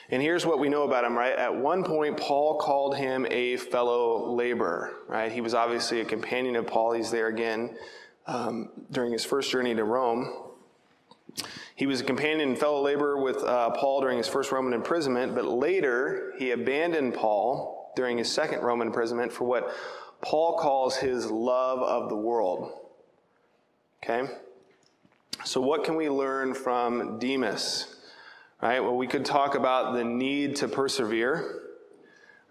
And 0.09 0.21
here's 0.21 0.45
what 0.45 0.59
we 0.59 0.67
know 0.67 0.83
about 0.83 1.05
him, 1.05 1.17
right? 1.17 1.33
At 1.33 1.55
one 1.55 1.83
point, 1.83 2.17
Paul 2.17 2.59
called 2.59 2.97
him 2.97 3.25
a 3.31 3.55
fellow 3.55 4.33
laborer, 4.35 4.97
right? 5.07 5.31
He 5.31 5.39
was 5.39 5.53
obviously 5.53 6.01
a 6.01 6.05
companion 6.05 6.57
of 6.57 6.67
Paul. 6.67 6.91
He's 6.91 7.09
there 7.09 7.27
again 7.27 7.77
um, 8.27 8.69
during 8.91 9.13
his 9.13 9.23
first 9.23 9.49
journey 9.49 9.73
to 9.75 9.83
Rome. 9.85 10.31
He 11.75 11.85
was 11.85 12.01
a 12.01 12.03
companion 12.03 12.49
and 12.49 12.57
fellow 12.57 12.81
laborer 12.81 13.21
with 13.21 13.37
uh, 13.37 13.71
Paul 13.71 14.01
during 14.01 14.17
his 14.17 14.27
first 14.27 14.51
Roman 14.51 14.73
imprisonment, 14.73 15.35
but 15.35 15.45
later 15.45 16.33
he 16.37 16.51
abandoned 16.51 17.13
Paul 17.13 17.93
during 17.95 18.17
his 18.17 18.31
second 18.31 18.61
Roman 18.61 18.87
imprisonment 18.87 19.31
for 19.31 19.45
what 19.45 19.73
Paul 20.25 20.57
calls 20.57 20.97
his 20.97 21.29
love 21.29 21.83
of 21.83 22.09
the 22.09 22.15
world. 22.15 22.71
Okay? 24.03 24.27
So, 25.43 25.61
what 25.61 25.83
can 25.83 25.95
we 25.95 26.09
learn 26.09 26.55
from 26.55 27.19
Demas? 27.19 27.95
Right? 28.59 28.79
Well, 28.79 28.95
we 28.95 29.05
could 29.05 29.23
talk 29.23 29.53
about 29.53 29.93
the 29.93 30.03
need 30.03 30.55
to 30.57 30.67
persevere. 30.67 31.61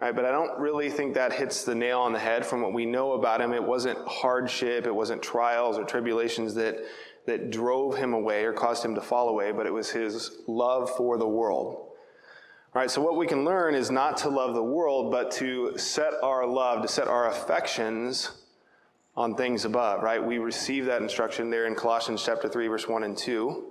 Right? 0.01 0.15
But 0.15 0.25
I 0.25 0.31
don't 0.31 0.57
really 0.61 0.89
think 0.89 1.15
that 1.15 1.33
hits 1.33 1.65
the 1.65 1.75
nail 1.75 1.99
on 1.99 2.13
the 2.13 2.19
head 2.21 2.47
from 2.47 2.63
what 2.63 2.73
we 2.73 2.87
know 2.87 3.15
about 3.15 3.41
him. 3.41 3.53
It 3.53 3.65
wasn't 3.65 3.99
hardship, 4.07 4.87
it 4.87 4.95
wasn't 4.95 5.21
trials 5.21 5.77
or 5.77 5.83
tribulations 5.83 6.55
that, 6.55 6.77
that 7.27 7.51
drove 7.51 7.97
him 7.97 8.13
away 8.13 8.45
or 8.45 8.53
caused 8.53 8.85
him 8.85 8.95
to 8.95 9.01
fall 9.01 9.29
away, 9.29 9.51
but 9.51 9.67
it 9.67 9.73
was 9.73 9.91
his 9.91 10.39
love 10.47 10.91
for 10.97 11.19
the 11.19 11.27
world. 11.27 11.89
Right? 12.75 12.91
So 12.91 13.01
what 13.01 13.17
we 13.17 13.29
can 13.29 13.45
learn 13.45 13.77
is 13.77 13.91
not 13.91 14.17
to 14.19 14.29
love 14.29 14.55
the 14.55 14.63
world, 14.63 15.13
but 15.13 15.31
to 15.33 15.79
set 15.79 16.13
our 16.23 16.45
love, 16.45 16.83
to 16.83 16.89
set 16.89 17.07
our 17.07 17.29
affections 17.29 18.33
on 19.17 19.37
things 19.37 19.65
above, 19.65 20.03
right? 20.03 20.23
We 20.23 20.39
receive 20.39 20.87
that 20.87 21.01
instruction 21.01 21.51
there 21.51 21.67
in 21.67 21.77
Colossians 21.77 22.25
chapter 22.25 22.49
3 22.49 22.67
verse 22.67 22.89
1 22.89 23.05
and 23.05 23.17
2. 23.17 23.65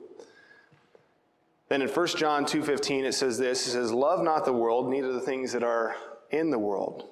Then 1.68 1.82
in 1.82 1.90
1 1.90 2.08
John 2.18 2.46
2:15 2.46 3.04
it 3.04 3.14
says 3.14 3.38
this, 3.38 3.68
it 3.68 3.72
says 3.72 3.92
love 3.92 4.24
not 4.24 4.46
the 4.46 4.54
world, 4.54 4.90
neither 4.90 5.12
the 5.12 5.20
things 5.20 5.52
that 5.52 5.64
are 5.64 5.96
in 6.32 6.50
the 6.50 6.60
world. 6.60 7.10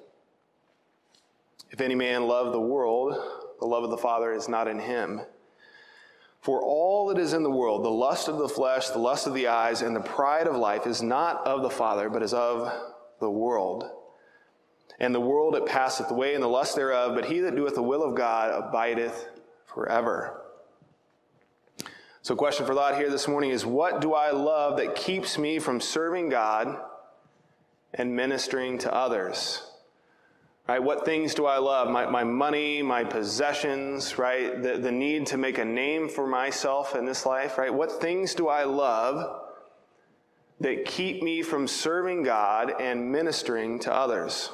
If 1.70 1.80
any 1.80 1.94
man 1.94 2.26
love 2.26 2.52
the 2.52 2.60
world, 2.60 3.14
the 3.60 3.66
love 3.66 3.84
of 3.84 3.90
the 3.90 3.98
Father 3.98 4.32
is 4.32 4.48
not 4.48 4.66
in 4.66 4.78
him. 4.78 5.22
For 6.42 6.60
all 6.60 7.06
that 7.06 7.18
is 7.18 7.34
in 7.34 7.44
the 7.44 7.50
world, 7.50 7.84
the 7.84 7.88
lust 7.88 8.26
of 8.26 8.36
the 8.36 8.48
flesh, 8.48 8.88
the 8.88 8.98
lust 8.98 9.28
of 9.28 9.34
the 9.34 9.46
eyes, 9.46 9.80
and 9.80 9.94
the 9.94 10.00
pride 10.00 10.48
of 10.48 10.56
life 10.56 10.88
is 10.88 11.00
not 11.00 11.46
of 11.46 11.62
the 11.62 11.70
Father, 11.70 12.10
but 12.10 12.20
is 12.20 12.34
of 12.34 12.72
the 13.20 13.30
world. 13.30 13.88
And 14.98 15.14
the 15.14 15.20
world 15.20 15.54
it 15.54 15.66
passeth 15.66 16.10
away, 16.10 16.34
and 16.34 16.42
the 16.42 16.48
lust 16.48 16.74
thereof, 16.74 17.14
but 17.14 17.26
he 17.26 17.38
that 17.38 17.54
doeth 17.54 17.76
the 17.76 17.82
will 17.82 18.02
of 18.02 18.16
God 18.16 18.50
abideth 18.50 19.28
forever. 19.66 20.40
So, 22.22 22.34
question 22.34 22.66
for 22.66 22.74
thought 22.74 22.96
here 22.96 23.08
this 23.10 23.28
morning 23.28 23.50
is 23.50 23.64
what 23.64 24.00
do 24.00 24.14
I 24.14 24.32
love 24.32 24.78
that 24.78 24.96
keeps 24.96 25.38
me 25.38 25.60
from 25.60 25.80
serving 25.80 26.28
God 26.28 26.76
and 27.94 28.16
ministering 28.16 28.78
to 28.78 28.92
others? 28.92 29.71
Right? 30.72 30.82
What 30.82 31.04
things 31.04 31.34
do 31.34 31.44
I 31.44 31.58
love? 31.58 31.90
My, 31.90 32.06
my 32.06 32.24
money, 32.24 32.80
my 32.80 33.04
possessions, 33.04 34.16
right? 34.16 34.62
The, 34.62 34.78
the 34.78 34.90
need 34.90 35.26
to 35.26 35.36
make 35.36 35.58
a 35.58 35.66
name 35.66 36.08
for 36.08 36.26
myself 36.26 36.96
in 36.96 37.04
this 37.04 37.26
life, 37.26 37.58
right? 37.58 37.74
What 37.74 38.00
things 38.00 38.34
do 38.34 38.48
I 38.48 38.64
love 38.64 39.42
that 40.60 40.86
keep 40.86 41.22
me 41.22 41.42
from 41.42 41.68
serving 41.68 42.22
God 42.22 42.72
and 42.80 43.12
ministering 43.12 43.80
to 43.80 43.92
others? 43.92 44.48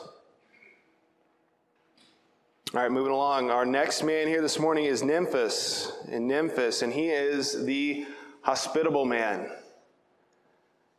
All 2.75 2.81
right, 2.81 2.91
moving 2.91 3.13
along. 3.13 3.53
Our 3.53 3.65
next 3.65 4.03
man 4.03 4.27
here 4.27 4.43
this 4.43 4.59
morning 4.59 4.87
is 4.87 5.05
Nymphas, 5.05 5.93
and 6.13 6.29
Nymphas, 6.29 6.83
and 6.83 6.93
he 6.93 7.11
is 7.11 7.65
the 7.65 8.09
hospitable 8.43 9.05
man. 9.05 9.53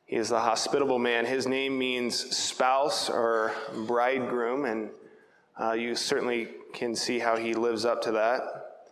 He 0.06 0.16
is 0.16 0.30
the 0.30 0.40
hospitable 0.40 0.98
man. 0.98 1.26
His 1.26 1.46
name 1.46 1.78
means 1.78 2.16
spouse 2.16 3.10
or 3.10 3.52
bridegroom, 3.86 4.64
and 4.64 4.92
uh, 5.60 5.74
you 5.74 5.96
certainly 5.96 6.50
can 6.74 6.96
see 6.96 7.20
how 7.20 7.36
he 7.36 7.54
lives 7.54 7.86
up 7.86 8.02
to 8.04 8.12
that. 8.14 8.86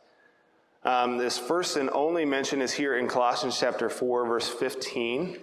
Um, 0.83 1.17
this 1.17 1.37
first 1.37 1.77
and 1.77 1.89
only 1.89 2.25
mention 2.25 2.61
is 2.61 2.73
here 2.73 2.97
in 2.97 3.07
Colossians 3.07 3.59
chapter 3.59 3.89
4, 3.89 4.25
verse 4.25 4.47
15. 4.47 5.37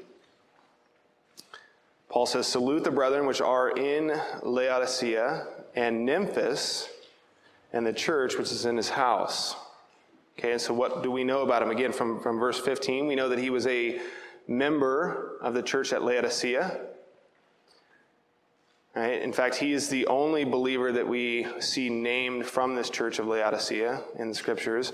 Paul 2.09 2.27
says, 2.27 2.47
Salute 2.47 2.85
the 2.85 2.91
brethren 2.91 3.27
which 3.27 3.41
are 3.41 3.71
in 3.71 4.13
Laodicea, 4.43 5.47
and 5.75 6.09
Nymphas 6.09 6.89
and 7.73 7.85
the 7.85 7.93
church 7.93 8.39
which 8.39 8.53
is 8.53 8.65
in 8.65 8.77
his 8.77 8.89
house. 8.89 9.57
Okay, 10.39 10.53
and 10.53 10.61
so 10.61 10.73
what 10.73 11.03
do 11.03 11.11
we 11.11 11.25
know 11.25 11.43
about 11.43 11.63
him? 11.63 11.71
Again, 11.71 11.93
from, 11.93 12.21
from 12.21 12.39
verse 12.39 12.59
15, 12.59 13.07
we 13.07 13.15
know 13.15 13.29
that 13.29 13.39
he 13.39 13.51
was 13.51 13.67
a 13.67 14.01
member 14.47 15.37
of 15.41 15.55
the 15.55 15.63
church 15.63 15.93
at 15.93 16.03
Laodicea. 16.03 16.81
Right? 18.95 19.21
In 19.21 19.33
fact, 19.33 19.57
he 19.57 19.73
is 19.73 19.89
the 19.89 20.07
only 20.07 20.45
believer 20.45 20.93
that 20.93 21.07
we 21.07 21.49
see 21.59 21.91
named 21.91 22.47
from 22.47 22.77
this 22.77 22.91
church 22.91 23.19
of 23.19 23.27
Laodicea 23.27 24.01
in 24.17 24.29
the 24.29 24.35
scriptures. 24.35 24.93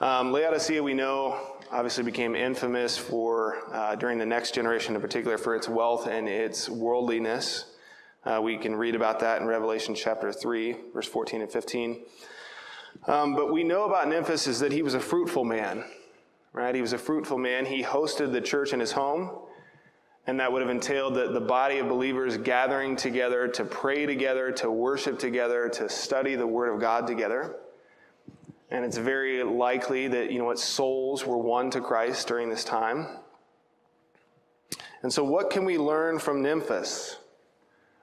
Um, 0.00 0.32
Laodicea, 0.32 0.82
we 0.82 0.94
know, 0.94 1.56
obviously 1.70 2.02
became 2.02 2.34
infamous 2.34 2.98
for, 2.98 3.58
uh, 3.72 3.94
during 3.94 4.18
the 4.18 4.26
next 4.26 4.54
generation 4.54 4.96
in 4.96 5.00
particular, 5.00 5.38
for 5.38 5.54
its 5.54 5.68
wealth 5.68 6.08
and 6.08 6.28
its 6.28 6.68
worldliness. 6.68 7.66
Uh, 8.24 8.40
we 8.42 8.56
can 8.56 8.74
read 8.74 8.96
about 8.96 9.20
that 9.20 9.40
in 9.40 9.46
Revelation 9.46 9.94
chapter 9.94 10.32
3, 10.32 10.76
verse 10.92 11.06
14 11.06 11.40
and 11.40 11.50
15. 11.50 12.04
Um, 13.06 13.36
but 13.36 13.52
we 13.52 13.62
know 13.62 13.84
about 13.84 14.08
Nymphas 14.08 14.48
is 14.48 14.58
that 14.60 14.72
he 14.72 14.82
was 14.82 14.94
a 14.94 15.00
fruitful 15.00 15.44
man, 15.44 15.84
right? 16.52 16.74
He 16.74 16.80
was 16.80 16.92
a 16.92 16.98
fruitful 16.98 17.38
man. 17.38 17.66
He 17.66 17.84
hosted 17.84 18.32
the 18.32 18.40
church 18.40 18.72
in 18.72 18.80
his 18.80 18.92
home. 18.92 19.30
And 20.28 20.38
that 20.40 20.52
would 20.52 20.60
have 20.60 20.70
entailed 20.70 21.14
that 21.14 21.32
the 21.32 21.40
body 21.40 21.78
of 21.78 21.88
believers 21.88 22.36
gathering 22.36 22.96
together 22.96 23.48
to 23.48 23.64
pray 23.64 24.04
together, 24.04 24.52
to 24.52 24.70
worship 24.70 25.18
together, 25.18 25.70
to 25.70 25.88
study 25.88 26.34
the 26.34 26.46
Word 26.46 26.68
of 26.68 26.78
God 26.78 27.06
together. 27.06 27.56
And 28.70 28.84
it's 28.84 28.98
very 28.98 29.42
likely 29.42 30.06
that, 30.08 30.30
you 30.30 30.38
know 30.38 30.44
what, 30.44 30.58
souls 30.58 31.24
were 31.24 31.38
won 31.38 31.70
to 31.70 31.80
Christ 31.80 32.28
during 32.28 32.50
this 32.50 32.62
time. 32.62 33.06
And 35.02 35.10
so, 35.10 35.24
what 35.24 35.48
can 35.48 35.64
we 35.64 35.78
learn 35.78 36.18
from 36.18 36.42
Nymphas? 36.42 37.16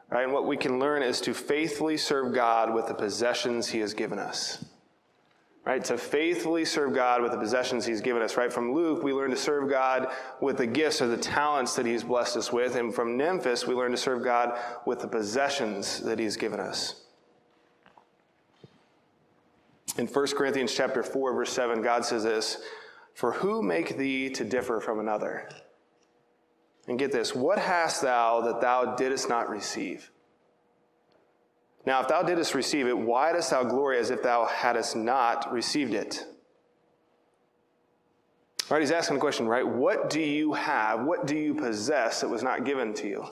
Right? 0.10 0.24
And 0.24 0.34
what 0.34 0.48
we 0.48 0.58
can 0.58 0.80
learn 0.80 1.04
is 1.04 1.22
to 1.22 1.34
faithfully 1.36 1.96
serve 1.96 2.34
God 2.34 2.74
with 2.74 2.88
the 2.88 2.96
possessions 2.96 3.68
He 3.68 3.80
has 3.82 3.94
given 3.94 4.18
us. 4.18 4.66
Right? 5.66 5.84
To 5.86 5.98
faithfully 5.98 6.64
serve 6.64 6.94
God 6.94 7.24
with 7.24 7.32
the 7.32 7.40
possessions 7.40 7.86
He's 7.86 8.02
given 8.02 8.22
us. 8.22 8.38
Right? 8.38 8.54
From 8.54 8.74
Luke, 8.74 9.02
we 9.02 9.14
learn 9.14 9.32
to 9.32 9.38
serve 9.38 9.68
God 9.70 10.08
with 10.40 10.58
the 10.58 10.68
gifts 10.68 11.02
or 11.02 11.08
the 11.08 11.18
talents 11.18 11.76
that 11.76 11.88
He's 11.88 12.04
blessed 12.04 12.38
us 12.38 12.54
with. 12.54 12.76
And 12.76 12.94
from 12.94 13.18
Nymphas, 13.18 13.66
we 13.66 13.74
learn 13.74 13.92
to 13.92 13.98
serve 13.98 14.24
God 14.24 14.60
with 14.86 15.00
the 15.00 15.08
possessions 15.08 16.02
that 16.02 16.20
He's 16.20 16.38
given 16.38 16.60
us. 16.60 17.02
In 19.98 20.08
1 20.08 20.28
Corinthians 20.36 20.76
chapter 20.76 21.02
4, 21.02 21.34
verse 21.34 21.52
7, 21.52 21.82
God 21.82 22.06
says 22.06 22.24
this 22.24 22.62
For 23.14 23.32
who 23.32 23.64
make 23.64 23.98
thee 23.98 24.30
to 24.32 24.44
differ 24.44 24.80
from 24.80 25.00
another? 25.00 25.50
And 26.88 27.00
get 27.00 27.12
this 27.12 27.34
what 27.34 27.58
hast 27.58 28.02
thou 28.02 28.42
that 28.42 28.62
thou 28.62 28.96
didst 28.96 29.30
not 29.30 29.50
receive? 29.50 30.12
Now, 31.86 32.02
if 32.02 32.08
thou 32.08 32.24
didst 32.24 32.56
receive 32.56 32.88
it, 32.88 32.98
why 32.98 33.34
dost 33.34 33.52
thou 33.52 33.64
glory 33.64 34.00
as 34.00 34.10
if 34.10 34.24
thou 34.24 34.46
hadst 34.46 34.96
not 34.96 35.52
received 35.52 35.94
it? 35.94 36.26
All 38.70 38.78
right, 38.78 38.82
he's 38.82 38.92
asking 38.92 39.18
the 39.18 39.22
question, 39.22 39.48
right? 39.48 39.68
What 39.68 40.10
do 40.10 40.20
you 40.20 40.54
have? 40.54 41.04
What 41.04 41.28
do 41.28 41.38
you 41.38 41.54
possess 41.54 42.22
that 42.22 42.30
was 42.30 42.42
not 42.42 42.66
given 42.66 42.96
to 42.96 43.08
you? 43.08 43.26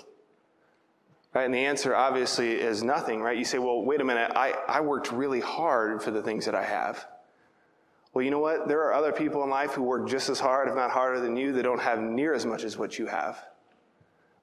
Right? 1.33 1.45
And 1.45 1.53
the 1.53 1.65
answer 1.65 1.95
obviously 1.95 2.51
is 2.51 2.83
nothing, 2.83 3.19
right? 3.19 3.35
You 3.35 3.45
say, 3.45 3.57
well, 3.57 3.83
wait 3.83 3.99
a 3.99 4.03
minute, 4.03 4.31
I, 4.35 4.53
I 4.67 4.81
worked 4.81 5.11
really 5.11 5.39
hard 5.39 6.03
for 6.03 6.11
the 6.11 6.21
things 6.21 6.45
that 6.45 6.53
I 6.53 6.63
have. 6.63 7.07
Well, 8.13 8.23
you 8.23 8.29
know 8.29 8.37
what? 8.37 8.67
There 8.67 8.81
are 8.83 8.93
other 8.93 9.11
people 9.11 9.43
in 9.43 9.49
life 9.49 9.71
who 9.71 9.81
work 9.81 10.07
just 10.07 10.29
as 10.29 10.39
hard, 10.39 10.67
if 10.67 10.75
not 10.75 10.91
harder 10.91 11.19
than 11.19 11.35
you, 11.35 11.51
that 11.53 11.63
don't 11.63 11.81
have 11.81 11.99
near 11.99 12.35
as 12.35 12.45
much 12.45 12.63
as 12.63 12.77
what 12.77 12.99
you 12.99 13.07
have. 13.07 13.43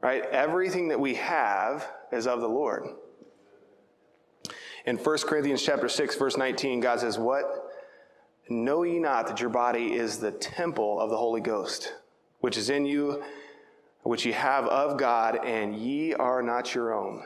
Right? 0.00 0.24
Everything 0.32 0.88
that 0.88 0.98
we 0.98 1.14
have 1.14 1.88
is 2.10 2.26
of 2.26 2.40
the 2.40 2.48
Lord. 2.48 2.88
In 4.86 4.96
1 4.96 5.18
Corinthians 5.18 5.62
chapter 5.62 5.88
6, 5.88 6.16
verse 6.16 6.36
19, 6.36 6.80
God 6.80 7.00
says, 7.00 7.18
What? 7.18 7.44
Know 8.48 8.82
ye 8.82 8.98
not 8.98 9.26
that 9.28 9.40
your 9.40 9.50
body 9.50 9.94
is 9.94 10.18
the 10.18 10.32
temple 10.32 10.98
of 11.00 11.10
the 11.10 11.16
Holy 11.16 11.40
Ghost, 11.40 11.94
which 12.40 12.56
is 12.56 12.70
in 12.70 12.86
you, 12.86 13.22
which 14.02 14.24
ye 14.24 14.32
have 14.32 14.66
of 14.66 14.98
God, 14.98 15.44
and 15.44 15.76
ye 15.76 16.14
are 16.14 16.42
not 16.42 16.74
your 16.74 16.94
own. 16.94 17.22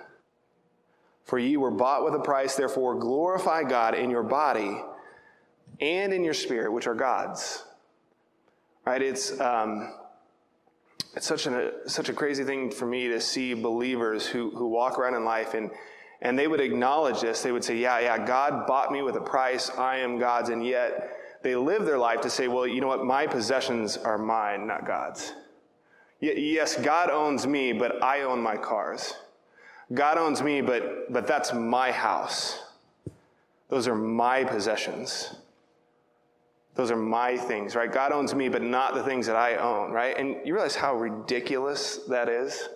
For 1.24 1.38
ye 1.38 1.56
were 1.56 1.70
bought 1.70 2.04
with 2.04 2.14
a 2.14 2.18
price, 2.18 2.56
therefore 2.56 2.98
glorify 2.98 3.62
God 3.62 3.94
in 3.94 4.10
your 4.10 4.22
body 4.22 4.82
and 5.80 6.12
in 6.12 6.24
your 6.24 6.34
spirit, 6.34 6.72
which 6.72 6.86
are 6.86 6.94
God's. 6.94 7.64
Right? 8.84 9.00
It's 9.00 9.40
um, 9.40 9.94
it's 11.16 11.26
such 11.26 11.46
a 11.46 11.88
such 11.88 12.10
a 12.10 12.12
crazy 12.12 12.44
thing 12.44 12.70
for 12.70 12.84
me 12.84 13.08
to 13.08 13.20
see 13.20 13.54
believers 13.54 14.26
who 14.26 14.50
who 14.50 14.68
walk 14.68 14.98
around 14.98 15.14
in 15.14 15.24
life 15.24 15.54
and 15.54 15.70
and 16.24 16.38
they 16.38 16.48
would 16.48 16.60
acknowledge 16.60 17.20
this. 17.20 17.42
They 17.42 17.52
would 17.52 17.62
say, 17.62 17.76
"Yeah, 17.76 18.00
yeah, 18.00 18.18
God 18.18 18.66
bought 18.66 18.90
me 18.90 19.02
with 19.02 19.16
a 19.16 19.20
price. 19.20 19.70
I 19.78 19.98
am 19.98 20.18
God's," 20.18 20.48
and 20.48 20.66
yet 20.66 21.16
they 21.42 21.54
live 21.54 21.84
their 21.84 21.98
life 21.98 22.22
to 22.22 22.30
say, 22.30 22.48
"Well, 22.48 22.66
you 22.66 22.80
know 22.80 22.88
what? 22.88 23.04
My 23.04 23.26
possessions 23.26 23.96
are 23.98 24.18
mine, 24.18 24.66
not 24.66 24.86
God's." 24.86 25.34
Yes, 26.20 26.76
God 26.76 27.10
owns 27.10 27.46
me, 27.46 27.72
but 27.72 28.02
I 28.02 28.22
own 28.22 28.40
my 28.40 28.56
cars. 28.56 29.14
God 29.92 30.16
owns 30.16 30.42
me, 30.42 30.62
but 30.62 31.12
but 31.12 31.26
that's 31.26 31.52
my 31.52 31.92
house. 31.92 32.64
Those 33.68 33.86
are 33.86 33.94
my 33.94 34.44
possessions. 34.44 35.34
Those 36.74 36.90
are 36.90 36.96
my 36.96 37.36
things, 37.36 37.76
right? 37.76 37.90
God 37.92 38.10
owns 38.10 38.34
me, 38.34 38.48
but 38.48 38.62
not 38.62 38.94
the 38.94 39.02
things 39.02 39.26
that 39.26 39.36
I 39.36 39.56
own, 39.56 39.92
right? 39.92 40.16
And 40.16 40.44
you 40.44 40.54
realize 40.54 40.74
how 40.74 40.96
ridiculous 40.96 41.98
that 42.08 42.28
is? 42.28 42.68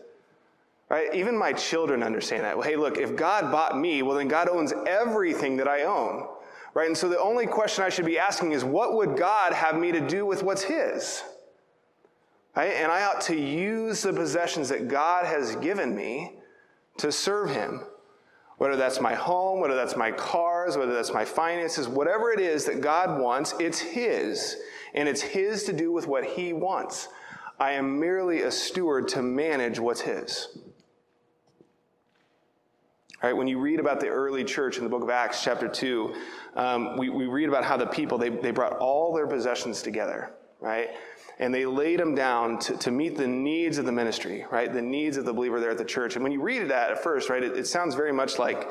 Right? 0.88 1.14
Even 1.14 1.36
my 1.36 1.52
children 1.52 2.02
understand 2.02 2.44
that. 2.44 2.56
Well, 2.56 2.66
hey, 2.66 2.76
look, 2.76 2.96
if 2.96 3.14
God 3.14 3.52
bought 3.52 3.78
me, 3.78 4.02
well, 4.02 4.16
then 4.16 4.28
God 4.28 4.48
owns 4.48 4.72
everything 4.86 5.56
that 5.58 5.68
I 5.68 5.82
own. 5.82 6.26
Right? 6.74 6.86
And 6.86 6.96
so 6.96 7.08
the 7.08 7.18
only 7.18 7.46
question 7.46 7.84
I 7.84 7.88
should 7.88 8.06
be 8.06 8.18
asking 8.18 8.52
is, 8.52 8.64
what 8.64 8.94
would 8.94 9.16
God 9.16 9.52
have 9.52 9.76
me 9.76 9.92
to 9.92 10.00
do 10.00 10.24
with 10.24 10.42
what's 10.42 10.62
His? 10.62 11.22
Right? 12.56 12.72
And 12.72 12.90
I 12.90 13.04
ought 13.04 13.20
to 13.22 13.36
use 13.36 14.02
the 14.02 14.12
possessions 14.12 14.68
that 14.70 14.88
God 14.88 15.26
has 15.26 15.56
given 15.56 15.94
me 15.94 16.36
to 16.98 17.12
serve 17.12 17.50
Him 17.50 17.82
whether 18.58 18.76
that's 18.76 19.00
my 19.00 19.14
home, 19.14 19.60
whether 19.60 19.76
that's 19.76 19.96
my 19.96 20.10
cars, 20.10 20.76
whether 20.76 20.92
that's 20.92 21.14
my 21.14 21.24
finances, 21.24 21.88
whatever 21.88 22.32
it 22.32 22.40
is 22.40 22.64
that 22.64 22.80
God 22.80 23.20
wants, 23.20 23.54
it's 23.58 23.78
His. 23.78 24.56
And 24.94 25.08
it's 25.08 25.22
His 25.22 25.64
to 25.64 25.72
do 25.72 25.92
with 25.92 26.08
what 26.08 26.24
He 26.24 26.52
wants. 26.52 27.08
I 27.60 27.72
am 27.72 27.98
merely 27.98 28.42
a 28.42 28.50
steward 28.50 29.08
to 29.08 29.22
manage 29.22 29.78
what's 29.78 30.00
His. 30.00 30.58
Right, 33.22 33.36
when 33.36 33.48
you 33.48 33.58
read 33.58 33.80
about 33.80 33.98
the 33.98 34.06
early 34.08 34.44
church 34.44 34.78
in 34.78 34.84
the 34.84 34.90
book 34.90 35.02
of 35.02 35.10
Acts, 35.10 35.42
chapter 35.42 35.66
2, 35.66 36.14
um, 36.54 36.96
we, 36.96 37.08
we 37.08 37.26
read 37.26 37.48
about 37.48 37.64
how 37.64 37.76
the 37.76 37.86
people, 37.86 38.16
they, 38.16 38.28
they 38.28 38.52
brought 38.52 38.74
all 38.74 39.12
their 39.12 39.26
possessions 39.26 39.82
together, 39.82 40.32
right? 40.60 40.90
and 41.38 41.54
they 41.54 41.66
laid 41.66 42.00
them 42.00 42.14
down 42.14 42.58
to, 42.58 42.76
to 42.78 42.90
meet 42.90 43.16
the 43.16 43.26
needs 43.26 43.78
of 43.78 43.84
the 43.84 43.92
ministry, 43.92 44.44
right? 44.50 44.72
The 44.72 44.82
needs 44.82 45.16
of 45.16 45.24
the 45.24 45.32
believer 45.32 45.60
there 45.60 45.70
at 45.70 45.78
the 45.78 45.84
church. 45.84 46.16
And 46.16 46.22
when 46.22 46.32
you 46.32 46.42
read 46.42 46.62
it 46.62 46.70
at 46.70 47.02
first, 47.02 47.30
right, 47.30 47.42
it, 47.42 47.56
it 47.56 47.66
sounds 47.66 47.94
very 47.94 48.12
much 48.12 48.38
like, 48.38 48.70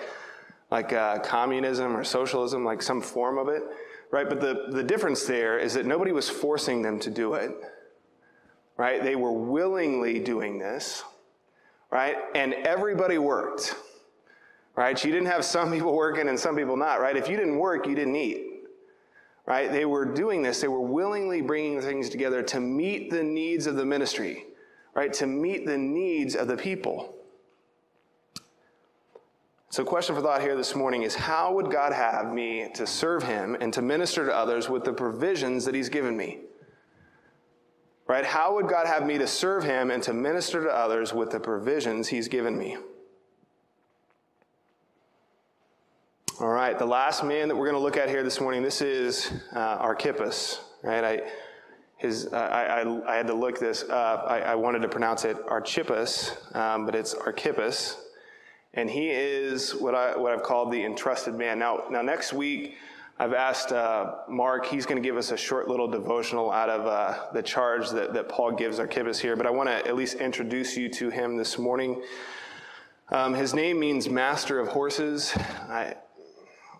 like 0.69 0.91
uh, 0.91 1.19
communism 1.19 1.95
or 1.95 2.03
socialism, 2.03 2.65
like 2.65 2.81
some 2.81 3.01
form 3.01 3.37
of 3.37 3.47
it, 3.47 3.63
right? 4.11 4.27
But 4.27 4.41
the, 4.41 4.65
the 4.69 4.83
difference 4.83 5.23
there 5.23 5.57
is 5.57 5.73
that 5.75 5.85
nobody 5.85 6.11
was 6.11 6.29
forcing 6.29 6.81
them 6.81 6.99
to 6.99 7.09
do 7.09 7.35
it, 7.35 7.51
right? 8.75 9.01
They 9.01 9.15
were 9.15 9.31
willingly 9.31 10.19
doing 10.19 10.59
this, 10.59 11.03
right? 11.89 12.17
And 12.35 12.53
everybody 12.53 13.17
worked, 13.17 13.75
right? 14.77 15.03
You 15.03 15.11
didn't 15.11 15.27
have 15.27 15.43
some 15.43 15.71
people 15.73 15.93
working 15.93 16.29
and 16.29 16.39
some 16.39 16.55
people 16.55 16.77
not, 16.77 17.01
right? 17.01 17.17
If 17.17 17.27
you 17.27 17.35
didn't 17.35 17.57
work, 17.57 17.85
you 17.85 17.95
didn't 17.95 18.15
eat 18.15 18.47
right? 19.47 19.71
They 19.71 19.85
were 19.85 20.05
doing 20.05 20.43
this, 20.43 20.61
they 20.61 20.67
were 20.67 20.81
willingly 20.81 21.41
bringing 21.41 21.81
things 21.81 22.09
together 22.09 22.43
to 22.43 22.59
meet 22.59 23.09
the 23.09 23.23
needs 23.23 23.65
of 23.65 23.75
the 23.75 23.85
ministry, 23.85 24.45
right? 24.93 25.11
To 25.13 25.25
meet 25.25 25.65
the 25.65 25.77
needs 25.77 26.35
of 26.35 26.47
the 26.47 26.57
people. 26.57 27.15
So, 29.69 29.83
question 29.83 30.15
for 30.15 30.21
thought 30.21 30.41
here 30.41 30.55
this 30.55 30.75
morning 30.75 31.03
is 31.03 31.15
how 31.15 31.53
would 31.53 31.71
God 31.71 31.93
have 31.93 32.33
me 32.33 32.69
to 32.75 32.85
serve 32.85 33.23
Him 33.23 33.55
and 33.59 33.73
to 33.73 33.81
minister 33.81 34.25
to 34.25 34.35
others 34.35 34.69
with 34.69 34.83
the 34.83 34.93
provisions 34.93 35.65
that 35.65 35.75
He's 35.75 35.89
given 35.89 36.15
me? 36.15 36.39
Right? 38.05 38.25
How 38.25 38.55
would 38.55 38.69
God 38.69 38.87
have 38.87 39.05
me 39.05 39.17
to 39.17 39.27
serve 39.27 39.63
Him 39.63 39.91
and 39.91 40.01
to 40.03 40.13
minister 40.13 40.63
to 40.63 40.69
others 40.69 41.13
with 41.13 41.31
the 41.31 41.39
provisions 41.39 42.07
He's 42.07 42.27
given 42.27 42.57
me? 42.57 42.77
All 46.39 46.49
right, 46.49 46.77
the 46.77 46.85
last 46.85 47.23
man 47.23 47.47
that 47.47 47.55
we're 47.55 47.65
going 47.65 47.79
to 47.79 47.83
look 47.83 47.97
at 47.97 48.09
here 48.09 48.21
this 48.21 48.39
morning, 48.39 48.61
this 48.61 48.79
is 48.79 49.31
uh, 49.55 49.59
Archippus, 49.59 50.61
right? 50.83 51.03
I, 51.03 51.21
his, 51.95 52.31
I, 52.31 52.81
I, 52.81 53.11
I, 53.11 53.15
had 53.15 53.25
to 53.25 53.33
look 53.33 53.59
this 53.59 53.81
up. 53.89 54.25
I, 54.27 54.41
I 54.41 54.53
wanted 54.53 54.83
to 54.83 54.87
pronounce 54.87 55.25
it 55.25 55.35
Archippus, 55.47 56.37
um, 56.53 56.85
but 56.85 56.93
it's 56.93 57.15
Archippus. 57.15 57.99
And 58.75 58.87
he 58.87 59.09
is 59.09 59.73
what, 59.73 59.95
I, 59.95 60.15
what 60.15 60.31
I've 60.31 60.43
called 60.43 60.71
the 60.71 60.85
entrusted 60.85 61.33
man. 61.33 61.57
Now, 61.57 61.85
now 61.89 62.03
next 62.03 62.33
week, 62.33 62.75
I've 63.17 63.33
asked 63.33 63.71
uh, 63.71 64.17
Mark, 64.29 64.67
he's 64.67 64.85
going 64.85 65.01
to 65.01 65.07
give 65.07 65.17
us 65.17 65.31
a 65.31 65.37
short 65.37 65.67
little 65.67 65.87
devotional 65.87 66.51
out 66.51 66.69
of 66.69 66.85
uh, 66.85 67.33
the 67.33 67.41
charge 67.41 67.89
that, 67.89 68.13
that 68.13 68.29
Paul 68.29 68.51
gives 68.51 68.77
Archippus 68.77 69.17
here, 69.17 69.35
but 69.35 69.47
I 69.47 69.49
want 69.49 69.69
to 69.69 69.87
at 69.87 69.95
least 69.95 70.17
introduce 70.17 70.77
you 70.77 70.87
to 70.89 71.09
him 71.09 71.35
this 71.35 71.57
morning. 71.57 72.03
Um, 73.09 73.33
his 73.33 73.55
name 73.55 73.79
means 73.79 74.07
master 74.07 74.59
of 74.59 74.67
horses. 74.67 75.35
I, 75.35 75.95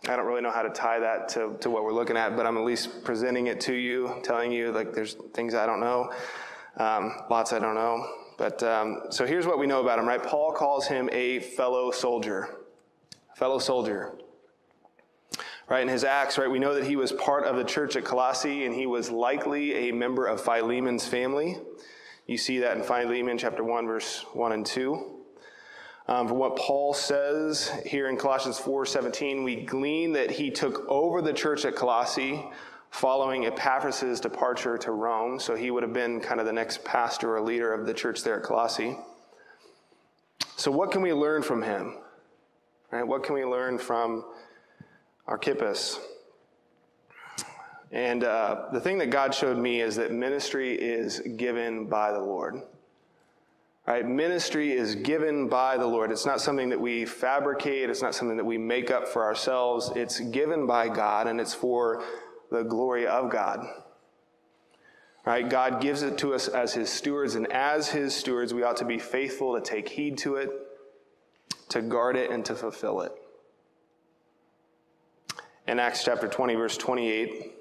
I 0.06 0.16
don't 0.16 0.26
really 0.26 0.42
know 0.42 0.52
how 0.52 0.62
to 0.62 0.70
tie 0.70 1.00
that 1.00 1.30
to, 1.30 1.56
to 1.60 1.70
what 1.70 1.84
we're 1.84 1.94
looking 1.94 2.18
at, 2.18 2.36
but 2.36 2.46
I'm 2.46 2.58
at 2.58 2.64
least 2.64 3.04
presenting 3.04 3.48
it 3.48 3.60
to 3.62 3.74
you, 3.74 4.20
telling 4.24 4.52
you 4.52 4.72
like 4.72 4.94
there's 4.94 5.16
things 5.34 5.54
I 5.56 5.66
don't 5.66 5.80
know, 5.80 6.14
um, 6.78 7.14
lots 7.30 7.52
I 7.54 7.60
don't 7.60 7.76
know. 7.76 8.08
But 8.38 8.62
um, 8.62 9.02
so 9.10 9.26
here's 9.26 9.48
what 9.48 9.58
we 9.58 9.66
know 9.66 9.82
about 9.82 9.98
him, 9.98 10.08
right? 10.08 10.22
Paul 10.22 10.52
calls 10.52 10.88
him 10.88 11.10
a 11.12 11.40
fellow 11.40 11.92
soldier, 11.92 12.58
fellow 13.36 13.60
soldier. 13.60 14.14
Right, 15.70 15.82
in 15.82 15.90
his 15.90 16.06
Acts, 16.06 16.38
right, 16.38 16.50
we 16.50 16.60
know 16.60 16.74
that 16.76 16.86
he 16.86 16.96
was 16.96 17.12
part 17.12 17.44
of 17.44 17.58
the 17.58 17.64
church 17.66 17.98
at 17.98 18.06
Colossae 18.06 18.64
and 18.64 18.74
he 18.74 18.86
was 18.86 19.12
likely 19.12 19.90
a 19.90 19.92
member 19.92 20.26
of 20.26 20.40
Philemon's 20.40 21.06
family. 21.06 21.58
You 22.26 22.38
see 22.38 22.60
that 22.60 22.78
in 22.78 22.84
Philemon 22.84 23.38
chapter 23.38 23.66
1, 23.66 23.86
verse 23.86 24.26
1 24.32 24.52
and 24.54 24.66
2. 24.66 25.17
Um, 26.10 26.28
from 26.28 26.38
what 26.38 26.56
Paul 26.56 26.94
says 26.94 27.70
here 27.86 28.08
in 28.08 28.16
Colossians 28.16 28.58
4:17, 28.60 29.44
we 29.44 29.58
glean 29.58 30.14
that 30.14 30.32
he 30.32 30.50
took 30.50 30.88
over 30.88 31.22
the 31.22 31.34
church 31.34 31.66
at 31.66 31.76
Colossae 31.76 32.50
following 32.92 33.46
Epaphras' 33.46 34.22
departure 34.22 34.78
to 34.78 34.92
Rome. 34.92 35.40
So 35.40 35.56
he 35.56 35.70
would 35.70 35.84
have 35.84 35.94
been 35.94 36.22
kind 36.22 36.40
of 36.40 36.46
the 36.46 36.54
next 36.54 36.86
pastor 36.86 37.36
or 37.36 37.42
leader 37.42 37.74
of 37.74 37.86
the 37.86 37.94
church 37.94 38.24
there 38.24 38.38
at 38.38 38.44
Colossae. 38.44 38.98
So, 40.56 40.72
what 40.72 40.92
can 40.92 41.02
we 41.02 41.14
learn 41.14 41.44
from 41.44 41.62
him? 41.62 41.98
Right? 42.90 43.06
What 43.06 43.24
can 43.24 43.36
we 43.36 43.44
learn 43.44 43.78
from 43.78 44.24
Archippus? 45.28 46.00
And 47.92 48.24
uh, 48.24 48.70
the 48.72 48.80
thing 48.80 48.98
that 49.00 49.10
God 49.10 49.34
showed 49.34 49.58
me 49.58 49.82
is 49.82 49.96
that 49.98 50.12
ministry 50.12 50.74
is 50.74 51.20
given 51.20 51.88
by 51.88 52.12
the 52.12 52.20
Lord. 52.20 52.62
Right? 53.88 54.06
Ministry 54.06 54.74
is 54.74 54.96
given 54.96 55.48
by 55.48 55.78
the 55.78 55.88
Lord. 55.88 56.12
It's 56.12 56.26
not 56.26 56.42
something 56.42 56.68
that 56.70 56.82
we 56.82 57.06
fabricate, 57.06 57.90
it's 57.90 58.02
not 58.02 58.14
something 58.14 58.36
that 58.36 58.46
we 58.46 58.58
make 58.58 58.92
up 58.92 59.08
for 59.08 59.24
ourselves. 59.24 59.94
It's 59.96 60.20
given 60.20 60.68
by 60.68 60.90
God, 60.90 61.28
and 61.28 61.40
it's 61.40 61.54
for 61.54 62.04
the 62.52 62.64
glory 62.64 63.08
of 63.08 63.32
God. 63.32 63.66
Right? 65.26 65.50
God 65.50 65.82
gives 65.82 66.02
it 66.02 66.18
to 66.20 66.34
us 66.34 66.50
as 66.50 66.74
His 66.74 66.90
stewards, 66.90 67.36
and 67.36 67.50
as 67.52 67.88
His 67.88 68.14
stewards, 68.14 68.54
we 68.54 68.64
ought 68.64 68.78
to 68.78 68.86
be 68.86 69.00
faithful 69.00 69.56
to 69.56 69.62
take 69.62 69.88
heed 69.88 70.18
to 70.20 70.36
it, 70.36 70.50
to 71.70 71.82
guard 71.82 72.18
it, 72.18 72.30
and 72.30 72.44
to 72.44 72.56
fulfill 72.56 73.02
it. 73.02 73.14
In 75.66 75.80
Acts 75.80 76.04
chapter 76.04 76.28
20, 76.28 76.56
verse 76.56 76.78
28, 76.78 77.54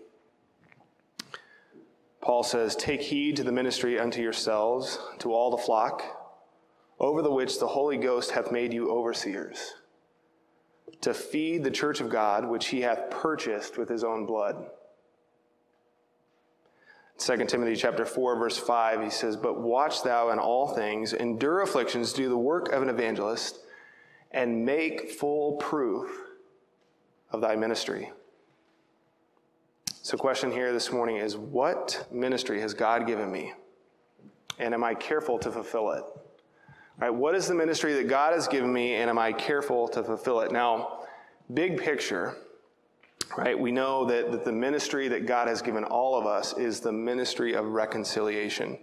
Paul 2.20 2.43
says, 2.43 2.74
Take 2.74 3.03
heed 3.03 3.37
to 3.37 3.45
the 3.45 3.53
ministry 3.53 3.99
unto 4.01 4.20
yourselves, 4.20 4.99
to 5.20 5.33
all 5.33 5.51
the 5.51 5.57
flock, 5.57 6.15
over 6.99 7.22
the 7.22 7.30
which 7.30 7.59
the 7.59 7.66
Holy 7.66 7.97
Ghost 7.97 8.30
hath 8.30 8.51
made 8.51 8.72
you 8.72 8.90
overseers, 8.90 9.74
to 11.03 11.12
feed 11.12 11.62
the 11.62 11.70
church 11.70 12.01
of 12.01 12.09
God, 12.09 12.49
which 12.49 12.68
he 12.68 12.80
hath 12.80 13.11
purchased 13.11 13.76
with 13.76 13.88
his 13.88 14.03
own 14.03 14.26
blood. 14.26 14.70
2 17.18 17.36
Timothy 17.47 17.76
chapter 17.76 18.05
4, 18.05 18.36
verse 18.36 18.59
5, 18.59 19.03
he 19.03 19.11
says, 19.11 19.36
But 19.36 19.61
watch 19.61 20.03
thou 20.03 20.30
in 20.30 20.38
all 20.38 20.68
things, 20.68 21.12
endure 21.12 21.62
afflictions, 21.62 22.12
do 22.12 22.28
the 22.28 22.36
work 22.36 22.72
of 22.72 22.82
an 22.82 22.90
evangelist, 22.90 23.61
and 24.32 24.64
make 24.64 25.11
full 25.11 25.57
proof 25.57 26.11
of 27.30 27.40
thy 27.40 27.57
ministry. 27.57 28.12
So, 30.03 30.16
question 30.16 30.53
here 30.53 30.72
this 30.72 30.92
morning 30.92 31.16
is 31.16 31.36
what 31.36 32.07
ministry 32.12 32.61
has 32.61 32.74
God 32.74 33.07
given 33.07 33.32
me? 33.32 33.55
And 34.59 34.72
am 34.72 34.84
I 34.84 34.94
careful 34.94 35.38
to 35.40 35.51
fulfill 35.51 35.90
it? 35.92 36.05
Right? 36.99 37.11
What 37.11 37.34
is 37.34 37.47
the 37.47 37.55
ministry 37.55 37.94
that 37.94 38.09
God 38.09 38.32
has 38.32 38.49
given 38.49 38.72
me, 38.72 38.94
and 38.94 39.11
am 39.11 39.18
I 39.18 39.32
careful 39.32 39.88
to 39.88 40.03
fulfill 40.03 40.40
it? 40.40 40.51
Now, 40.51 41.01
big 41.53 41.78
picture, 41.78 42.36
right? 43.36 43.59
We 43.59 43.70
know 43.70 44.07
that, 44.07 44.32
that 44.32 44.44
the 44.44 44.53
ministry 44.53 45.09
that 45.09 45.26
God 45.26 45.49
has 45.49 45.61
given 45.61 45.84
all 45.84 46.18
of 46.18 46.26
us 46.26 46.57
is 46.57 46.80
the 46.80 46.92
ministry 46.92 47.55
of 47.55 47.66
reconciliation. 47.66 48.78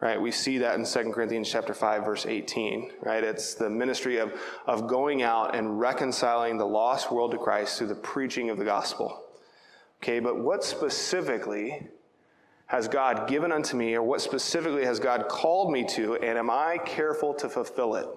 Right? 0.00 0.20
We 0.20 0.32
see 0.32 0.58
that 0.58 0.74
in 0.74 0.84
2 0.84 1.12
Corinthians 1.12 1.48
chapter 1.48 1.72
5, 1.72 2.04
verse 2.04 2.26
18. 2.26 2.90
Right? 3.02 3.22
It's 3.22 3.54
the 3.54 3.70
ministry 3.70 4.16
of, 4.16 4.32
of 4.66 4.88
going 4.88 5.22
out 5.22 5.54
and 5.54 5.78
reconciling 5.78 6.58
the 6.58 6.66
lost 6.66 7.12
world 7.12 7.30
to 7.30 7.38
Christ 7.38 7.78
through 7.78 7.86
the 7.86 7.94
preaching 7.94 8.50
of 8.50 8.58
the 8.58 8.64
gospel. 8.64 9.22
Okay, 10.02 10.18
but 10.18 10.40
what 10.40 10.64
specifically 10.64 11.86
has 12.72 12.88
God 12.88 13.28
given 13.28 13.52
unto 13.52 13.76
me, 13.76 13.94
or 13.94 14.02
what 14.02 14.22
specifically 14.22 14.86
has 14.86 14.98
God 14.98 15.28
called 15.28 15.70
me 15.70 15.84
to, 15.88 16.14
and 16.16 16.38
am 16.38 16.48
I 16.48 16.78
careful 16.78 17.34
to 17.34 17.50
fulfill 17.50 17.96
it? 17.96 18.08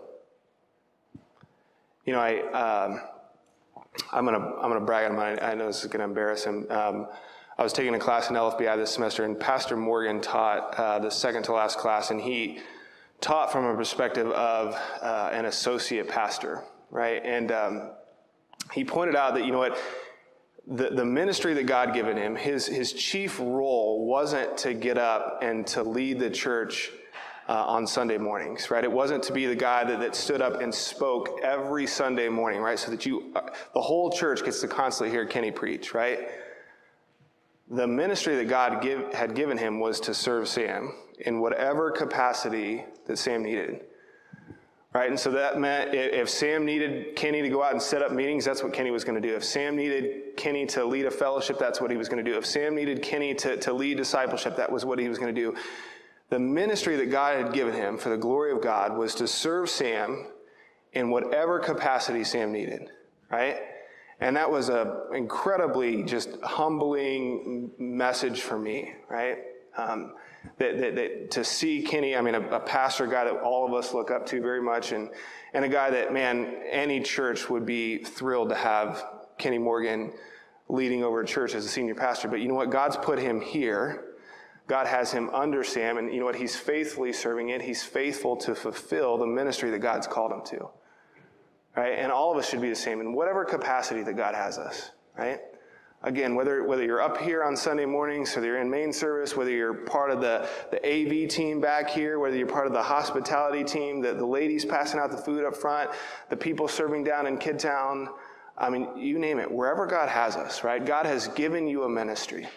You 2.05 2.13
know, 2.13 2.21
I, 2.21 2.39
um, 2.53 3.01
I'm 4.13 4.23
gonna 4.23 4.39
I'm 4.39 4.69
gonna 4.69 4.79
brag 4.79 5.11
on 5.11 5.17
mine. 5.17 5.39
I 5.41 5.55
know 5.55 5.67
this 5.67 5.83
is 5.83 5.91
gonna 5.91 6.05
embarrass 6.05 6.45
him. 6.45 6.67
Um, 6.69 7.07
I 7.57 7.63
was 7.63 7.73
taking 7.73 7.95
a 7.95 7.99
class 7.99 8.29
in 8.29 8.37
LFBI 8.37 8.77
this 8.77 8.91
semester, 8.91 9.25
and 9.25 9.37
Pastor 9.37 9.75
Morgan 9.75 10.21
taught 10.21 10.73
uh, 10.79 10.99
the 10.99 11.11
second 11.11 11.43
to 11.43 11.51
last 11.51 11.77
class, 11.77 12.11
and 12.11 12.21
he 12.21 12.59
taught 13.19 13.51
from 13.51 13.65
a 13.65 13.75
perspective 13.75 14.27
of 14.27 14.73
uh, 15.01 15.31
an 15.33 15.47
associate 15.47 16.07
pastor, 16.07 16.63
right? 16.91 17.21
And 17.25 17.51
um, 17.51 17.91
he 18.71 18.85
pointed 18.85 19.17
out 19.17 19.33
that 19.33 19.43
you 19.43 19.51
know 19.51 19.59
what 19.59 19.77
the, 20.67 20.89
the 20.89 21.05
ministry 21.05 21.53
that 21.53 21.67
God 21.67 21.93
given 21.93 22.17
him, 22.17 22.35
his, 22.35 22.65
his 22.65 22.91
chief 22.93 23.39
role 23.39 24.05
wasn't 24.05 24.57
to 24.59 24.73
get 24.73 24.97
up 24.97 25.39
and 25.41 25.65
to 25.67 25.83
lead 25.83 26.19
the 26.19 26.29
church 26.29 26.91
uh, 27.47 27.63
on 27.65 27.85
Sunday 27.85 28.17
mornings, 28.17 28.71
right? 28.71 28.83
It 28.83 28.91
wasn't 28.91 29.21
to 29.23 29.33
be 29.33 29.45
the 29.45 29.55
guy 29.55 29.83
that, 29.83 29.99
that 29.99 30.15
stood 30.15 30.41
up 30.41 30.61
and 30.61 30.73
spoke 30.73 31.39
every 31.43 31.85
Sunday 31.85 32.29
morning, 32.29 32.61
right? 32.61 32.79
So 32.79 32.89
that 32.89 33.05
you, 33.05 33.31
uh, 33.35 33.41
the 33.75 33.81
whole 33.81 34.11
church 34.11 34.43
gets 34.43 34.61
to 34.61 34.67
constantly 34.67 35.11
hear 35.11 35.25
Kenny 35.27 35.51
preach, 35.51 35.93
right? 35.93 36.29
The 37.69 37.85
ministry 37.85 38.35
that 38.37 38.45
God 38.47 38.81
give, 38.81 39.13
had 39.13 39.35
given 39.35 39.57
him 39.57 39.79
was 39.79 39.99
to 40.01 40.13
serve 40.15 40.47
Sam 40.47 40.93
in 41.19 41.39
whatever 41.39 41.91
capacity 41.91 42.85
that 43.05 43.17
Sam 43.17 43.43
needed. 43.43 43.81
Right, 44.95 45.09
and 45.09 45.19
so 45.19 45.29
that 45.31 45.59
meant 45.59 45.93
if 45.93 46.29
Sam 46.29 46.63
needed 46.63 47.17
Kenny 47.17 47.41
to 47.41 47.49
go 47.49 47.61
out 47.61 47.73
and 47.73 47.81
set 47.81 48.01
up 48.01 48.13
meetings, 48.13 48.45
that's 48.45 48.63
what 48.63 48.71
Kenny 48.71 48.91
was 48.91 49.03
going 49.03 49.21
to 49.21 49.27
do. 49.27 49.35
If 49.35 49.43
Sam 49.43 49.75
needed 49.75 50.37
Kenny 50.37 50.65
to 50.67 50.85
lead 50.85 51.05
a 51.05 51.11
fellowship, 51.11 51.59
that's 51.59 51.81
what 51.81 51.91
he 51.91 51.97
was 51.97 52.07
going 52.07 52.23
to 52.23 52.31
do. 52.31 52.37
If 52.37 52.45
Sam 52.45 52.73
needed 52.73 53.01
Kenny 53.01 53.35
to, 53.35 53.57
to 53.57 53.73
lead 53.73 53.97
discipleship, 53.97 54.55
that 54.55 54.71
was 54.71 54.85
what 54.85 54.97
he 54.97 55.09
was 55.09 55.19
going 55.19 55.35
to 55.35 55.41
do. 55.41 55.53
The 56.29 56.39
ministry 56.39 56.95
that 56.95 57.11
God 57.11 57.35
had 57.35 57.51
given 57.51 57.73
him 57.73 57.97
for 57.97 58.07
the 58.07 58.15
glory 58.15 58.53
of 58.53 58.61
God 58.61 58.97
was 58.97 59.15
to 59.15 59.27
serve 59.27 59.69
Sam 59.69 60.27
in 60.93 61.09
whatever 61.09 61.59
capacity 61.59 62.23
Sam 62.23 62.53
needed, 62.53 62.89
right? 63.29 63.57
And 64.21 64.37
that 64.37 64.49
was 64.49 64.69
an 64.69 64.93
incredibly 65.13 66.03
just 66.03 66.29
humbling 66.41 67.71
message 67.77 68.39
for 68.39 68.57
me, 68.57 68.93
right? 69.09 69.39
Um, 69.75 70.13
that, 70.57 70.77
that, 70.79 70.95
that, 70.95 71.31
to 71.31 71.43
see 71.43 71.81
Kenny, 71.81 72.15
I 72.15 72.21
mean, 72.21 72.35
a, 72.35 72.41
a, 72.49 72.59
pastor 72.59 73.07
guy 73.07 73.25
that 73.25 73.37
all 73.41 73.65
of 73.65 73.73
us 73.73 73.93
look 73.93 74.11
up 74.11 74.25
to 74.27 74.41
very 74.41 74.61
much, 74.61 74.91
and, 74.91 75.09
and 75.53 75.65
a 75.65 75.69
guy 75.69 75.89
that, 75.89 76.13
man, 76.13 76.61
any 76.69 77.01
church 77.01 77.49
would 77.49 77.65
be 77.65 78.03
thrilled 78.03 78.49
to 78.49 78.55
have 78.55 79.03
Kenny 79.37 79.57
Morgan 79.57 80.13
leading 80.67 81.03
over 81.03 81.21
a 81.21 81.25
church 81.25 81.53
as 81.55 81.65
a 81.65 81.69
senior 81.69 81.95
pastor. 81.95 82.27
But 82.27 82.41
you 82.41 82.47
know 82.47 82.55
what? 82.55 82.69
God's 82.69 82.97
put 82.97 83.19
him 83.19 83.41
here. 83.41 84.15
God 84.67 84.87
has 84.87 85.11
him 85.11 85.29
under 85.29 85.63
Sam, 85.63 85.97
and 85.97 86.11
you 86.11 86.19
know 86.19 86.25
what? 86.25 86.35
He's 86.35 86.55
faithfully 86.55 87.13
serving 87.13 87.49
it. 87.49 87.61
He's 87.61 87.83
faithful 87.83 88.35
to 88.37 88.55
fulfill 88.55 89.17
the 89.17 89.27
ministry 89.27 89.69
that 89.71 89.79
God's 89.79 90.07
called 90.07 90.31
him 90.31 90.41
to. 90.45 90.69
Right? 91.75 91.99
And 91.99 92.11
all 92.11 92.31
of 92.31 92.37
us 92.37 92.49
should 92.49 92.61
be 92.61 92.69
the 92.69 92.75
same 92.75 92.99
in 92.99 93.13
whatever 93.13 93.45
capacity 93.45 94.01
that 94.03 94.15
God 94.15 94.33
has 94.33 94.57
us, 94.57 94.91
right? 95.17 95.39
Again, 96.05 96.35
whether, 96.35 96.63
whether 96.63 96.83
you're 96.83 97.01
up 97.01 97.17
here 97.17 97.43
on 97.43 97.57
Sunday 97.57 97.85
mornings, 97.85 98.35
whether 98.35 98.45
you're 98.45 98.61
in 98.61 98.69
main 98.69 98.93
service, 98.93 99.35
whether 99.35 99.49
you're 99.49 99.73
part 99.73 100.11
of 100.11 100.21
the, 100.21 100.47
the 100.69 100.77
AV 100.85 101.27
team 101.27 101.59
back 101.59 101.89
here, 101.89 102.19
whether 102.19 102.37
you're 102.37 102.45
part 102.45 102.67
of 102.67 102.73
the 102.73 102.83
hospitality 102.83 103.63
team, 103.63 104.01
the, 104.01 104.13
the 104.13 104.25
ladies 104.25 104.63
passing 104.63 104.99
out 104.99 105.09
the 105.09 105.17
food 105.17 105.43
up 105.43 105.55
front, 105.55 105.89
the 106.29 106.37
people 106.37 106.67
serving 106.67 107.03
down 107.03 107.25
in 107.25 107.39
Kidtown, 107.39 108.07
I 108.55 108.69
mean, 108.69 108.95
you 108.95 109.17
name 109.17 109.39
it, 109.39 109.51
wherever 109.51 109.87
God 109.87 110.07
has 110.07 110.35
us, 110.35 110.63
right? 110.63 110.85
God 110.85 111.07
has 111.07 111.27
given 111.29 111.65
you 111.65 111.85
a 111.85 111.89
ministry, 111.89 112.47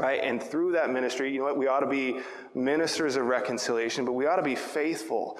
right? 0.00 0.20
And 0.20 0.42
through 0.42 0.72
that 0.72 0.90
ministry, 0.90 1.32
you 1.32 1.38
know 1.38 1.44
what? 1.44 1.56
We 1.56 1.68
ought 1.68 1.80
to 1.80 1.86
be 1.86 2.18
ministers 2.56 3.14
of 3.14 3.26
reconciliation, 3.26 4.04
but 4.04 4.12
we 4.12 4.26
ought 4.26 4.36
to 4.36 4.42
be 4.42 4.56
faithful 4.56 5.38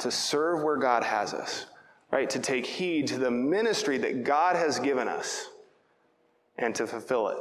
to 0.00 0.10
serve 0.10 0.62
where 0.62 0.76
God 0.76 1.04
has 1.04 1.32
us, 1.32 1.64
right? 2.12 2.28
To 2.28 2.38
take 2.38 2.66
heed 2.66 3.06
to 3.06 3.18
the 3.18 3.30
ministry 3.30 3.96
that 3.96 4.24
God 4.24 4.56
has 4.56 4.78
given 4.78 5.08
us 5.08 5.49
and 6.60 6.74
to 6.76 6.86
fulfill 6.86 7.28
it. 7.28 7.38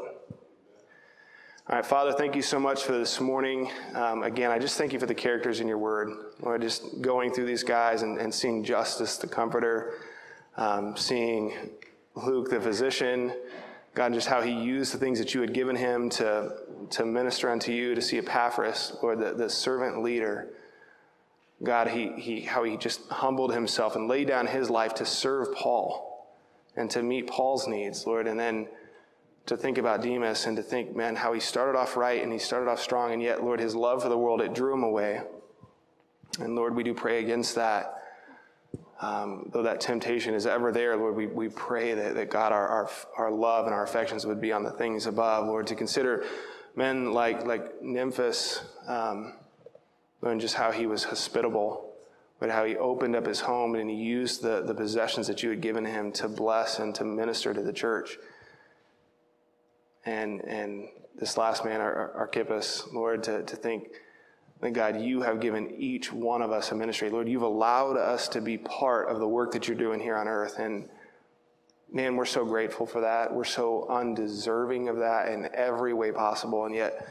All 1.70 1.76
right, 1.76 1.86
Father, 1.86 2.14
thank 2.14 2.36
you 2.36 2.42
so 2.42 2.60
much 2.60 2.84
for 2.84 2.94
this 2.94 3.20
morning. 3.20 3.70
Um, 3.94 4.24
again, 4.24 4.50
I 4.50 4.58
just 4.58 4.76
thank 4.76 4.92
you 4.92 5.00
for 5.00 5.06
the 5.06 5.14
characters 5.14 5.60
in 5.60 5.68
your 5.68 5.78
word. 5.78 6.10
Lord, 6.42 6.62
just 6.64 7.02
going 7.02 7.32
through 7.32 7.46
these 7.46 7.62
guys 7.62 8.02
and, 8.02 8.18
and 8.18 8.34
seeing 8.34 8.64
Justus, 8.64 9.18
the 9.18 9.28
comforter, 9.28 10.00
um, 10.58 10.98
seeing 10.98 11.54
Luke, 12.16 12.50
the 12.50 12.60
physician, 12.60 13.34
God, 13.94 14.14
just 14.14 14.28
how 14.28 14.42
he 14.42 14.52
used 14.52 14.94
the 14.94 14.98
things 14.98 15.20
that 15.20 15.36
you 15.36 15.42
had 15.42 15.54
given 15.54 15.76
him 15.76 16.10
to, 16.12 16.54
to 16.92 17.06
minister 17.06 17.52
unto 17.52 17.72
you, 17.72 17.94
to 17.94 18.02
see 18.02 18.18
Epaphras, 18.18 18.98
Lord, 19.04 19.20
the, 19.20 19.34
the 19.34 19.50
servant 19.50 20.02
leader. 20.02 20.48
God, 21.62 21.88
he, 21.90 22.14
he, 22.14 22.42
how 22.42 22.64
he 22.64 22.78
just 22.78 23.08
humbled 23.10 23.54
himself 23.54 23.96
and 23.96 24.08
laid 24.08 24.28
down 24.28 24.48
his 24.48 24.70
life 24.70 24.96
to 24.96 25.06
serve 25.06 25.54
Paul 25.54 26.28
and 26.76 26.90
to 26.92 27.04
meet 27.04 27.28
Paul's 27.28 27.68
needs, 27.68 28.08
Lord, 28.08 28.26
and 28.26 28.40
then 28.40 28.68
to 29.50 29.58
think 29.58 29.80
about 29.80 30.04
Demas 30.04 30.46
and 30.46 30.56
to 30.58 30.64
think, 30.64 30.96
man, 30.96 31.16
how 31.16 31.34
he 31.34 31.40
started 31.40 31.76
off 31.76 31.98
right 31.98 32.22
and 32.22 32.32
he 32.32 32.38
started 32.38 32.70
off 32.70 32.80
strong, 32.80 33.14
and 33.14 33.22
yet, 33.22 33.44
Lord, 33.44 33.60
his 33.60 33.76
love 33.76 34.04
for 34.04 34.10
the 34.10 34.18
world, 34.18 34.42
it 34.42 34.54
drew 34.54 34.74
him 34.74 34.84
away. 34.84 35.22
And 36.40 36.56
Lord, 36.56 36.76
we 36.76 36.84
do 36.84 36.94
pray 36.94 37.20
against 37.20 37.56
that. 37.56 37.96
Um, 39.02 39.50
though 39.52 39.64
that 39.64 39.82
temptation 39.82 40.36
is 40.36 40.46
ever 40.46 40.72
there, 40.72 40.96
Lord, 40.96 41.16
we, 41.16 41.26
we 41.26 41.50
pray 41.50 41.96
that, 41.96 42.14
that 42.14 42.30
God, 42.30 42.52
our, 42.52 42.68
our, 42.68 42.90
our 43.18 43.32
love 43.32 43.66
and 43.66 43.74
our 43.74 43.84
affections 43.84 44.24
would 44.26 44.40
be 44.40 44.52
on 44.52 44.62
the 44.62 44.72
things 44.72 45.08
above, 45.08 45.48
Lord, 45.48 45.66
to 45.68 45.76
consider 45.76 46.26
men 46.76 47.12
like, 47.12 47.44
like 47.46 47.82
Nymphas, 47.82 48.62
um, 48.88 49.34
and 50.22 50.40
just 50.40 50.56
how 50.56 50.72
he 50.72 50.86
was 50.86 51.06
hospitable, 51.06 51.92
but 52.40 52.52
how 52.52 52.66
he 52.66 52.76
opened 52.76 53.16
up 53.16 53.26
his 53.26 53.40
home 53.40 53.74
and 53.74 53.90
he 53.90 53.96
used 53.96 54.44
the, 54.44 54.62
the 54.62 54.76
possessions 54.76 55.26
that 55.26 55.42
you 55.42 55.50
had 55.50 55.62
given 55.62 55.86
him 55.86 56.12
to 56.12 56.28
bless 56.28 56.78
and 56.78 56.94
to 56.96 57.04
minister 57.04 57.52
to 57.52 57.64
the 57.64 57.74
church. 57.74 58.18
And, 60.06 60.42
and 60.42 60.88
this 61.16 61.38
last 61.38 61.66
man, 61.66 61.82
Ar- 61.82 62.12
Archippus, 62.16 62.88
Lord, 62.94 63.24
to, 63.24 63.44
to 63.44 63.56
think 63.56 63.90
that 64.62 64.72
God, 64.72 65.02
you 65.02 65.22
have 65.22 65.40
given 65.40 65.76
each 65.78 66.12
one 66.12 66.42
of 66.42 66.52
us 66.52 66.72
a 66.72 66.76
ministry. 66.76 67.10
Lord, 67.10 67.30
you've 67.30 67.42
allowed 67.42 67.98
us 67.98 68.28
to 68.30 68.42
be 68.42 68.58
part 68.58 69.10
of 69.10 69.20
the 69.20 69.28
work 69.28 69.52
that 69.54 69.68
you're 69.68 69.78
doing 69.78 70.00
here 70.00 70.18
on 70.18 70.28
earth. 70.28 70.60
And 70.60 70.90
man, 71.92 72.16
we're 72.16 72.26
so 72.26 72.46
grateful 72.46 72.86
for 72.86 73.02
that. 73.02 73.34
We're 73.34 73.44
so 73.46 73.88
undeserving 73.90 74.90
of 74.90 74.98
that 74.98 75.30
in 75.30 75.50
every 75.54 75.94
way 75.94 76.12
possible. 76.12 76.66
And 76.66 76.76
yet, 76.76 77.08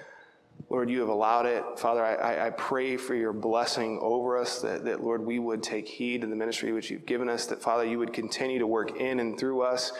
Lord, 0.71 0.91
you 0.91 1.01
have 1.01 1.09
allowed 1.09 1.47
it. 1.47 1.65
Father, 1.79 2.05
I, 2.05 2.49
I 2.49 2.51
pray 2.51 2.97
for 2.97 3.15
your 3.15 3.33
blessing 3.33 3.99
over 4.03 4.37
us, 4.37 4.61
that, 4.61 4.85
that, 4.85 5.03
Lord, 5.03 5.25
we 5.25 5.39
would 5.39 5.63
take 5.63 5.89
heed 5.89 6.21
to 6.23 6.27
the 6.27 6.37
ministry 6.37 6.73
which 6.73 6.91
you've 6.91 7.07
given 7.07 7.29
us, 7.29 7.47
that, 7.47 7.63
Father, 7.63 7.85
you 7.85 7.99
would 7.99 8.13
continue 8.13 8.59
to 8.59 8.67
work 8.67 9.01
in 9.01 9.21
and 9.21 9.39
through 9.39 9.63
us 9.63 9.93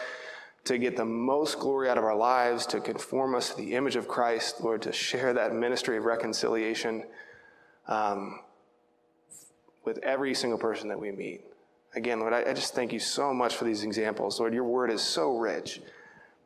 to 0.65 0.77
get 0.77 0.95
the 0.95 1.05
most 1.05 1.59
glory 1.59 1.89
out 1.89 1.97
of 1.97 2.03
our 2.03 2.15
lives, 2.15 2.65
to 2.67 2.79
conform 2.79 3.35
us 3.35 3.51
to 3.51 3.57
the 3.57 3.75
image 3.75 3.95
of 3.95 4.07
Christ, 4.07 4.61
Lord, 4.61 4.81
to 4.83 4.91
share 4.91 5.33
that 5.33 5.53
ministry 5.53 5.97
of 5.97 6.05
reconciliation 6.05 7.03
um, 7.87 8.39
with 9.85 9.97
every 10.03 10.33
single 10.35 10.59
person 10.59 10.89
that 10.89 10.99
we 10.99 11.11
meet. 11.11 11.41
Again, 11.95 12.19
Lord, 12.19 12.33
I, 12.33 12.51
I 12.51 12.53
just 12.53 12.75
thank 12.75 12.93
you 12.93 12.99
so 12.99 13.33
much 13.33 13.55
for 13.55 13.65
these 13.65 13.83
examples. 13.83 14.39
Lord, 14.39 14.53
your 14.53 14.65
word 14.65 14.91
is 14.91 15.01
so 15.01 15.37
rich. 15.37 15.81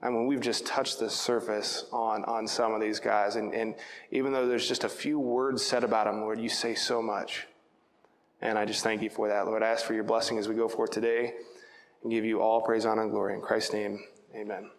I 0.02 0.10
mean, 0.10 0.28
we've 0.28 0.42
just 0.42 0.66
touched 0.66 1.00
the 1.00 1.10
surface 1.10 1.86
on, 1.92 2.24
on 2.26 2.48
some 2.48 2.74
of 2.74 2.82
these 2.82 3.00
guys. 3.00 3.36
And, 3.36 3.54
and 3.54 3.76
even 4.12 4.32
though 4.32 4.48
there's 4.48 4.68
just 4.68 4.84
a 4.84 4.90
few 4.90 5.20
words 5.20 5.64
said 5.64 5.84
about 5.84 6.06
them, 6.06 6.22
Lord, 6.22 6.40
you 6.40 6.50
say 6.50 6.76
so 6.76 7.02
much. 7.02 7.48
And 8.42 8.58
I 8.58 8.66
just 8.66 8.84
thank 8.84 9.02
you 9.02 9.10
for 9.10 9.30
that, 9.30 9.46
Lord. 9.48 9.64
I 9.64 9.70
ask 9.70 9.86
for 9.86 9.94
your 9.94 10.04
blessing 10.04 10.38
as 10.38 10.48
we 10.48 10.56
go 10.56 10.68
forth 10.68 10.92
today 10.92 11.34
give 12.10 12.26
you 12.26 12.42
all 12.42 12.62
praise, 12.62 12.86
honor, 12.86 13.04
and 13.04 13.12
glory. 13.12 13.34
In 13.34 13.42
Christ's 13.42 13.74
name, 13.74 14.04
amen. 14.36 14.70